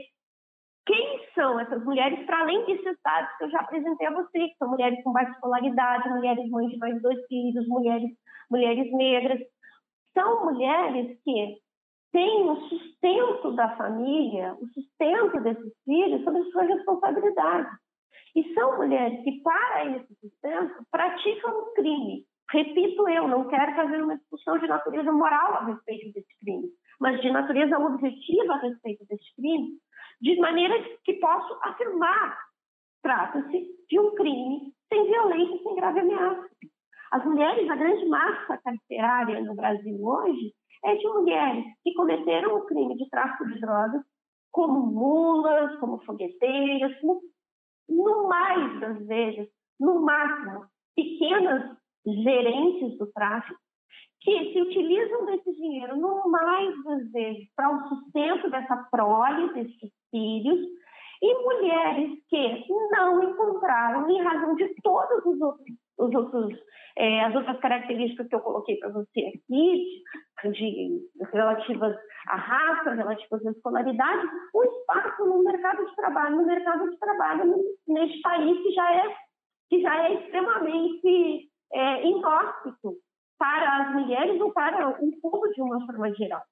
quem 0.85 1.19
são 1.33 1.59
essas 1.59 1.83
mulheres, 1.83 2.25
para 2.25 2.41
além 2.41 2.65
desses 2.65 2.97
dados 3.03 3.37
que 3.37 3.45
eu 3.45 3.49
já 3.49 3.59
apresentei 3.59 4.07
a 4.07 4.13
você, 4.13 4.39
que 4.49 4.55
são 4.57 4.69
mulheres 4.69 5.01
com 5.03 5.13
baixa 5.13 5.31
escolaridade, 5.31 6.09
mulheres 6.09 6.49
mães 6.49 6.69
de 6.69 6.77
mais 6.77 7.01
dois 7.01 7.25
filhos, 7.27 7.67
mulheres, 7.67 8.11
mulheres 8.51 8.91
negras. 8.91 9.39
São 10.13 10.45
mulheres 10.45 11.17
que 11.23 11.57
têm 12.11 12.49
o 12.49 12.55
sustento 12.67 13.51
da 13.53 13.75
família, 13.77 14.55
o 14.59 14.67
sustento 14.67 15.39
desses 15.41 15.73
filhos 15.85 16.23
sobre 16.23 16.43
sua 16.51 16.63
responsabilidade. 16.63 17.69
E 18.35 18.53
são 18.53 18.77
mulheres 18.77 19.23
que, 19.23 19.41
para 19.41 19.85
esse 19.95 20.15
sustento, 20.15 20.85
praticam 20.91 21.59
um 21.59 21.73
crime. 21.75 22.25
Repito 22.51 23.07
eu, 23.07 23.27
não 23.27 23.47
quero 23.47 23.75
fazer 23.75 24.03
uma 24.03 24.17
discussão 24.17 24.59
de 24.59 24.67
natureza 24.67 25.11
moral 25.11 25.53
a 25.55 25.65
respeito 25.65 26.13
desse 26.13 26.39
crime, 26.39 26.67
mas 26.99 27.21
de 27.21 27.31
natureza 27.31 27.79
objetiva 27.79 28.53
a 28.53 28.57
respeito 28.57 29.05
desse 29.07 29.35
crime, 29.35 29.79
de 30.23 30.39
maneira 30.39 30.73
que 31.03 31.13
posso 31.15 31.53
afirmar 31.63 32.39
trata-se 33.03 33.67
de 33.89 33.99
um 33.99 34.15
crime 34.15 34.73
sem 34.87 35.05
violência, 35.05 35.61
sem 35.61 35.75
grave 35.75 35.99
ameaça. 35.99 36.49
As 37.11 37.25
mulheres, 37.25 37.69
a 37.69 37.75
grande 37.75 38.05
massa 38.05 38.57
carcerária 38.63 39.41
no 39.41 39.53
Brasil 39.53 40.01
hoje, 40.01 40.53
é 40.85 40.95
de 40.95 41.07
mulheres 41.09 41.65
que 41.83 41.93
cometeram 41.93 42.55
o 42.55 42.65
crime 42.65 42.95
de 42.95 43.09
tráfico 43.09 43.45
de 43.47 43.59
drogas 43.59 44.01
como 44.49 44.85
mulas, 44.85 45.77
como 45.79 45.99
fogueteiras, 46.05 46.93
no 47.89 48.27
mais 48.27 48.79
das 48.79 49.05
vezes, 49.05 49.49
no 49.77 50.01
máximo, 50.01 50.65
pequenas 50.95 51.75
gerentes 52.05 52.97
do 52.97 53.11
tráfico, 53.11 53.59
que 54.21 54.53
se 54.53 54.61
utilizam 54.61 55.25
desse 55.25 55.53
dinheiro, 55.53 55.97
no 55.97 56.29
mais 56.29 56.83
das 56.83 57.11
vezes, 57.11 57.49
para 57.55 57.75
o 57.75 57.89
sustento 57.89 58.49
dessa 58.49 58.87
prole, 58.89 59.53
desses 59.53 59.91
filhos, 60.13 60.59
e 61.21 61.33
mulheres 61.41 62.19
que 62.29 62.65
não 62.91 63.23
encontraram, 63.23 64.09
em 64.09 64.21
razão 64.21 64.55
de 64.55 64.75
todos 64.83 65.25
os 65.25 65.41
outros, 65.41 65.65
os 65.97 66.13
outros 66.13 66.59
é, 66.95 67.23
as 67.23 67.33
outras 67.33 67.59
características 67.59 68.27
que 68.27 68.35
eu 68.35 68.41
coloquei 68.41 68.77
para 68.77 68.89
você 68.89 69.21
aqui, 69.21 70.03
de, 70.51 70.99
relativas 71.31 71.95
à 72.27 72.35
raça, 72.35 72.93
relativas 72.93 73.45
à 73.45 73.51
escolaridade, 73.51 74.27
o 74.53 74.63
espaço 74.63 75.25
no 75.25 75.43
mercado 75.43 75.85
de 75.85 75.95
trabalho, 75.95 76.35
no 76.35 76.45
mercado 76.45 76.89
de 76.89 76.97
trabalho 76.99 77.55
neste 77.87 78.21
país 78.21 78.61
que 78.61 78.71
já 78.73 78.93
é, 78.93 79.15
que 79.69 79.81
já 79.81 80.07
é 80.07 80.13
extremamente 80.13 81.49
é, 81.73 82.05
inóspito 82.05 82.97
para 83.39 83.77
as 83.77 83.93
mulheres 83.93 84.39
ou 84.39 84.53
para 84.53 84.89
o 84.89 85.21
povo 85.21 85.49
de 85.49 85.61
uma 85.61 85.83
forma 85.87 86.13
geral. 86.13 86.43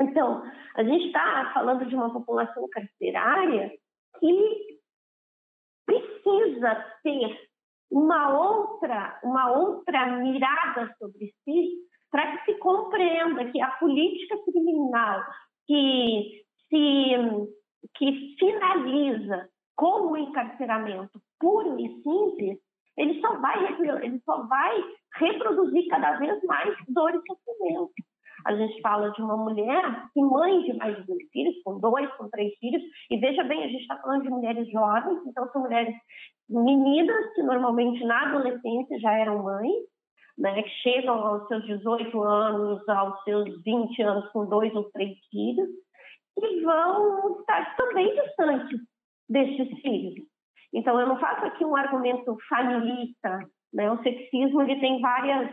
Então, 0.00 0.42
a 0.76 0.84
gente 0.84 1.06
está 1.06 1.50
falando 1.54 1.86
de 1.86 1.94
uma 1.94 2.12
população 2.12 2.68
carcerária 2.70 3.72
que 4.18 4.80
precisa 5.86 6.74
ter 7.02 7.38
uma 7.90 8.38
outra, 8.38 9.20
uma 9.22 9.52
outra 9.52 10.18
mirada 10.18 10.94
sobre 10.98 11.32
si 11.44 11.72
para 12.10 12.36
que 12.36 12.52
se 12.52 12.58
compreenda 12.58 13.50
que 13.50 13.60
a 13.60 13.70
política 13.72 14.36
criminal 14.44 15.22
que 15.66 16.44
se 16.68 17.16
que 17.94 18.36
finaliza 18.38 19.48
com 19.76 20.12
o 20.12 20.16
encarceramento 20.16 21.20
puro 21.40 21.78
e 21.80 21.88
simples, 22.02 22.58
ele 22.96 23.20
só 23.20 23.36
vai, 23.38 23.76
ele 24.02 24.20
só 24.24 24.46
vai 24.46 24.84
reproduzir 25.16 25.88
cada 25.88 26.16
vez 26.18 26.42
mais 26.44 26.74
dor 26.88 27.10
e 27.14 27.20
sofrimento. 27.26 27.92
A 28.44 28.54
gente 28.54 28.80
fala 28.80 29.10
de 29.10 29.22
uma 29.22 29.36
mulher 29.36 30.08
que 30.12 30.20
mãe 30.20 30.62
de 30.62 30.72
mais 30.74 30.96
de 30.96 31.06
dois 31.06 31.28
filhos, 31.30 31.54
com 31.64 31.78
dois, 31.78 32.10
com 32.16 32.28
três 32.28 32.52
filhos, 32.58 32.82
e 33.10 33.16
veja 33.18 33.44
bem, 33.44 33.64
a 33.64 33.68
gente 33.68 33.82
está 33.82 33.96
falando 33.98 34.22
de 34.22 34.30
mulheres 34.30 34.70
jovens, 34.70 35.20
então 35.26 35.48
são 35.52 35.62
mulheres 35.62 35.94
meninas 36.48 37.34
que 37.34 37.42
normalmente 37.42 38.04
na 38.04 38.28
adolescência 38.28 38.98
já 38.98 39.12
eram 39.12 39.42
mães, 39.42 39.82
né, 40.38 40.62
que 40.62 40.70
chegam 40.82 41.14
aos 41.14 41.46
seus 41.48 41.64
18 41.66 42.22
anos, 42.22 42.88
aos 42.88 43.22
seus 43.24 43.62
20 43.62 44.02
anos 44.02 44.28
com 44.30 44.46
dois 44.46 44.74
ou 44.74 44.90
três 44.90 45.16
filhos, 45.30 45.68
e 46.38 46.60
vão 46.62 47.40
estar 47.40 47.76
também 47.76 48.14
distantes 48.14 48.80
destes 49.28 49.80
filhos. 49.80 50.26
Então, 50.74 50.98
eu 50.98 51.06
não 51.06 51.18
faço 51.18 51.44
aqui 51.44 51.64
um 51.64 51.76
argumento 51.76 52.36
familista, 52.48 53.40
né? 53.72 53.90
O 53.90 54.02
sexismo 54.02 54.62
ele 54.62 54.80
tem 54.80 55.00
várias 55.00 55.50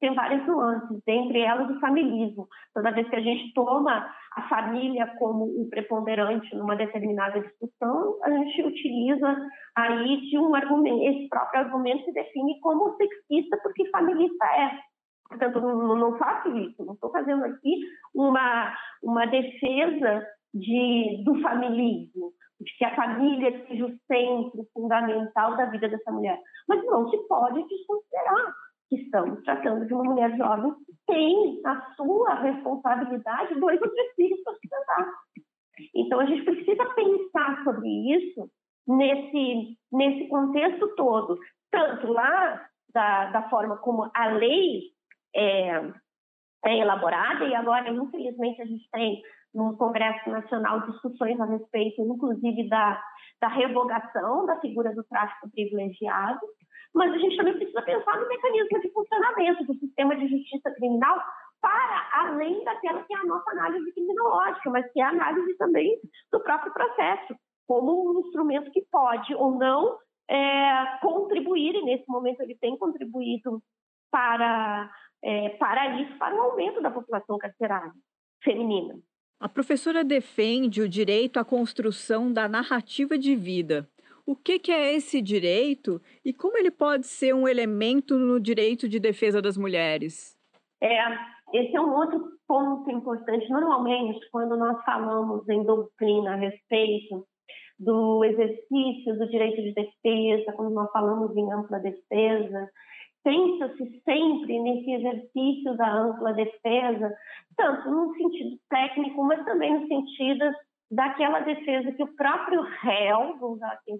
tem 0.00 0.14
várias 0.14 0.46
nuances, 0.46 1.00
dentre 1.06 1.40
elas 1.40 1.70
o 1.70 1.78
familismo. 1.78 2.48
Toda 2.74 2.90
vez 2.90 3.08
que 3.08 3.16
a 3.16 3.20
gente 3.20 3.52
toma 3.52 4.10
a 4.34 4.48
família 4.48 5.06
como 5.18 5.44
um 5.44 5.68
preponderante 5.68 6.54
numa 6.56 6.74
determinada 6.74 7.40
discussão, 7.40 8.18
a 8.22 8.30
gente 8.30 8.62
utiliza 8.62 9.36
aí 9.76 10.20
de 10.22 10.38
um 10.38 10.54
argumento, 10.54 11.02
esse 11.02 11.28
próprio 11.28 11.60
argumento 11.60 12.04
se 12.04 12.12
define 12.12 12.58
como 12.60 12.96
sexista 12.96 13.58
porque 13.62 13.88
familista 13.90 14.46
é. 14.46 14.70
Portanto, 15.28 15.60
não, 15.60 15.96
não 15.96 16.18
faço 16.18 16.48
isso, 16.56 16.84
não 16.84 16.94
estou 16.94 17.10
fazendo 17.12 17.44
aqui 17.44 17.80
uma, 18.14 18.74
uma 19.02 19.26
defesa 19.26 20.26
de, 20.52 21.22
do 21.24 21.40
familismo, 21.40 22.32
de 22.60 22.76
que 22.76 22.84
a 22.84 22.96
família 22.96 23.64
seja 23.66 23.86
o 23.86 23.96
centro 24.06 24.66
fundamental 24.74 25.56
da 25.56 25.66
vida 25.66 25.88
dessa 25.88 26.10
mulher. 26.10 26.40
Mas 26.68 26.84
não 26.84 27.08
se 27.08 27.16
pode 27.28 27.62
desconsiderar 27.68 28.54
que 28.90 28.96
estamos 28.96 29.40
tratando 29.44 29.86
de 29.86 29.94
uma 29.94 30.02
mulher 30.02 30.36
jovem 30.36 30.74
tem 31.06 31.60
a 31.64 31.94
sua 31.94 32.34
responsabilidade 32.34 33.58
dois 33.58 33.80
ou 33.80 33.88
três 33.88 34.14
filhos 34.14 34.42
para 34.42 34.52
sustentar. 34.54 35.12
Então, 35.94 36.20
a 36.20 36.26
gente 36.26 36.44
precisa 36.44 36.84
pensar 36.94 37.62
sobre 37.64 37.88
isso 37.88 38.50
nesse, 38.86 39.78
nesse 39.92 40.28
contexto 40.28 40.94
todo, 40.96 41.38
tanto 41.70 42.12
lá 42.12 42.66
da, 42.92 43.30
da 43.30 43.48
forma 43.48 43.76
como 43.78 44.10
a 44.12 44.26
lei 44.26 44.82
é, 45.34 45.92
é 46.66 46.78
elaborada, 46.78 47.44
e 47.46 47.54
agora, 47.54 47.88
infelizmente, 47.88 48.60
a 48.60 48.66
gente 48.66 48.88
tem 48.90 49.22
no 49.54 49.76
Congresso 49.76 50.28
Nacional 50.28 50.86
discussões 50.90 51.40
a 51.40 51.44
respeito, 51.44 52.02
inclusive, 52.02 52.68
da, 52.68 53.00
da 53.40 53.48
revogação 53.48 54.46
da 54.46 54.60
figura 54.60 54.94
do 54.94 55.04
tráfico 55.04 55.50
privilegiado, 55.50 56.40
mas 56.94 57.12
a 57.12 57.18
gente 57.18 57.36
também 57.36 57.56
precisa 57.56 57.82
pensar 57.82 58.20
no 58.20 58.28
mecanismo 58.28 58.80
de 58.80 58.90
funcionamento 58.90 59.64
do 59.64 59.74
sistema 59.74 60.16
de 60.16 60.28
justiça 60.28 60.70
criminal 60.72 61.22
para 61.60 62.08
além 62.12 62.64
daquela 62.64 63.02
que 63.04 63.14
é 63.14 63.18
a 63.18 63.24
nossa 63.24 63.50
análise 63.50 63.92
criminológica, 63.92 64.70
mas 64.70 64.90
que 64.92 65.00
é 65.00 65.04
a 65.04 65.10
análise 65.10 65.56
também 65.56 66.00
do 66.32 66.40
próprio 66.40 66.72
processo, 66.72 67.34
como 67.66 68.10
um 68.10 68.20
instrumento 68.20 68.70
que 68.70 68.82
pode 68.90 69.34
ou 69.34 69.56
não 69.56 69.98
é, 70.28 70.98
contribuir, 71.02 71.74
e 71.74 71.82
nesse 71.82 72.04
momento 72.08 72.40
ele 72.40 72.56
tem 72.56 72.76
contribuído 72.76 73.62
para, 74.10 74.90
é, 75.22 75.50
para 75.50 76.00
isso, 76.00 76.16
para 76.18 76.34
o 76.34 76.40
aumento 76.40 76.80
da 76.80 76.90
população 76.90 77.36
carcerária 77.38 77.92
feminina. 78.42 78.94
A 79.38 79.48
professora 79.48 80.04
defende 80.04 80.82
o 80.82 80.88
direito 80.88 81.38
à 81.38 81.44
construção 81.44 82.32
da 82.32 82.48
narrativa 82.48 83.16
de 83.16 83.34
vida. 83.34 83.88
O 84.26 84.36
que, 84.36 84.58
que, 84.58 84.72
é 84.72 84.94
esse 84.94 85.20
direito 85.20 86.00
e 86.24 86.32
como 86.32 86.56
ele 86.56 86.70
pode 86.70 87.06
ser 87.06 87.34
um 87.34 87.48
elemento 87.48 88.18
no 88.18 88.40
direito 88.40 88.88
de 88.88 89.00
defesa 89.00 89.40
das 89.40 89.56
mulheres? 89.56 90.36
É, 90.82 90.98
esse 91.52 91.76
é 91.76 91.80
um 91.80 91.94
outro 91.94 92.20
ponto 92.46 92.90
importante. 92.90 93.48
Normalmente, 93.50 94.20
quando 94.30 94.56
nós 94.56 94.82
falamos 94.84 95.48
em 95.48 95.62
doutrina 95.64 96.32
a 96.32 96.36
respeito 96.36 97.26
do 97.78 98.24
exercício 98.24 99.18
do 99.18 99.28
direito 99.28 99.62
de 99.62 99.72
defesa, 99.72 100.52
quando 100.52 100.74
nós 100.74 100.90
falamos 100.92 101.34
em 101.36 101.50
ampla 101.50 101.78
defesa, 101.78 102.70
pensa-se 103.24 104.02
sempre 104.04 104.60
nesse 104.60 104.92
exercício 104.92 105.76
da 105.76 105.92
ampla 105.92 106.32
defesa, 106.32 107.14
tanto 107.56 107.90
no 107.90 108.14
sentido 108.14 108.58
técnico, 108.68 109.24
mas 109.24 109.44
também 109.44 109.80
no 109.80 109.86
sentido 109.86 110.44
daquela 110.90 111.40
defesa 111.40 111.92
que 111.92 112.02
o 112.02 112.14
próprio 112.16 112.62
réu, 112.80 113.38
vou 113.38 113.52
usar 113.52 113.72
aqui 113.72 113.92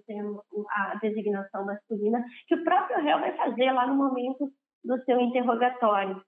a 0.69 0.95
designação 1.01 1.65
masculina, 1.65 2.23
que 2.47 2.55
o 2.55 2.63
próprio 2.63 3.01
réu 3.01 3.19
vai 3.19 3.35
fazer 3.37 3.71
lá 3.71 3.87
no 3.87 3.95
momento 3.95 4.51
do 4.83 4.97
seu 5.03 5.19
interrogatório. 5.19 6.21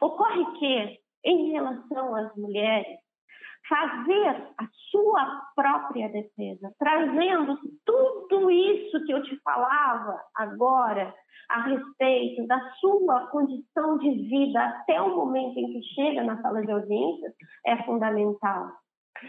Ocorre 0.00 0.44
que, 0.58 0.98
em 1.24 1.52
relação 1.52 2.14
às 2.14 2.34
mulheres, 2.36 2.98
fazer 3.68 4.52
a 4.58 4.66
sua 4.90 5.42
própria 5.54 6.08
defesa, 6.08 6.74
trazendo 6.76 7.56
tudo 7.84 8.50
isso 8.50 9.04
que 9.04 9.12
eu 9.12 9.22
te 9.22 9.38
falava 9.42 10.18
agora 10.34 11.14
a 11.48 11.62
respeito 11.62 12.46
da 12.46 12.58
sua 12.80 13.26
condição 13.28 13.98
de 13.98 14.10
vida 14.28 14.60
até 14.60 15.00
o 15.00 15.16
momento 15.16 15.56
em 15.58 15.72
que 15.72 15.82
chega 15.94 16.22
na 16.24 16.40
sala 16.42 16.62
de 16.62 16.72
audiência, 16.72 17.32
é 17.66 17.76
fundamental. 17.84 18.70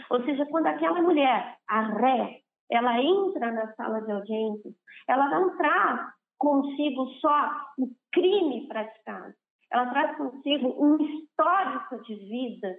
Ou 0.10 0.24
seja, 0.24 0.46
quando 0.46 0.68
aquela 0.68 1.02
mulher, 1.02 1.58
a 1.68 1.82
ré, 1.82 2.40
ela 2.72 3.02
entra 3.02 3.52
na 3.52 3.74
sala 3.74 4.02
de 4.02 4.12
audiências, 4.12 4.74
ela 5.08 5.30
não 5.30 5.58
traz 5.58 6.02
consigo 6.38 7.08
só 7.20 7.52
o 7.78 7.88
crime 8.12 8.68
praticado, 8.68 9.34
ela 9.72 9.88
traz 9.88 10.18
consigo 10.18 10.76
um 10.84 10.98
histórico 10.98 12.02
de 12.04 12.16
vida 12.16 12.76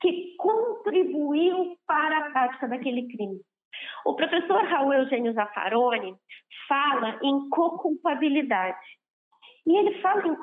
que 0.00 0.34
contribuiu 0.36 1.76
para 1.86 2.18
a 2.18 2.30
prática 2.30 2.68
daquele 2.68 3.08
crime. 3.08 3.40
O 4.04 4.14
professor 4.14 4.64
Raul 4.64 4.92
Eugênio 4.92 5.32
Zaffaroni 5.32 6.14
fala 6.68 7.18
em 7.22 7.48
co-culpabilidade. 7.48 8.78
E 9.68 9.76
ele 9.76 10.00
fala 10.00 10.26
em 10.26 10.34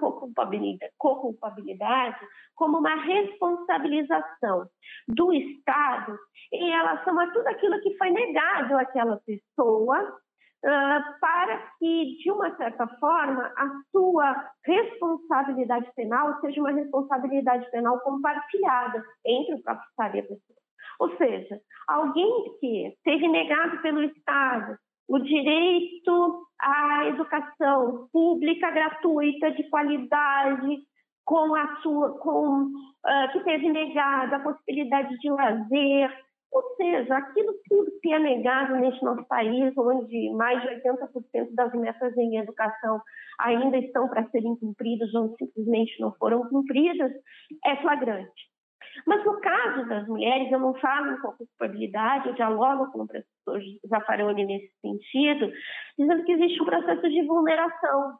co-culpabilidade, 0.99 2.19
como 2.53 2.77
uma 2.77 2.93
responsabilização 2.93 4.69
do 5.07 5.33
Estado 5.33 6.15
em 6.53 6.69
relação 6.69 7.19
a 7.19 7.31
tudo 7.31 7.47
aquilo 7.47 7.81
que 7.81 7.97
foi 7.97 8.11
negado 8.11 8.77
àquela 8.77 9.19
pessoa 9.25 9.99
uh, 9.99 11.19
para 11.19 11.57
que, 11.79 12.17
de 12.17 12.29
uma 12.29 12.55
certa 12.55 12.87
forma, 12.99 13.51
a 13.57 13.67
sua 13.91 14.47
responsabilidade 14.63 15.91
penal 15.95 16.39
seja 16.41 16.61
uma 16.61 16.73
responsabilidade 16.73 17.67
penal 17.71 17.99
compartilhada 18.01 19.03
entre 19.25 19.55
o 19.55 19.63
próprio 19.63 19.89
Estado 19.89 20.17
e 20.17 20.19
a 20.19 20.23
pessoa. 20.23 20.59
Ou 20.99 21.17
seja, 21.17 21.59
alguém 21.87 22.57
que 22.59 22.95
teve 23.03 23.27
negado 23.27 23.81
pelo 23.81 24.03
Estado 24.03 24.77
o 25.07 25.19
direito 25.19 26.47
à 26.59 27.07
educação 27.07 28.07
pública 28.11 28.71
gratuita 28.71 29.51
de 29.51 29.63
qualidade, 29.69 30.79
com 31.23 31.55
a 31.55 31.75
sua, 31.81 32.17
com 32.19 32.65
uh, 32.65 33.31
que 33.33 33.43
teve 33.43 33.69
negado 33.69 34.35
a 34.35 34.39
possibilidade 34.39 35.17
de 35.17 35.29
lazer, 35.29 36.25
ou 36.51 36.63
seja, 36.77 37.17
aquilo 37.17 37.53
tudo 37.67 37.91
que 38.01 38.13
é 38.13 38.19
negado 38.19 38.75
neste 38.77 39.03
nosso 39.03 39.25
país, 39.27 39.73
onde 39.77 40.29
mais 40.31 40.61
de 40.61 40.69
80% 40.69 41.53
das 41.53 41.73
metas 41.73 42.15
em 42.15 42.37
educação 42.37 43.01
ainda 43.39 43.77
estão 43.77 44.07
para 44.07 44.29
serem 44.29 44.55
cumpridas 44.55 45.13
ou 45.13 45.35
simplesmente 45.37 45.99
não 45.99 46.13
foram 46.13 46.47
cumpridas, 46.47 47.11
é 47.65 47.75
flagrante. 47.81 48.54
Mas 49.05 49.25
no 49.25 49.39
caso 49.39 49.87
das 49.87 50.07
mulheres, 50.07 50.51
eu 50.51 50.59
não 50.59 50.73
falo 50.75 51.11
em 51.11 51.21
culpabilidade, 51.21 52.29
eu 52.29 52.35
dialogo 52.35 52.91
com 52.91 53.03
o 53.03 53.07
professor 53.07 53.61
Zaffaroni 53.87 54.45
nesse 54.45 54.71
sentido, 54.81 55.51
dizendo 55.97 56.23
que 56.23 56.31
existe 56.31 56.61
um 56.61 56.65
processo 56.65 57.09
de 57.09 57.21
vulneração. 57.23 58.17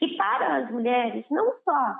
E 0.00 0.16
para 0.16 0.56
as 0.58 0.70
mulheres, 0.70 1.24
não 1.30 1.52
só 1.64 1.94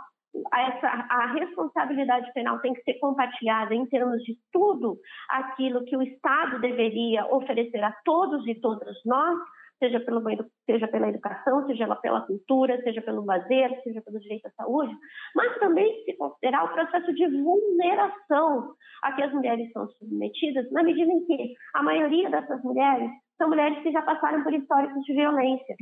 essa, 0.55 0.89
a 0.89 1.33
responsabilidade 1.33 2.33
penal 2.33 2.61
tem 2.61 2.73
que 2.75 2.83
ser 2.83 2.95
compartilhada 2.95 3.75
em 3.75 3.87
termos 3.87 4.23
de 4.23 4.37
tudo 4.53 4.99
aquilo 5.31 5.85
que 5.85 5.97
o 5.97 6.03
Estado 6.03 6.61
deveria 6.61 7.27
oferecer 7.27 7.83
a 7.83 7.93
todos 8.05 8.47
e 8.47 8.55
todas 8.55 8.97
nós, 9.05 9.39
seja, 9.79 10.01
pelo, 10.01 10.23
seja 10.67 10.89
pela 10.89 11.09
educação, 11.09 11.67
seja 11.67 11.95
pela 11.97 12.21
cultura, 12.23 12.81
seja 12.83 13.01
pelo 13.03 13.25
lazer, 13.25 13.81
seja 13.83 14.03
pelo 14.03 14.21
direito 14.21 14.47
à 14.47 14.51
saúde, 14.51 14.95
mas 15.35 15.59
também 15.59 16.05
se 16.05 16.17
considerar 16.17 16.65
o 16.65 16.73
processo 16.73 17.13
de 17.15 17.27
vulneração 17.43 18.75
a 19.03 19.13
que 19.13 19.23
as 19.23 19.33
mulheres 19.33 19.71
são 19.73 19.89
submetidas, 19.89 20.71
na 20.73 20.83
medida 20.83 21.11
em 21.11 21.25
que 21.25 21.55
a 21.75 21.83
maioria 21.83 22.31
dessas 22.31 22.63
mulheres 22.63 23.11
são 23.37 23.49
mulheres 23.49 23.83
que 23.83 23.93
já 23.93 24.03
passaram 24.03 24.43
por 24.43 24.53
históricos 24.53 25.03
de 25.05 25.15
violência. 25.15 25.77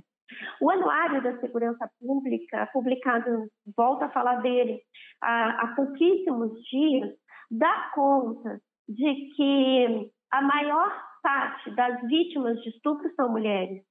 O 0.60 0.70
Anuário 0.70 1.22
da 1.22 1.38
Segurança 1.38 1.88
Pública, 2.00 2.68
publicado, 2.72 3.46
volta 3.76 4.06
a 4.06 4.10
falar 4.10 4.42
dele, 4.42 4.80
há, 5.22 5.62
há 5.62 5.74
pouquíssimos 5.74 6.52
dias, 6.70 7.10
dá 7.50 7.90
conta 7.94 8.60
de 8.88 9.14
que 9.36 10.10
a 10.32 10.42
maior 10.42 10.92
parte 11.26 11.70
das 11.72 12.00
vítimas 12.02 12.62
de 12.62 12.68
estupro 12.68 13.12
são 13.16 13.28
mulheres 13.28 13.82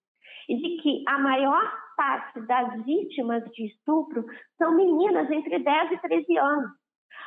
e 0.47 0.55
de 0.55 0.81
que 0.81 1.03
a 1.05 1.19
maior 1.19 1.69
parte 1.97 2.39
das 2.47 2.81
vítimas 2.85 3.43
de 3.51 3.65
estupro 3.65 4.25
são 4.57 4.73
meninas 4.73 5.29
entre 5.29 5.59
10 5.59 5.91
e 5.91 5.97
13 5.97 6.37
anos, 6.37 6.71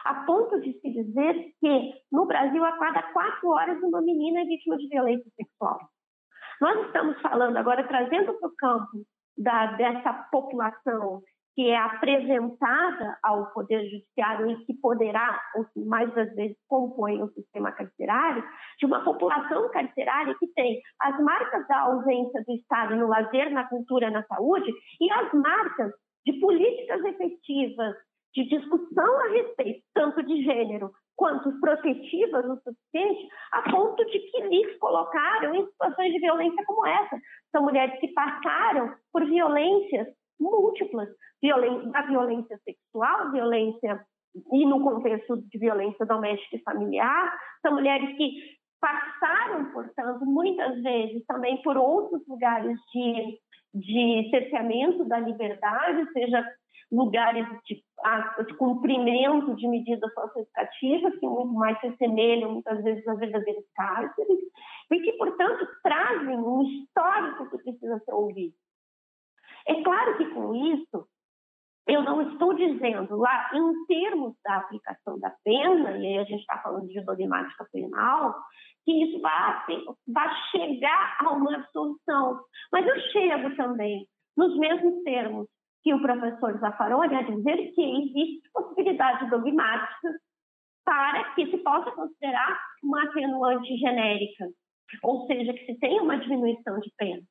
a 0.07 0.15
ponto 0.25 0.59
de 0.63 0.73
se 0.81 0.91
dizer 0.91 1.53
que 1.61 1.93
no 2.11 2.25
Brasil 2.25 2.65
a 2.65 2.79
cada 2.79 3.03
quatro 3.13 3.51
horas 3.51 3.83
uma 3.83 4.01
menina 4.01 4.41
é 4.41 4.45
vítima 4.45 4.79
de 4.79 4.89
violência 4.89 5.31
sexual. 5.37 5.79
Nós 6.59 6.87
estamos 6.87 7.21
falando 7.21 7.59
agora, 7.59 7.87
trazendo 7.87 8.33
para 8.33 8.49
o 8.49 8.57
campo 8.57 9.05
da, 9.37 9.67
dessa 9.77 10.15
população 10.33 11.21
que 11.59 11.71
é 11.71 11.77
apresentada 11.77 13.19
ao 13.21 13.53
Poder 13.53 13.83
Judiciário 13.91 14.49
e 14.49 14.65
que 14.65 14.75
poderá, 14.75 15.43
ou 15.57 15.65
que 15.65 15.81
mais 15.81 16.09
das 16.15 16.33
vezes 16.37 16.57
compõe 16.69 17.21
o 17.21 17.33
sistema 17.33 17.73
carcerário, 17.73 18.45
de 18.79 18.87
uma 18.87 19.03
população 19.03 19.69
carcerária 19.71 20.37
que 20.39 20.47
tem 20.55 20.81
as 21.01 21.19
marcas 21.19 21.67
da 21.67 21.81
ausência 21.81 22.45
do 22.47 22.53
Estado 22.53 22.95
no 22.95 23.09
lazer, 23.09 23.51
na 23.51 23.69
cultura, 23.69 24.09
na 24.09 24.23
saúde 24.27 24.73
e 25.01 25.11
as 25.11 25.33
marcas 25.33 25.93
de 26.25 26.35
políticas 26.35 27.05
efetivas 27.05 27.97
de 28.37 28.45
discussão 28.45 29.21
a 29.23 29.29
respeito 29.31 29.83
tanto 29.93 30.23
de 30.23 30.45
gênero 30.45 30.93
quanto 31.17 31.59
protetivas 31.59 32.45
o 32.45 32.55
suficiente, 32.63 33.29
a 33.51 33.69
ponto 33.69 34.05
de 34.05 34.21
que 34.21 34.41
lhes 34.43 34.79
colocaram 34.79 35.53
em 35.57 35.67
situações 35.67 36.13
de 36.13 36.21
violência 36.21 36.65
como 36.65 36.87
essa. 36.87 37.19
São 37.51 37.65
mulheres 37.65 37.99
que 37.99 38.07
passaram 38.13 38.95
por 39.13 39.27
violências 39.27 40.07
múltiplas, 40.41 41.09
violência, 41.43 41.91
a 41.95 42.03
violência 42.03 42.59
sexual, 42.65 43.33
violência 43.33 44.01
e 44.53 44.67
no 44.67 44.83
contexto 44.83 45.37
de 45.37 45.59
violência 45.59 46.07
doméstica 46.07 46.57
e 46.57 46.63
familiar, 46.63 47.33
são 47.63 47.75
mulheres 47.75 48.17
que 48.17 48.59
passaram, 48.81 49.73
portanto, 49.73 50.25
muitas 50.25 50.81
vezes 50.83 51.25
também 51.27 51.61
por 51.63 51.77
outros 51.77 52.23
lugares 52.29 52.79
de, 52.93 53.39
de 53.75 54.31
cerceamento 54.31 55.05
da 55.05 55.19
liberdade, 55.19 56.11
seja 56.13 56.45
lugares 56.91 57.47
de, 57.67 57.83
de 58.47 58.55
cumprimento 58.55 59.55
de 59.57 59.69
medidas 59.69 60.13
socioeducativas, 60.15 61.19
que 61.19 61.27
muito 61.27 61.53
mais 61.53 61.79
se 61.81 61.89
assemelham, 61.89 62.53
muitas 62.53 62.83
vezes, 62.83 63.07
às 63.07 63.19
verdadeiros 63.19 63.65
cárceres, 63.75 64.39
e 64.91 65.01
que, 65.01 65.13
portanto, 65.15 65.67
trazem 65.83 66.39
um 66.39 66.63
histórico 66.63 67.51
que 67.51 67.63
precisa 67.63 67.99
ser 68.05 68.13
ouvido. 68.13 68.55
É 69.69 69.83
claro 69.83 70.17
que 70.17 70.25
com 70.31 70.55
isso, 70.55 71.07
eu 71.87 72.03
não 72.03 72.23
estou 72.23 72.55
dizendo 72.55 73.17
lá, 73.17 73.51
em 73.55 73.87
termos 73.87 74.35
da 74.45 74.57
aplicação 74.57 75.19
da 75.19 75.31
pena, 75.45 75.99
e 75.99 76.07
aí 76.07 76.19
a 76.19 76.25
gente 76.25 76.41
está 76.41 76.59
falando 76.59 76.89
de 76.89 77.01
dogmática 77.05 77.67
penal, 77.73 78.35
que 78.85 78.93
isso 79.05 79.21
vai, 79.21 79.65
vai 80.07 80.35
chegar 80.51 81.17
a 81.21 81.33
uma 81.33 81.57
absolução. 81.57 82.41
Mas 82.73 82.87
eu 82.87 82.99
chego 83.13 83.55
também, 83.57 84.07
nos 84.37 84.57
mesmos 84.59 85.03
termos 85.03 85.47
que 85.83 85.95
o 85.95 86.01
professor 86.01 86.59
Zaffaroni, 86.59 87.15
a 87.15 87.23
dizer 87.23 87.73
que 87.75 87.83
existe 87.83 88.51
possibilidade 88.53 89.29
dogmática 89.31 90.09
para 90.85 91.35
que 91.35 91.51
se 91.51 91.59
possa 91.59 91.91
considerar 91.93 92.59
uma 92.83 93.05
atenuante 93.05 93.77
genérica, 93.77 94.47
ou 95.03 95.27
seja, 95.27 95.53
que 95.53 95.67
se 95.67 95.79
tenha 95.79 96.03
uma 96.03 96.19
diminuição 96.19 96.81
de 96.81 96.91
pena. 96.97 97.23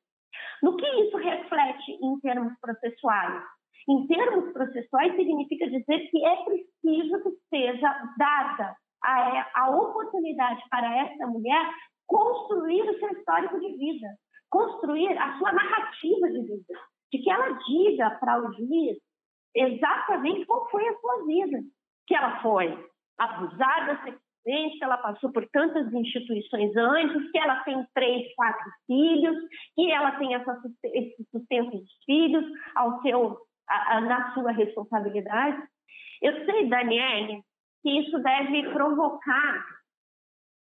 No 0.62 0.76
que 0.76 0.86
isso 0.86 1.16
reflete 1.16 1.92
em 2.02 2.20
termos 2.20 2.52
processuais? 2.60 3.42
Em 3.88 4.06
termos 4.06 4.52
processuais, 4.52 5.16
significa 5.16 5.68
dizer 5.70 6.10
que 6.10 6.24
é 6.24 6.36
preciso 6.44 7.22
que 7.22 7.30
seja 7.48 8.02
dada 8.18 8.76
a, 9.02 9.62
a 9.62 9.70
oportunidade 9.70 10.62
para 10.68 11.06
essa 11.06 11.26
mulher 11.26 11.70
construir 12.06 12.82
o 12.82 12.98
seu 12.98 13.10
histórico 13.10 13.58
de 13.60 13.76
vida, 13.76 14.08
construir 14.50 15.16
a 15.16 15.38
sua 15.38 15.52
narrativa 15.52 16.28
de 16.28 16.40
vida, 16.40 16.80
de 17.12 17.18
que 17.18 17.30
ela 17.30 17.50
diga 17.66 18.10
para 18.18 18.40
o 18.40 18.52
juiz 18.52 18.98
exatamente 19.54 20.44
qual 20.46 20.68
foi 20.70 20.86
a 20.86 20.98
sua 20.98 21.24
vida, 21.26 21.58
que 22.06 22.14
ela 22.14 22.40
foi 22.42 22.88
abusada 23.18 24.00
que 24.44 24.84
ela 24.84 24.96
passou 24.98 25.32
por 25.32 25.46
tantas 25.50 25.92
instituições 25.92 26.74
antes, 26.76 27.30
que 27.30 27.38
ela 27.38 27.62
tem 27.64 27.84
três, 27.94 28.34
quatro 28.34 28.70
filhos, 28.86 29.36
que 29.74 29.90
ela 29.90 30.12
tem 30.12 30.34
essa, 30.34 30.60
esse 30.84 31.24
sustento 31.30 31.70
dos 31.70 31.90
filhos 32.04 32.44
ao 32.74 33.00
seu, 33.02 33.38
a, 33.68 33.96
a, 33.96 34.00
na 34.00 34.34
sua 34.34 34.52
responsabilidade. 34.52 35.62
Eu 36.22 36.44
sei, 36.44 36.68
Daniele, 36.68 37.42
que 37.82 37.90
isso 38.00 38.18
deve 38.18 38.70
provocar 38.72 39.64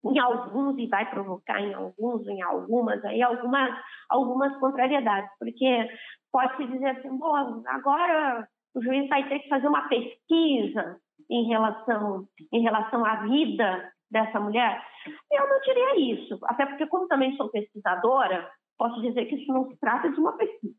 em 0.06 0.18
alguns 0.18 0.78
e 0.78 0.88
vai 0.88 1.10
provocar 1.10 1.60
em 1.60 1.74
alguns, 1.74 2.26
em 2.28 2.42
algumas 2.42 3.04
aí 3.04 3.22
algumas 3.22 3.70
algumas 4.10 4.58
contrariedades, 4.60 5.30
porque 5.38 5.90
pode 6.32 6.56
se 6.56 6.68
dizer 6.68 6.90
assim, 6.98 7.18
bom, 7.18 7.62
agora 7.68 8.48
o 8.74 8.82
juiz 8.82 9.10
vai 9.10 9.28
ter 9.28 9.40
que 9.40 9.50
fazer 9.50 9.68
uma 9.68 9.88
pesquisa 9.90 10.98
em 11.30 11.48
relação, 11.48 12.28
em 12.52 12.62
relação 12.62 13.06
à 13.06 13.18
vida 13.24 13.92
dessa 14.10 14.40
mulher? 14.40 14.84
Eu 15.32 15.48
não 15.48 15.60
diria 15.62 16.14
isso, 16.16 16.40
até 16.44 16.66
porque, 16.66 16.88
como 16.88 17.08
também 17.08 17.36
sou 17.36 17.50
pesquisadora, 17.50 18.50
posso 18.78 19.02
dizer 19.02 19.26
que 19.26 19.36
isso 19.36 19.52
não 19.52 19.68
se 19.70 19.78
trata 19.80 20.10
de 20.10 20.20
uma 20.20 20.36
pesquisa. 20.38 20.76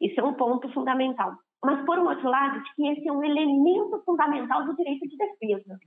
Isso 0.00 0.20
é 0.20 0.24
um 0.24 0.34
ponto 0.34 0.72
fundamental. 0.72 1.32
Mas, 1.64 1.84
por 1.84 1.98
um 1.98 2.06
outro 2.06 2.28
lado, 2.28 2.62
de 2.62 2.74
que 2.74 2.86
esse 2.88 3.08
é 3.08 3.12
um 3.12 3.24
elemento 3.24 4.02
fundamental 4.04 4.64
do 4.64 4.76
direito 4.76 5.06
de 5.08 5.16
defesa, 5.16 5.78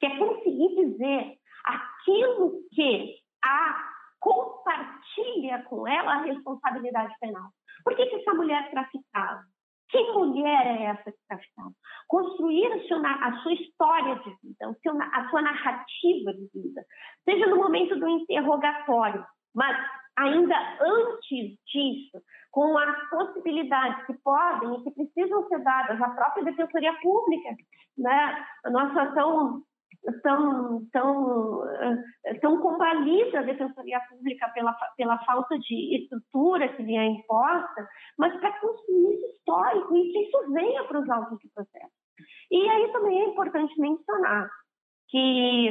que 0.00 0.06
é 0.06 0.18
conseguir 0.18 0.74
dizer 0.74 1.34
aquilo 1.64 2.60
que 2.72 3.14
a 3.42 3.94
compartilha 4.24 5.62
com 5.64 5.86
ela 5.86 6.14
a 6.14 6.22
responsabilidade 6.22 7.14
penal. 7.20 7.50
Por 7.84 7.94
que, 7.94 8.06
que 8.06 8.16
essa 8.16 8.32
mulher 8.32 8.70
traficava? 8.70 9.42
Que 9.94 10.10
mulher 10.10 10.66
é 10.66 10.82
essa 10.86 11.04
que 11.04 11.18
está 11.18 11.38
ficando? 11.38 11.72
Construir 12.08 12.66
a 12.66 13.40
sua, 13.42 13.52
história 13.52 14.16
de 14.16 14.30
vida, 14.42 14.76
a 15.12 15.28
sua 15.30 15.40
narrativa 15.40 16.32
de 16.32 16.50
vida, 16.52 16.84
seja 17.24 17.46
no 17.46 17.58
momento 17.58 17.94
do 17.94 18.08
interrogatório, 18.08 19.24
mas 19.54 19.76
ainda 20.16 20.56
antes 20.80 21.56
disso, 21.72 22.20
com 22.50 22.76
as 22.76 23.08
possibilidades 23.08 24.04
que 24.06 24.14
podem 24.14 24.74
e 24.74 24.82
que 24.82 24.90
precisam 24.90 25.46
ser 25.46 25.62
dadas 25.62 26.02
à 26.02 26.10
própria 26.10 26.42
Defensoria 26.42 26.94
Pública, 27.00 27.50
né? 27.96 28.44
a 28.64 28.70
nossa 28.70 29.00
ação 29.00 29.62
tão, 30.22 30.86
tão, 30.92 31.68
eh, 32.24 32.34
tão 32.40 32.60
combalida 32.60 33.40
a 33.40 33.42
Defensoria 33.42 34.00
Pública 34.08 34.48
pela, 34.54 34.72
pela 34.96 35.18
falta 35.24 35.58
de 35.58 36.02
estrutura 36.02 36.68
que 36.68 36.82
lhe 36.82 36.96
é 36.96 37.06
imposta, 37.06 37.88
mas 38.18 38.38
para 38.40 38.58
construir 38.60 39.14
esse 39.14 39.36
histórico 39.36 39.96
e 39.96 40.12
que 40.12 40.18
isso 40.20 40.52
venha 40.52 40.84
para 40.84 41.00
os 41.00 41.08
autos 41.10 41.38
de 41.38 41.48
processo. 41.54 41.92
E 42.50 42.68
aí 42.68 42.92
também 42.92 43.22
é 43.22 43.28
importante 43.28 43.80
mencionar 43.80 44.48
que 45.08 45.70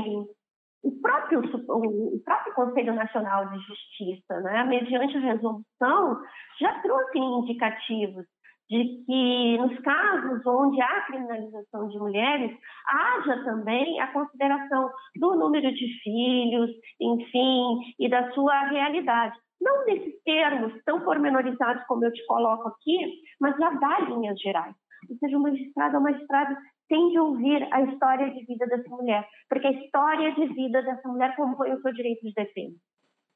o 0.83 0.91
próprio, 1.01 1.39
o 1.39 2.19
próprio 2.23 2.53
Conselho 2.55 2.93
Nacional 2.93 3.49
de 3.49 3.59
Justiça, 3.59 4.41
né, 4.41 4.63
mediante 4.65 5.17
resolução, 5.17 6.21
já 6.59 6.81
trouxe 6.81 7.17
indicativos 7.17 8.25
de 8.69 9.03
que 9.05 9.57
nos 9.57 9.77
casos 9.79 10.45
onde 10.45 10.81
há 10.81 11.01
criminalização 11.01 11.87
de 11.89 11.97
mulheres, 11.99 12.57
haja 12.87 13.43
também 13.43 13.99
a 13.99 14.11
consideração 14.11 14.89
do 15.19 15.35
número 15.35 15.71
de 15.73 15.87
filhos, 16.01 16.71
enfim, 16.99 17.79
e 17.99 18.09
da 18.09 18.31
sua 18.31 18.67
realidade. 18.69 19.37
Não 19.61 19.85
nesses 19.85 20.21
termos 20.23 20.73
tão 20.85 21.01
pormenorizados 21.01 21.83
como 21.85 22.03
eu 22.05 22.11
te 22.11 22.25
coloco 22.25 22.69
aqui, 22.69 23.13
mas 23.39 23.55
já 23.57 23.69
dá 23.71 23.99
linhas 23.99 24.39
gerais. 24.39 24.75
Ou 25.09 25.17
seja, 25.17 25.37
o 25.37 25.41
magistrado 25.41 25.97
ou 25.97 26.03
magistrada 26.03 26.57
tem 26.89 27.09
de 27.09 27.19
ouvir 27.19 27.67
a 27.71 27.81
história 27.81 28.29
de 28.29 28.45
vida 28.45 28.65
dessa 28.67 28.89
mulher, 28.89 29.27
porque 29.49 29.67
a 29.67 29.71
história 29.71 30.33
de 30.33 30.47
vida 30.47 30.81
dessa 30.81 31.07
mulher 31.07 31.35
compõe 31.35 31.71
o 31.73 31.81
seu 31.81 31.93
direito 31.93 32.21
de 32.21 32.33
defesa. 32.33 32.75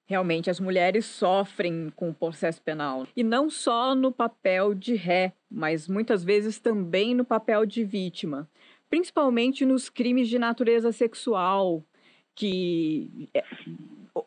Realmente, 0.08 0.50
as 0.50 0.58
mulheres 0.58 1.06
sofrem 1.06 1.92
com 1.94 2.10
o 2.10 2.14
processo 2.14 2.62
penal. 2.62 3.06
E 3.14 3.24
não 3.24 3.50
só 3.50 3.94
no 3.94 4.10
papel 4.10 4.74
de 4.74 4.96
ré, 4.96 5.34
mas 5.52 5.88
muitas 5.88 6.24
vezes 6.24 6.60
também 6.60 7.14
no 7.14 7.26
papel 7.26 7.66
de 7.66 7.84
vítima. 7.84 8.50
Principalmente 8.90 9.66
nos 9.66 9.90
crimes 9.90 10.30
de 10.30 10.40
natureza 10.40 10.94
sexual, 10.94 11.84
que 12.34 13.28
é, 13.34 13.44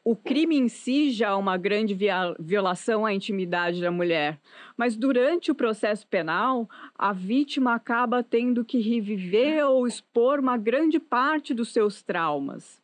o 0.05 0.15
crime 0.15 0.57
em 0.57 0.69
si 0.69 1.11
já 1.11 1.29
é 1.29 1.35
uma 1.35 1.57
grande 1.57 1.97
violação 2.39 3.07
à 3.07 3.15
intimidade 3.15 3.81
da 3.81 3.91
mulher, 3.91 4.39
mas 4.77 4.97
durante 4.97 5.51
o 5.51 5.55
processo 5.55 6.07
penal, 6.07 6.69
a 6.95 7.13
vítima 7.13 7.75
acaba 7.75 8.23
tendo 8.23 8.65
que 8.65 8.81
reviver 8.81 9.65
ou 9.67 9.87
expor 9.87 10.41
uma 10.41 10.59
grande 10.59 11.01
parte 11.01 11.55
dos 11.55 11.73
seus 11.73 12.03
traumas. 12.03 12.80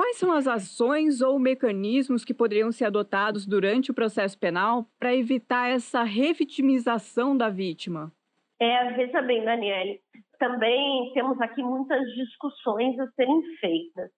Quais 0.00 0.16
são 0.16 0.32
as 0.32 0.48
ações 0.48 1.20
ou 1.20 1.38
mecanismos 1.38 2.24
que 2.24 2.32
poderiam 2.32 2.72
ser 2.72 2.86
adotados 2.86 3.46
durante 3.46 3.90
o 3.90 3.94
processo 3.94 4.38
penal 4.38 4.86
para 4.98 5.14
evitar 5.14 5.68
essa 5.68 6.02
revitimização 6.02 7.36
da 7.36 7.50
vítima? 7.50 8.10
É, 8.58 8.92
veja 8.94 9.20
bem, 9.20 9.44
Daniele, 9.44 10.00
também 10.38 11.12
temos 11.12 11.38
aqui 11.42 11.62
muitas 11.62 12.00
discussões 12.14 12.98
a 12.98 13.08
serem 13.08 13.42
feitas, 13.60 14.10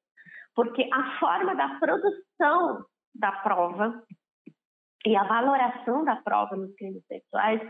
porque 0.55 0.89
a 0.93 1.19
forma 1.19 1.57
da 1.57 1.71
produção 1.81 2.85
da 3.13 3.33
prova 3.33 4.05
e 5.05 5.17
a 5.17 5.25
valoração 5.25 6.05
da 6.05 6.15
prova 6.15 6.55
nos 6.55 6.73
crimes 6.77 7.05
sexuais 7.09 7.61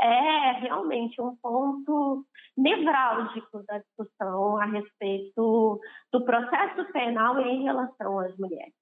é 0.00 0.52
realmente 0.60 1.20
um 1.20 1.36
ponto 1.36 2.24
nevrálgico 2.56 3.62
da 3.66 3.78
discussão 3.78 4.56
a 4.56 4.64
respeito 4.66 5.80
do 6.12 6.24
processo 6.24 6.84
penal 6.92 7.38
em 7.40 7.64
relação 7.64 8.18
às 8.20 8.36
mulheres. 8.36 8.74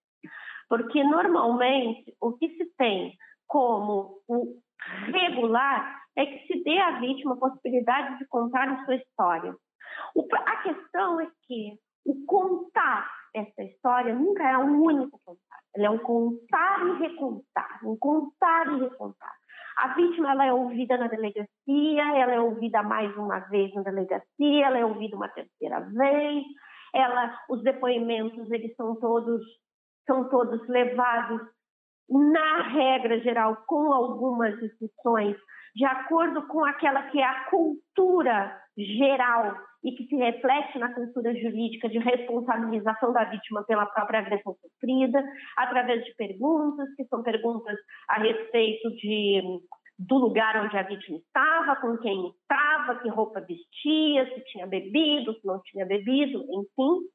Porque, 0.68 1.02
normalmente, 1.04 2.14
o 2.20 2.32
que 2.32 2.48
se 2.56 2.66
tem 2.76 3.16
como 3.46 4.20
o 4.28 4.58
regular 5.12 6.02
é 6.16 6.26
que 6.26 6.46
se 6.46 6.64
dê 6.64 6.78
à 6.78 6.98
vítima 6.98 7.34
a 7.34 7.38
possibilidade 7.38 8.18
de 8.18 8.26
contar 8.26 8.68
a 8.68 8.84
sua 8.84 8.96
história. 8.96 9.54
A 10.46 10.56
questão 10.62 11.20
é 11.20 11.28
que 11.46 11.78
o 12.04 12.24
contar 12.26 13.08
essa 13.34 13.62
história 13.62 14.14
nunca 14.14 14.48
é 14.48 14.56
um 14.56 14.82
único 14.82 15.20
contar. 15.24 15.60
Ela 15.74 15.86
é 15.86 15.90
um 15.90 15.98
contar 15.98 16.86
e 16.86 16.98
recontar, 16.98 17.80
um 17.84 17.96
contar 17.98 18.72
e 18.72 18.80
recontar. 18.80 19.34
A 19.76 19.88
vítima 19.88 20.32
ela 20.32 20.46
é 20.46 20.52
ouvida 20.52 20.96
na 20.96 21.06
delegacia, 21.06 21.48
ela 22.16 22.32
é 22.32 22.40
ouvida 22.40 22.82
mais 22.82 23.14
uma 23.16 23.40
vez 23.40 23.74
na 23.74 23.82
delegacia, 23.82 24.66
ela 24.66 24.78
é 24.78 24.84
ouvida 24.84 25.16
uma 25.16 25.28
terceira 25.28 25.80
vez. 25.80 26.44
Ela, 26.94 27.38
os 27.50 27.62
depoimentos 27.62 28.50
eles 28.50 28.74
são 28.76 28.96
todos 28.96 29.42
são 30.06 30.28
todos 30.28 30.66
levados 30.68 31.42
na 32.08 32.62
regra 32.68 33.18
geral 33.20 33.56
com 33.66 33.92
algumas 33.92 34.54
exceções 34.62 35.36
de 35.74 35.84
acordo 35.84 36.46
com 36.46 36.64
aquela 36.64 37.02
que 37.10 37.20
é 37.20 37.24
a 37.24 37.44
cultura 37.50 38.58
geral 38.78 39.56
e 39.86 39.92
que 39.92 40.04
se 40.08 40.16
reflete 40.16 40.78
na 40.78 40.92
cultura 40.92 41.32
jurídica 41.32 41.88
de 41.88 41.98
responsabilização 41.98 43.12
da 43.12 43.22
vítima 43.24 43.62
pela 43.64 43.86
própria 43.86 44.18
agressão 44.18 44.56
sofrida, 44.60 45.24
através 45.56 46.04
de 46.04 46.12
perguntas, 46.16 46.92
que 46.96 47.04
são 47.04 47.22
perguntas 47.22 47.78
a 48.08 48.18
respeito 48.18 48.90
de, 48.96 49.40
do 49.96 50.18
lugar 50.18 50.56
onde 50.64 50.76
a 50.76 50.82
vítima 50.82 51.18
estava, 51.18 51.76
com 51.76 51.96
quem 51.98 52.30
estava, 52.30 52.98
que 53.00 53.08
roupa 53.08 53.40
vestia, 53.40 54.34
se 54.34 54.44
tinha 54.46 54.66
bebido, 54.66 55.32
se 55.34 55.46
não 55.46 55.62
tinha 55.62 55.86
bebido, 55.86 56.40
enfim. 56.40 57.06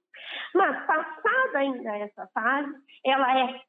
Mas, 0.55 0.85
passada 0.85 1.57
ainda 1.57 1.97
essa 1.97 2.27
fase, 2.33 2.71
ela 3.05 3.37
é 3.37 3.61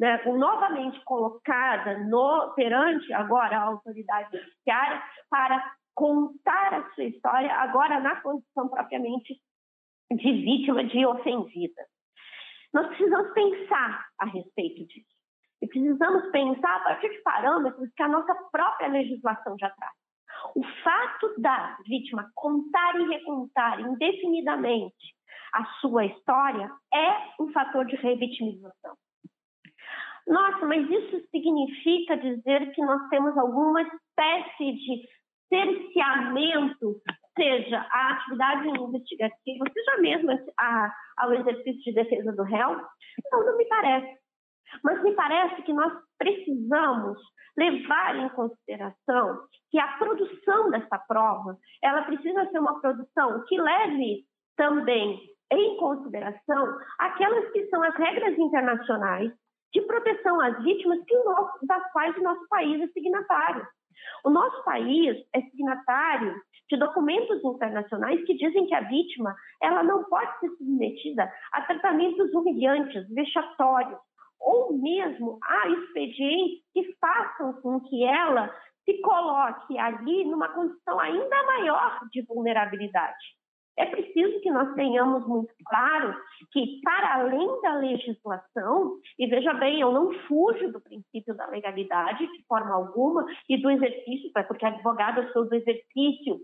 né, 0.00 0.20
novamente 0.26 1.00
colocada 1.04 1.98
no, 1.98 2.52
perante 2.56 3.12
agora 3.12 3.56
a 3.56 3.64
autoridade 3.64 4.36
judiciária 4.36 5.00
para 5.28 5.62
contar 6.00 6.72
a 6.72 6.90
sua 6.94 7.04
história, 7.04 7.52
agora 7.52 8.00
na 8.00 8.18
condição 8.22 8.70
propriamente 8.70 9.38
de 10.10 10.32
vítima, 10.32 10.82
de 10.82 11.04
ofendida. 11.04 11.82
Nós 12.72 12.86
precisamos 12.86 13.34
pensar 13.34 14.06
a 14.18 14.24
respeito 14.24 14.86
disso. 14.86 15.20
E 15.60 15.66
precisamos 15.66 16.30
pensar 16.30 16.76
a 16.76 16.84
partir 16.84 17.10
de 17.10 17.20
parâmetros 17.22 17.90
que 17.94 18.02
a 18.02 18.08
nossa 18.08 18.34
própria 18.50 18.88
legislação 18.88 19.56
já 19.60 19.68
traz. 19.68 19.92
O 20.56 20.64
fato 20.82 21.38
da 21.38 21.76
vítima 21.86 22.30
contar 22.34 22.98
e 22.98 23.06
recontar 23.06 23.78
indefinidamente 23.78 25.14
a 25.52 25.66
sua 25.82 26.06
história 26.06 26.70
é 26.94 27.42
um 27.42 27.52
fator 27.52 27.84
de 27.84 27.96
revitimização. 27.96 28.96
Nossa, 30.26 30.64
mas 30.64 30.88
isso 30.88 31.28
significa 31.30 32.16
dizer 32.16 32.72
que 32.72 32.80
nós 32.80 33.06
temos 33.10 33.36
alguma 33.36 33.82
espécie 33.82 34.72
de 34.72 35.19
cerceamento, 35.50 37.02
seja 37.36 37.86
a 37.90 38.12
atividade 38.12 38.68
investigativa, 38.68 39.64
seja 39.72 40.00
mesmo 40.00 40.30
a, 40.58 40.94
ao 41.18 41.34
exercício 41.34 41.82
de 41.82 41.92
defesa 41.92 42.32
do 42.32 42.44
réu? 42.44 42.76
Não, 43.30 43.44
não 43.44 43.56
me 43.56 43.66
parece. 43.66 44.18
Mas 44.84 45.02
me 45.02 45.12
parece 45.12 45.62
que 45.62 45.72
nós 45.72 45.92
precisamos 46.16 47.18
levar 47.58 48.16
em 48.16 48.28
consideração 48.30 49.40
que 49.70 49.78
a 49.78 49.98
produção 49.98 50.70
dessa 50.70 50.98
prova, 50.98 51.58
ela 51.82 52.02
precisa 52.02 52.48
ser 52.50 52.58
uma 52.58 52.80
produção 52.80 53.44
que 53.46 53.60
leve 53.60 54.24
também 54.56 55.20
em 55.52 55.76
consideração 55.78 56.78
aquelas 56.98 57.50
que 57.50 57.66
são 57.68 57.82
as 57.82 57.94
regras 57.96 58.38
internacionais 58.38 59.32
de 59.72 59.82
proteção 59.82 60.40
às 60.40 60.62
vítimas 60.62 60.98
que 61.04 61.16
das 61.66 61.92
quais 61.92 62.16
o 62.16 62.22
nosso 62.22 62.46
país 62.48 62.80
é 62.80 62.86
signatário. 62.88 63.66
O 64.24 64.30
nosso 64.30 64.62
país 64.64 65.16
é 65.34 65.40
signatário 65.42 66.34
de 66.68 66.76
documentos 66.76 67.42
internacionais 67.44 68.24
que 68.24 68.34
dizem 68.34 68.66
que 68.66 68.74
a 68.74 68.80
vítima 68.80 69.34
ela 69.62 69.82
não 69.82 70.04
pode 70.04 70.38
ser 70.38 70.48
submetida 70.56 71.30
a 71.52 71.62
tratamentos 71.62 72.32
humilhantes, 72.32 73.08
vexatórios, 73.12 73.98
ou 74.40 74.72
mesmo 74.78 75.38
a 75.42 75.68
expedientes 75.68 76.64
que 76.72 76.94
façam 77.00 77.52
com 77.60 77.80
que 77.80 78.04
ela 78.04 78.48
se 78.84 79.00
coloque 79.02 79.78
ali 79.78 80.24
numa 80.24 80.48
condição 80.48 80.98
ainda 80.98 81.44
maior 81.44 82.00
de 82.10 82.22
vulnerabilidade. 82.22 83.39
É 83.80 83.86
preciso 83.86 84.40
que 84.42 84.50
nós 84.50 84.74
tenhamos 84.74 85.26
muito 85.26 85.54
claro 85.64 86.14
que, 86.52 86.82
para 86.82 87.14
além 87.14 87.62
da 87.62 87.76
legislação, 87.76 88.98
e 89.18 89.26
veja 89.26 89.54
bem, 89.54 89.80
eu 89.80 89.90
não 89.90 90.12
fujo 90.28 90.70
do 90.70 90.82
princípio 90.82 91.34
da 91.34 91.46
legalidade 91.46 92.26
de 92.26 92.44
forma 92.46 92.74
alguma 92.74 93.24
e 93.48 93.56
do 93.56 93.70
exercício, 93.70 94.30
porque 94.46 94.66
advogada 94.66 95.32
sou 95.32 95.48
do 95.48 95.54
exercício 95.54 96.38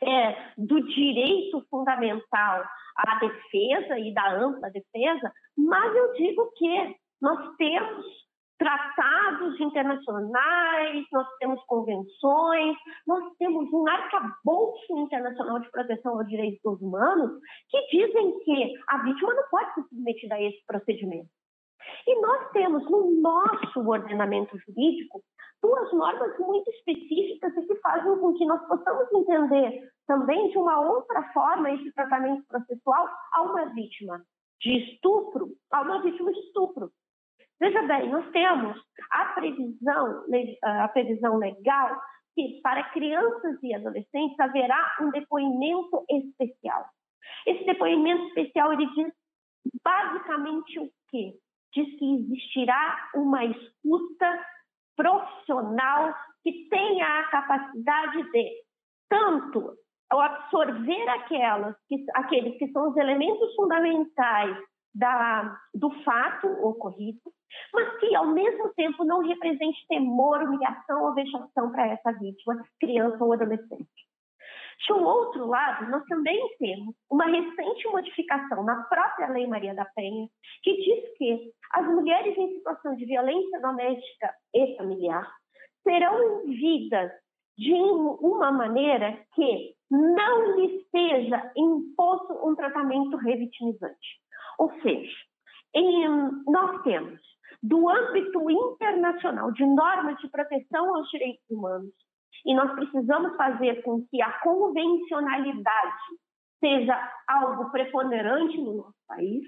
é, 0.00 0.52
do 0.56 0.80
direito 0.86 1.66
fundamental 1.68 2.64
à 2.96 3.18
defesa 3.18 3.98
e 3.98 4.14
da 4.14 4.32
ampla 4.36 4.70
defesa, 4.70 5.32
mas 5.58 5.96
eu 5.96 6.12
digo 6.12 6.52
que 6.56 6.96
nós 7.20 7.56
temos 7.56 8.06
tratados 8.62 9.60
internacionais, 9.60 11.04
nós 11.12 11.26
temos 11.40 11.60
convenções, 11.64 12.76
nós 13.04 13.24
temos 13.36 13.68
um 13.72 13.88
arcabouço 13.88 14.98
internacional 14.98 15.58
de 15.58 15.70
proteção 15.70 16.16
aos 16.16 16.28
direitos 16.28 16.80
humanos 16.80 17.40
que 17.68 17.80
dizem 17.88 18.38
que 18.40 18.74
a 18.88 18.98
vítima 18.98 19.34
não 19.34 19.42
pode 19.50 19.74
ser 19.74 19.82
submetida 19.88 20.36
a 20.36 20.42
esse 20.42 20.64
procedimento. 20.64 21.28
E 22.06 22.20
nós 22.20 22.50
temos 22.52 22.88
no 22.88 23.20
nosso 23.20 23.80
ordenamento 23.80 24.56
jurídico 24.58 25.20
duas 25.60 25.92
normas 25.92 26.38
muito 26.38 26.70
específicas 26.70 27.56
e 27.56 27.66
que 27.66 27.74
fazem 27.80 28.16
com 28.18 28.32
que 28.34 28.44
nós 28.46 28.64
possamos 28.68 29.12
entender 29.12 29.90
também 30.06 30.50
de 30.50 30.58
uma 30.58 30.80
outra 30.80 31.22
forma 31.32 31.72
esse 31.72 31.92
tratamento 31.94 32.44
processual 32.46 33.08
a 33.32 33.42
uma 33.42 33.66
vítima 33.74 34.22
de 34.60 34.78
estupro, 34.84 35.48
a 35.72 35.82
uma 35.82 36.00
vítima 36.00 36.32
de 36.32 36.38
estupro. 36.38 36.92
Veja 37.62 37.80
bem, 37.82 38.08
nós 38.10 38.28
temos 38.32 38.76
a 39.08 39.24
previsão, 39.26 40.24
a 40.64 40.88
previsão 40.88 41.36
legal 41.36 41.96
que 42.34 42.60
para 42.60 42.90
crianças 42.90 43.56
e 43.62 43.72
adolescentes 43.72 44.40
haverá 44.40 44.96
um 45.00 45.12
depoimento 45.12 46.04
especial. 46.10 46.84
Esse 47.46 47.64
depoimento 47.64 48.24
especial 48.26 48.72
ele 48.72 48.86
diz 48.96 49.12
basicamente 49.84 50.80
o 50.80 50.90
quê? 51.08 51.34
Diz 51.72 51.86
que 52.00 52.14
existirá 52.16 53.10
uma 53.14 53.44
escuta 53.44 54.46
profissional 54.96 56.16
que 56.42 56.68
tenha 56.68 57.20
a 57.20 57.30
capacidade 57.30 58.28
de 58.32 58.50
tanto 59.08 59.72
absorver 60.10 61.08
aquelas 61.10 61.76
que, 61.88 62.04
aqueles 62.14 62.58
que 62.58 62.72
são 62.72 62.90
os 62.90 62.96
elementos 62.96 63.54
fundamentais 63.54 64.58
da, 64.94 65.58
do 65.74 65.90
fato 66.02 66.46
ocorrido, 66.64 67.20
mas 67.72 67.98
que 67.98 68.14
ao 68.14 68.26
mesmo 68.26 68.72
tempo 68.74 69.04
não 69.04 69.20
represente 69.20 69.86
temor, 69.88 70.42
humilhação 70.42 71.04
ou 71.04 71.14
vexação 71.14 71.70
para 71.70 71.88
essa 71.88 72.12
vítima, 72.12 72.62
criança 72.80 73.22
ou 73.24 73.32
adolescente. 73.32 73.88
De 74.86 74.92
um 74.92 75.04
outro 75.04 75.46
lado, 75.46 75.88
nós 75.90 76.04
também 76.06 76.40
temos 76.58 76.94
uma 77.08 77.26
recente 77.26 77.86
modificação 77.88 78.64
na 78.64 78.82
própria 78.84 79.28
Lei 79.28 79.46
Maria 79.46 79.74
da 79.74 79.84
Penha, 79.84 80.26
que 80.62 80.76
diz 80.76 81.16
que 81.16 81.52
as 81.72 81.86
mulheres 81.86 82.36
em 82.36 82.54
situação 82.54 82.96
de 82.96 83.04
violência 83.04 83.60
doméstica 83.60 84.34
e 84.52 84.76
familiar 84.76 85.30
serão 85.84 86.46
vidas 86.46 87.12
de 87.56 87.72
uma 87.72 88.50
maneira 88.50 89.18
que 89.34 89.74
não 89.90 90.56
lhes 90.56 90.88
seja 90.90 91.52
imposto 91.56 92.32
um 92.44 92.56
tratamento 92.56 93.16
revitimizante. 93.18 94.21
Ou 94.58 94.72
seja, 94.80 95.16
em, 95.74 96.08
nós 96.46 96.82
temos, 96.82 97.20
do 97.62 97.88
âmbito 97.88 98.50
internacional 98.50 99.52
de 99.52 99.64
normas 99.64 100.18
de 100.18 100.28
proteção 100.28 100.94
aos 100.94 101.08
direitos 101.10 101.44
humanos, 101.50 101.92
e 102.44 102.54
nós 102.54 102.72
precisamos 102.72 103.36
fazer 103.36 103.82
com 103.82 104.04
que 104.08 104.20
a 104.20 104.32
convencionalidade 104.40 106.02
seja 106.58 107.12
algo 107.28 107.70
preponderante 107.70 108.58
no 108.60 108.74
nosso 108.74 108.98
país. 109.06 109.42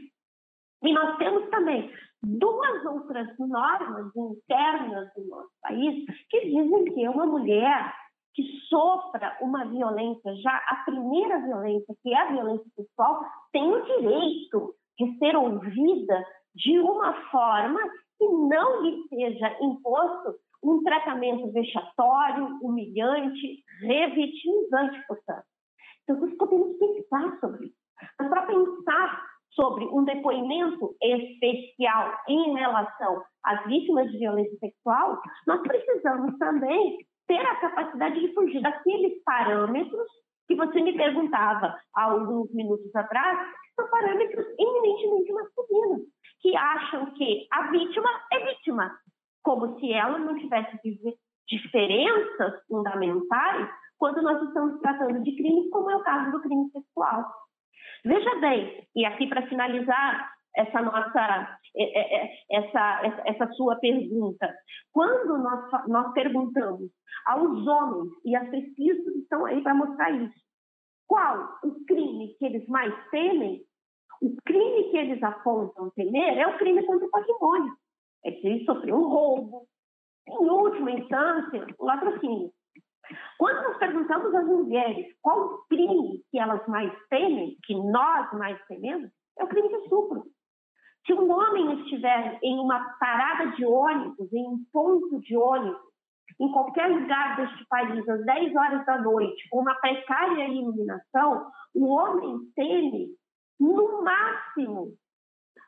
E 0.82 0.92
nós 0.92 1.16
temos 1.16 1.48
também 1.50 1.92
duas 2.22 2.84
outras 2.84 3.26
normas 3.38 4.14
internas 4.16 5.12
do 5.14 5.26
nosso 5.28 5.50
país 5.61 6.05
que 6.28 6.40
dizem 6.40 6.84
que 6.84 7.09
uma 7.09 7.26
mulher 7.26 7.94
que 8.34 8.42
sofra 8.68 9.36
uma 9.40 9.64
violência, 9.64 10.34
já 10.36 10.57
a 10.68 10.82
primeira 10.84 11.38
violência, 11.38 11.94
que 12.02 12.12
é 12.12 12.20
a 12.20 12.32
violência 12.32 12.66
sexual, 12.74 13.24
tem 13.52 13.72
o 13.72 13.84
direito 13.84 14.74
de 14.99 15.18
ser 15.18 15.36
ouvida 15.36 16.24
de 16.55 16.78
uma 16.78 17.12
forma 17.30 17.80
que 18.18 18.26
não 18.26 18.82
lhe 18.82 19.03
seja 19.09 19.57
imposto 19.61 20.34
um 20.62 20.82
tratamento 20.82 21.53
vexatório, 21.53 22.59
humilhante, 22.62 23.62
revitimizante, 23.80 25.07
portanto. 25.07 25.45
Então, 26.03 26.20
nós 26.20 26.34
podemos 26.36 26.76
pensar 26.78 27.38
sobre 27.40 27.66
isso. 27.66 27.76
Mas 28.18 28.28
para 28.28 28.47
pensar 28.47 29.26
sobre 29.53 29.84
um 29.86 30.05
depoimento 30.05 30.97
especial 31.01 32.12
em 32.28 32.55
relação 32.55 33.22
às 33.45 33.64
vítimas 33.66 34.11
de 34.11 34.18
violência 34.18 34.57
sexual, 34.59 35.20
nós 35.47 35.61
precisamos 35.62 36.36
também 36.38 36.99
ter 37.26 37.40
a 37.40 37.57
capacidade 37.57 38.20
de 38.20 38.34
fugir 38.34 38.61
daqueles 38.61 39.22
parâmetros 39.24 40.09
que 40.47 40.55
você 40.55 40.80
me 40.80 40.97
perguntava 40.97 41.74
há 41.97 42.03
alguns 42.03 42.53
minutos 42.53 42.95
atrás, 42.95 43.49
são 43.75 43.89
parâmetros 43.89 44.47
eminentemente 44.59 45.33
masculinos, 45.33 46.03
que 46.41 46.57
acham 46.57 47.12
que 47.14 47.47
a 47.51 47.70
vítima 47.70 48.09
é 48.33 48.47
vítima, 48.47 48.99
como 49.43 49.79
se 49.79 49.93
ela 49.93 50.18
não 50.18 50.37
tivesse 50.37 50.79
diferenças 51.49 52.66
fundamentais 52.66 53.70
quando 53.99 54.22
nós 54.22 54.43
estamos 54.43 54.81
tratando 54.81 55.22
de 55.22 55.37
crimes, 55.37 55.70
como 55.70 55.91
é 55.91 55.97
o 55.97 56.03
caso 56.03 56.31
do 56.31 56.41
crime 56.41 56.70
sexual. 56.70 57.25
Veja 58.05 58.35
bem, 58.41 58.87
e 58.95 59.05
aqui 59.05 59.27
para 59.27 59.47
finalizar 59.47 60.31
essa 60.57 60.81
nossa 60.83 61.59
é, 61.77 61.83
é, 61.83 62.25
é, 62.25 62.31
essa, 62.51 63.22
essa 63.27 63.53
sua 63.55 63.77
pergunta, 63.77 64.55
quando 64.93 65.39
nós, 65.39 65.89
nós 65.89 66.12
perguntamos 66.12 66.91
aos 67.27 67.66
homens, 67.66 68.12
e 68.25 68.37
as 68.37 68.49
pesquisas 68.51 69.14
estão 69.16 69.45
aí 69.47 69.62
para 69.62 69.75
mostrar 69.75 70.11
isso, 70.11 70.43
qual 71.07 71.59
o 71.62 71.84
crime 71.86 72.34
que 72.38 72.46
eles 72.46 72.66
mais 72.68 72.92
temem, 73.11 73.62
o 74.22 74.34
crime 74.44 74.90
que 74.90 74.96
eles 74.96 75.22
apontam 75.22 75.90
temer 75.90 76.38
é 76.38 76.46
o 76.46 76.59
crime 76.59 76.84
contra 76.86 77.07
o 77.07 77.11
patrimônio. 77.11 77.74
É 78.24 78.30
que 78.30 78.46
ele 78.46 78.64
sofreu 78.64 78.96
um 78.96 79.09
roubo, 79.09 79.66
em 80.26 80.50
última 80.50 80.90
instância, 80.92 81.66
o 81.78 81.84
latrocínio. 81.84 82.50
Quando 83.38 83.62
nós 83.64 83.76
perguntamos 83.76 84.34
às 84.34 84.46
mulheres 84.46 85.14
qual 85.20 85.38
o 85.40 85.59
crime 85.68 86.24
que 86.30 86.38
elas 86.38 86.66
mais 86.66 86.92
temem, 87.11 87.57
que 87.64 87.74
nós 87.74 88.32
mais 88.32 88.59
tememos, 88.66 89.11
é 89.38 89.44
o 89.44 89.48
crime 89.48 89.68
de 89.68 89.76
estupro. 89.76 90.24
Se 91.07 91.12
um 91.12 91.30
homem 91.30 91.80
estiver 91.80 92.38
em 92.42 92.59
uma 92.59 92.96
parada 92.98 93.50
de 93.52 93.66
ônibus, 93.66 94.32
em 94.32 94.48
um 94.48 94.64
ponto 94.72 95.20
de 95.20 95.36
ônibus, 95.36 95.93
em 96.41 96.51
qualquer 96.53 96.89
lugar 96.89 97.37
deste 97.37 97.66
país, 97.68 98.09
às 98.09 98.25
10 98.25 98.57
horas 98.57 98.87
da 98.87 98.99
noite, 99.01 99.49
com 99.51 99.61
uma 99.61 99.75
precária 99.77 100.49
iluminação, 100.49 101.51
o 101.75 101.87
homem 101.87 102.39
teme, 102.57 103.09
no 103.59 104.03
máximo, 104.03 104.93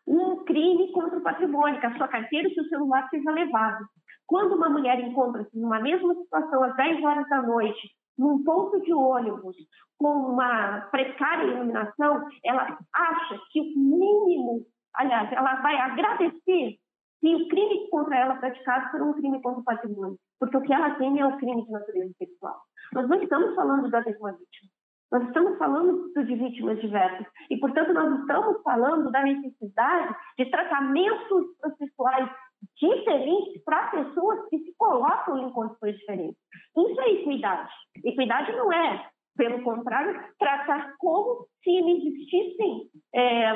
um 0.06 0.44
crime 0.44 0.92
contra 0.92 1.18
o 1.18 1.22
patrimônio, 1.22 1.80
que 1.80 1.86
a 1.86 1.96
sua 1.96 2.08
carteira 2.08 2.48
e 2.48 2.50
o 2.52 2.54
seu 2.54 2.64
celular 2.64 3.08
seja 3.08 3.30
levado. 3.30 3.84
Quando 4.26 4.54
uma 4.54 4.68
mulher 4.68 4.98
encontra-se 5.00 5.58
numa 5.58 5.80
mesma 5.80 6.14
situação 6.14 6.62
às 6.64 6.76
10 6.76 7.04
horas 7.04 7.28
da 7.28 7.42
noite, 7.42 7.90
num 8.18 8.42
ponto 8.42 8.80
de 8.80 8.92
ônibus, 8.92 9.56
com 9.98 10.08
uma 10.08 10.80
precária 10.90 11.44
iluminação, 11.44 12.26
ela 12.44 12.78
acha 12.92 13.40
que 13.50 13.60
o 13.60 13.78
mínimo, 13.78 14.66
aliás, 14.94 15.30
ela 15.32 15.56
vai 15.56 15.76
agradecer 15.76 16.76
se 17.20 17.34
o 17.34 17.48
crime 17.48 17.88
contra 17.90 18.16
ela 18.16 18.36
praticado 18.36 18.90
for 18.90 19.02
um 19.02 19.12
crime 19.14 19.40
contra 19.42 19.60
o 19.60 19.64
patrimônio, 19.64 20.18
porque 20.38 20.56
o 20.56 20.62
que 20.62 20.72
ela 20.72 20.94
tem 20.96 21.18
é 21.18 21.26
um 21.26 21.36
crime 21.38 21.64
de 21.64 21.70
natureza 21.70 22.14
sexual. 22.18 22.56
Nós 22.92 23.08
não 23.08 23.22
estamos 23.22 23.54
falando 23.54 23.90
da 23.90 24.00
mesma 24.02 24.32
vítima. 24.32 24.70
Nós 25.10 25.22
estamos 25.28 25.56
falando 25.56 26.12
de 26.12 26.34
vítimas 26.34 26.80
diversas 26.80 27.26
e, 27.48 27.56
portanto, 27.58 27.92
nós 27.92 28.20
estamos 28.20 28.60
falando 28.62 29.10
da 29.10 29.22
necessidade 29.22 30.14
de 30.36 30.46
tratamentos 30.50 31.46
processuais 31.60 32.28
diferentes 32.76 33.62
para 33.64 33.90
pessoas 33.90 34.48
que 34.48 34.58
se 34.58 34.74
colocam 34.76 35.38
em 35.38 35.52
condições 35.52 35.96
diferentes. 35.96 36.38
Isso 36.76 37.00
é 37.00 37.10
equidade. 37.12 37.72
Equidade 38.04 38.52
não 38.52 38.72
é, 38.72 39.08
pelo 39.36 39.62
contrário, 39.62 40.20
tratar 40.38 40.94
como 40.98 41.46
se 41.62 41.70
existissem 41.70 42.90
é, 43.14 43.52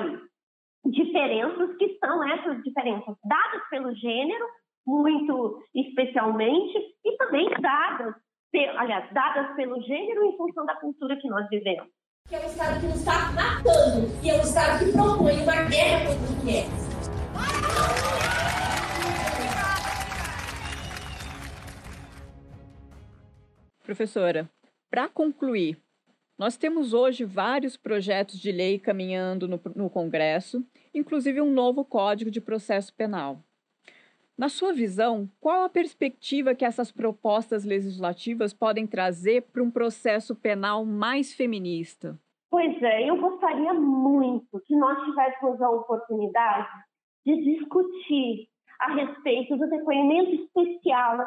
diferenças 0.86 1.76
que 1.76 1.98
são 1.98 2.22
essas 2.28 2.62
diferenças 2.62 3.16
dadas 3.24 3.68
pelo 3.70 3.94
gênero, 3.94 4.46
muito 4.90 5.62
especialmente, 5.74 6.76
e 7.04 7.16
também 7.16 7.48
dadas, 7.60 8.14
aliás, 8.76 9.12
dadas 9.12 9.54
pelo 9.54 9.80
gênero 9.82 10.24
em 10.24 10.36
função 10.36 10.66
da 10.66 10.74
cultura 10.76 11.16
que 11.16 11.28
nós 11.28 11.48
vivemos. 11.48 11.86
Que 12.28 12.34
é 12.34 12.40
um 12.40 12.46
Estado 12.46 12.80
que 12.80 12.86
nos 12.86 12.96
está 12.96 13.32
matando, 13.32 14.08
e 14.24 14.30
é 14.30 14.34
um 14.34 14.40
Estado 14.40 14.84
que 14.84 14.92
propõe 14.92 15.42
uma 15.42 15.64
guerra 15.68 16.06
contra 16.06 16.24
as 16.24 16.42
mulheres. 16.42 16.90
Professora, 23.84 24.48
para 24.90 25.08
concluir, 25.08 25.76
nós 26.38 26.56
temos 26.56 26.94
hoje 26.94 27.24
vários 27.24 27.76
projetos 27.76 28.38
de 28.40 28.50
lei 28.50 28.78
caminhando 28.78 29.46
no, 29.46 29.60
no, 29.74 29.90
Congresso, 29.90 30.64
inclusive 30.94 31.40
um 31.40 31.52
novo 31.52 31.84
Código 31.84 32.30
de 32.30 32.40
Processo 32.40 32.94
Penal. 32.94 33.44
Na 34.40 34.48
sua 34.48 34.72
visão, 34.72 35.28
qual 35.38 35.64
a 35.64 35.68
perspectiva 35.68 36.54
que 36.54 36.64
essas 36.64 36.90
propostas 36.90 37.62
legislativas 37.62 38.54
podem 38.54 38.86
trazer 38.86 39.42
para 39.42 39.62
um 39.62 39.70
processo 39.70 40.34
penal 40.34 40.82
mais 40.82 41.34
feminista? 41.34 42.18
Pois 42.50 42.82
é, 42.82 43.10
eu 43.10 43.18
gostaria 43.18 43.74
muito 43.74 44.58
que 44.64 44.74
nós 44.74 44.98
tivéssemos 45.04 45.60
a 45.60 45.68
oportunidade 45.68 46.68
de 47.26 47.36
discutir 47.54 48.48
a 48.80 48.94
respeito 48.94 49.58
do 49.58 49.68
depoimento 49.68 50.30
especial 50.30 51.18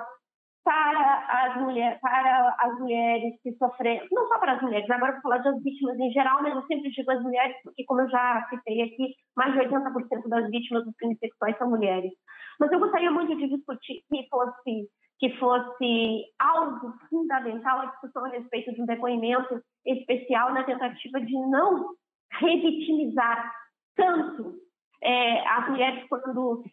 para 0.63 1.27
as, 1.29 1.61
mulher, 1.61 1.99
para 1.99 2.55
as 2.61 2.79
mulheres 2.79 3.35
que 3.43 3.53
sofreram, 3.57 4.07
não 4.11 4.27
só 4.27 4.39
para 4.39 4.53
as 4.53 4.61
mulheres, 4.63 4.89
agora 4.89 5.11
vou 5.11 5.21
falar 5.21 5.37
das 5.39 5.61
vítimas 5.61 5.99
em 5.99 6.09
geral, 6.11 6.41
mas 6.41 6.55
eu 6.55 6.65
sempre 6.65 6.89
digo 6.89 7.11
as 7.11 7.21
mulheres, 7.21 7.55
porque 7.63 7.83
como 7.85 8.01
eu 8.01 8.09
já 8.09 8.47
citei 8.49 8.81
aqui, 8.81 9.13
mais 9.35 9.53
de 9.53 9.59
80% 9.59 10.29
das 10.29 10.49
vítimas 10.49 10.83
dos 10.83 10.95
crimes 10.95 11.19
sexuais 11.19 11.55
são 11.59 11.69
mulheres. 11.69 12.11
Mas 12.59 12.71
eu 12.71 12.79
gostaria 12.79 13.11
muito 13.11 13.35
de 13.35 13.47
discutir 13.47 14.03
que 14.09 14.27
fosse, 14.29 14.89
que 15.19 15.37
fosse 15.37 16.23
algo 16.39 16.93
fundamental 17.09 17.79
a 17.79 17.85
discussão 17.85 18.25
a 18.25 18.29
respeito 18.29 18.73
de 18.73 18.81
um 18.81 18.85
depoimento 18.85 19.61
especial 19.85 20.53
na 20.53 20.63
tentativa 20.63 21.19
de 21.21 21.33
não 21.33 21.93
revitimizar 22.31 23.53
tanto 23.95 24.55
é, 25.03 25.47
as 25.47 25.69
mulheres 25.69 26.07
quando, 26.07 26.63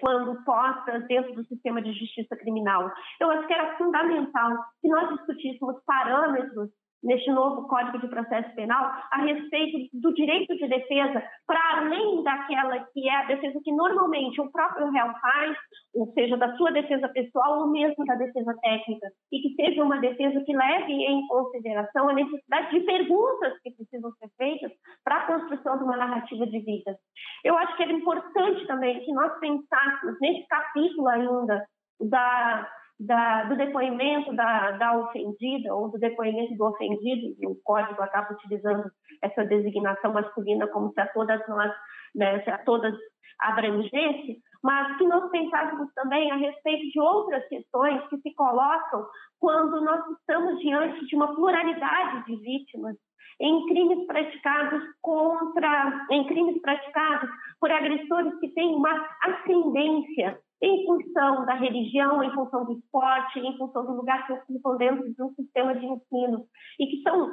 quando 0.00 0.44
postas 0.44 1.06
dentro 1.06 1.34
do 1.34 1.44
sistema 1.44 1.82
de 1.82 1.92
justiça 1.92 2.34
criminal. 2.36 2.90
Eu 3.20 3.30
acho 3.30 3.46
que 3.46 3.52
era 3.52 3.76
fundamental 3.76 4.56
que 4.80 4.88
nós 4.88 5.10
discutíssemos 5.10 5.76
parâmetros 5.84 6.70
neste 7.04 7.30
novo 7.30 7.68
Código 7.68 7.98
de 7.98 8.08
Processo 8.08 8.52
Penal 8.54 8.90
a 9.12 9.22
respeito 9.22 9.88
do 9.92 10.12
direito 10.14 10.56
de 10.56 10.66
defesa, 10.66 11.22
para 11.46 11.78
além 11.78 12.22
daquela 12.24 12.78
que 12.92 13.08
é 13.08 13.16
a 13.16 13.26
defesa 13.26 13.60
que 13.62 13.72
normalmente 13.72 14.40
o 14.40 14.50
próprio 14.50 14.90
réu 14.90 15.12
faz, 15.20 15.56
ou 15.94 16.10
seja, 16.14 16.36
da 16.36 16.56
sua 16.56 16.72
defesa 16.72 17.08
pessoal 17.10 17.60
ou 17.60 17.70
mesmo 17.70 18.04
da 18.06 18.14
defesa 18.14 18.56
técnica, 18.62 19.06
e 19.30 19.40
que 19.40 19.54
seja 19.54 19.84
uma 19.84 20.00
defesa 20.00 20.42
que 20.44 20.56
leve 20.56 20.92
em 20.92 21.26
consideração 21.26 22.08
a 22.08 22.14
necessidade 22.14 22.70
de 22.70 22.80
perguntas 22.80 23.52
que 23.62 23.70
precisam 23.72 24.10
ser 24.12 24.30
feitas 24.38 24.72
para 25.04 25.18
a 25.18 25.26
construção 25.26 25.76
de 25.76 25.84
uma 25.84 25.96
narrativa 25.96 26.46
de 26.46 26.58
vida. 26.60 26.96
Eu 27.44 27.56
acho 27.58 27.76
que 27.76 27.82
era 27.82 27.92
importante 27.92 28.66
também 28.66 29.00
que 29.04 29.12
nós 29.12 29.38
pensássemos 29.38 30.18
nesse 30.20 30.46
capítulo 30.48 31.08
ainda 31.08 31.64
da 32.00 32.68
da, 33.06 33.44
do 33.44 33.56
depoimento 33.56 34.34
da, 34.34 34.72
da 34.72 34.98
ofendida 34.98 35.74
ou 35.74 35.90
do 35.90 35.98
depoimento 35.98 36.54
do 36.56 36.66
ofendido, 36.66 37.36
e 37.40 37.46
o 37.46 37.56
código 37.62 38.02
acaba 38.02 38.32
utilizando 38.32 38.84
essa 39.22 39.44
designação 39.44 40.12
masculina 40.12 40.66
como 40.68 40.92
se 40.92 41.00
a 41.00 41.06
todas 41.08 41.40
nós, 41.48 41.72
né, 42.14 42.42
se 42.42 42.50
a 42.50 42.58
todas 42.58 42.94
abrangesse, 43.40 44.38
mas 44.62 44.96
que 44.96 45.06
nós 45.06 45.30
pensássemos 45.30 45.92
também 45.94 46.30
a 46.30 46.36
respeito 46.36 46.90
de 46.90 47.00
outras 47.00 47.46
questões 47.48 48.06
que 48.08 48.16
se 48.18 48.34
colocam 48.34 49.06
quando 49.38 49.80
nós 49.82 50.00
estamos 50.18 50.58
diante 50.60 51.04
de 51.06 51.16
uma 51.16 51.34
pluralidade 51.34 52.24
de 52.26 52.36
vítimas 52.36 52.96
em 53.40 53.66
crimes 53.66 54.06
praticados 54.06 54.82
contra, 55.02 56.06
em 56.10 56.26
crimes 56.26 56.60
praticados 56.62 57.28
por 57.60 57.70
agressores 57.70 58.38
que 58.38 58.48
têm 58.54 58.74
uma 58.76 59.08
ascendência 59.22 60.38
em 60.62 60.86
função 60.86 61.44
da 61.44 61.54
religião, 61.54 62.22
em 62.22 62.32
função 62.32 62.64
do 62.64 62.72
esporte, 62.72 63.38
em 63.38 63.56
função 63.58 63.84
do 63.84 63.92
lugar 63.92 64.26
que 64.26 64.32
ocupam 64.32 64.76
dentro 64.76 65.12
de 65.12 65.22
um 65.22 65.34
sistema 65.34 65.74
de 65.74 65.84
ensino, 65.84 66.46
e 66.80 66.86
que 66.86 67.02
são, 67.02 67.30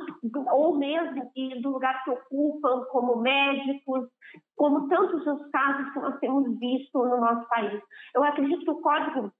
ou 0.54 0.78
mesmo 0.78 1.32
do 1.62 1.70
lugar 1.70 2.04
que 2.04 2.12
ocupam 2.12 2.84
como 2.92 3.22
médicos, 3.22 4.08
como 4.56 4.88
tantos 4.88 5.26
os 5.26 5.50
casos 5.50 5.92
que 5.94 6.00
nós 6.00 6.20
temos 6.20 6.60
visto 6.60 6.98
no 6.98 7.18
nosso 7.18 7.48
país. 7.48 7.82
Eu 8.16 8.24
acredito 8.24 8.64
que 8.64 8.72
o 8.72 8.82
Código 8.82 9.32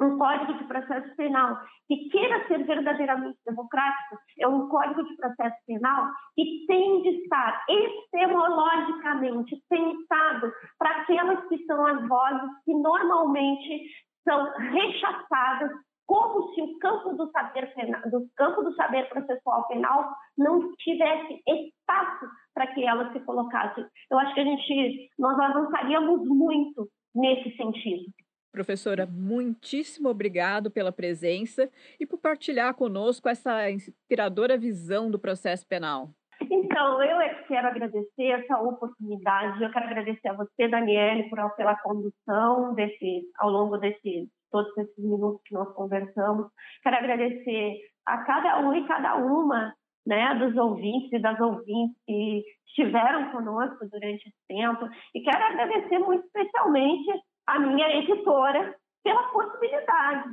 um 0.00 0.18
código 0.18 0.54
de 0.54 0.64
processo 0.64 1.14
penal 1.16 1.58
que 1.86 2.08
queira 2.08 2.46
ser 2.48 2.64
verdadeiramente 2.64 3.38
democrático 3.44 4.16
é 4.40 4.48
um 4.48 4.68
código 4.68 5.04
de 5.04 5.16
processo 5.16 5.56
penal 5.66 6.08
que 6.34 6.64
tem 6.66 7.02
de 7.02 7.08
estar 7.22 7.64
epistemologicamente 7.68 9.62
pensado 9.68 10.52
para 10.78 11.02
aquelas 11.02 11.46
que 11.48 11.64
são 11.64 11.86
as 11.86 12.08
vozes 12.08 12.50
que 12.64 12.74
normalmente 12.74 13.90
são 14.24 14.50
rechaçadas 14.58 15.70
como 16.06 16.52
se 16.52 16.60
o 16.60 16.78
campo 16.78 17.14
do 17.14 17.30
saber 17.30 17.72
penal, 17.74 18.02
do 18.10 18.26
campo 18.36 18.62
do 18.62 18.74
saber 18.74 19.08
processual 19.08 19.66
penal 19.68 20.14
não 20.36 20.74
tivesse 20.76 21.40
espaço 21.46 22.26
para 22.54 22.66
que 22.68 22.84
elas 22.84 23.12
se 23.12 23.20
colocassem. 23.20 23.86
Eu 24.10 24.18
acho 24.18 24.34
que 24.34 24.40
a 24.40 24.44
gente 24.44 25.10
nós 25.18 25.38
avançaríamos 25.38 26.26
muito 26.28 26.88
nesse 27.14 27.56
sentido. 27.56 28.04
Professora, 28.52 29.06
muitíssimo 29.06 30.10
obrigado 30.10 30.70
pela 30.70 30.92
presença 30.92 31.70
e 31.98 32.04
por 32.06 32.18
partilhar 32.18 32.74
conosco 32.74 33.26
essa 33.26 33.70
inspiradora 33.70 34.58
visão 34.58 35.10
do 35.10 35.18
processo 35.18 35.66
penal. 35.66 36.10
Então, 36.50 37.02
eu 37.02 37.18
é 37.20 37.34
que 37.34 37.48
quero 37.48 37.68
agradecer 37.68 38.26
essa 38.26 38.58
oportunidade. 38.60 39.62
Eu 39.62 39.70
quero 39.70 39.86
agradecer 39.86 40.28
a 40.28 40.34
você, 40.34 40.68
Daniele, 40.68 41.30
por, 41.30 41.38
pela 41.56 41.76
condução 41.76 42.74
desse, 42.74 43.22
ao 43.38 43.48
longo 43.48 43.78
desse, 43.78 44.28
todos 44.50 44.76
esses 44.76 44.98
minutos 44.98 45.40
que 45.46 45.54
nós 45.54 45.72
conversamos. 45.74 46.48
Quero 46.82 46.96
agradecer 46.96 47.78
a 48.04 48.18
cada 48.18 48.60
um 48.60 48.74
e 48.74 48.86
cada 48.86 49.16
uma 49.16 49.72
né, 50.06 50.34
dos 50.34 50.54
ouvintes 50.56 51.10
e 51.12 51.18
das 51.18 51.40
ouvintes 51.40 51.96
que 52.06 52.42
estiveram 52.66 53.30
conosco 53.30 53.88
durante 53.90 54.28
esse 54.28 54.46
tempo. 54.46 54.88
E 55.14 55.22
quero 55.22 55.42
agradecer 55.42 55.98
muito 56.00 56.26
especialmente 56.26 57.12
a 57.46 57.58
minha 57.58 57.88
editora 57.96 58.74
pela 59.02 59.22
possibilidade 59.28 60.30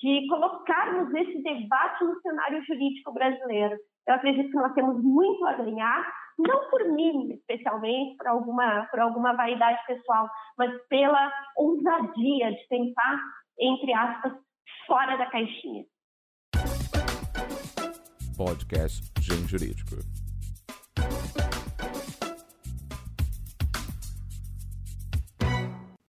de 0.00 0.26
colocarmos 0.28 1.14
esse 1.14 1.42
debate 1.42 2.04
no 2.04 2.20
cenário 2.20 2.62
jurídico 2.64 3.12
brasileiro. 3.12 3.76
Eu 4.06 4.14
acredito 4.14 4.50
que 4.50 4.56
nós 4.56 4.74
temos 4.74 5.02
muito 5.02 5.46
a 5.46 5.54
ganhar, 5.54 6.12
não 6.38 6.70
por 6.70 6.84
mim, 6.90 7.32
especialmente, 7.32 8.16
por 8.16 8.26
alguma, 8.26 8.86
por 8.90 9.00
alguma 9.00 9.32
vaidade 9.34 9.78
pessoal, 9.86 10.28
mas 10.58 10.72
pela 10.88 11.32
ousadia 11.56 12.50
de 12.50 12.68
tentar, 12.68 13.20
entre 13.60 13.92
aspas, 13.92 14.32
fora 14.86 15.16
da 15.16 15.26
caixinha. 15.26 15.84
Podcast 18.36 19.12
Gen 19.20 19.46
Jurídico. 19.46 20.21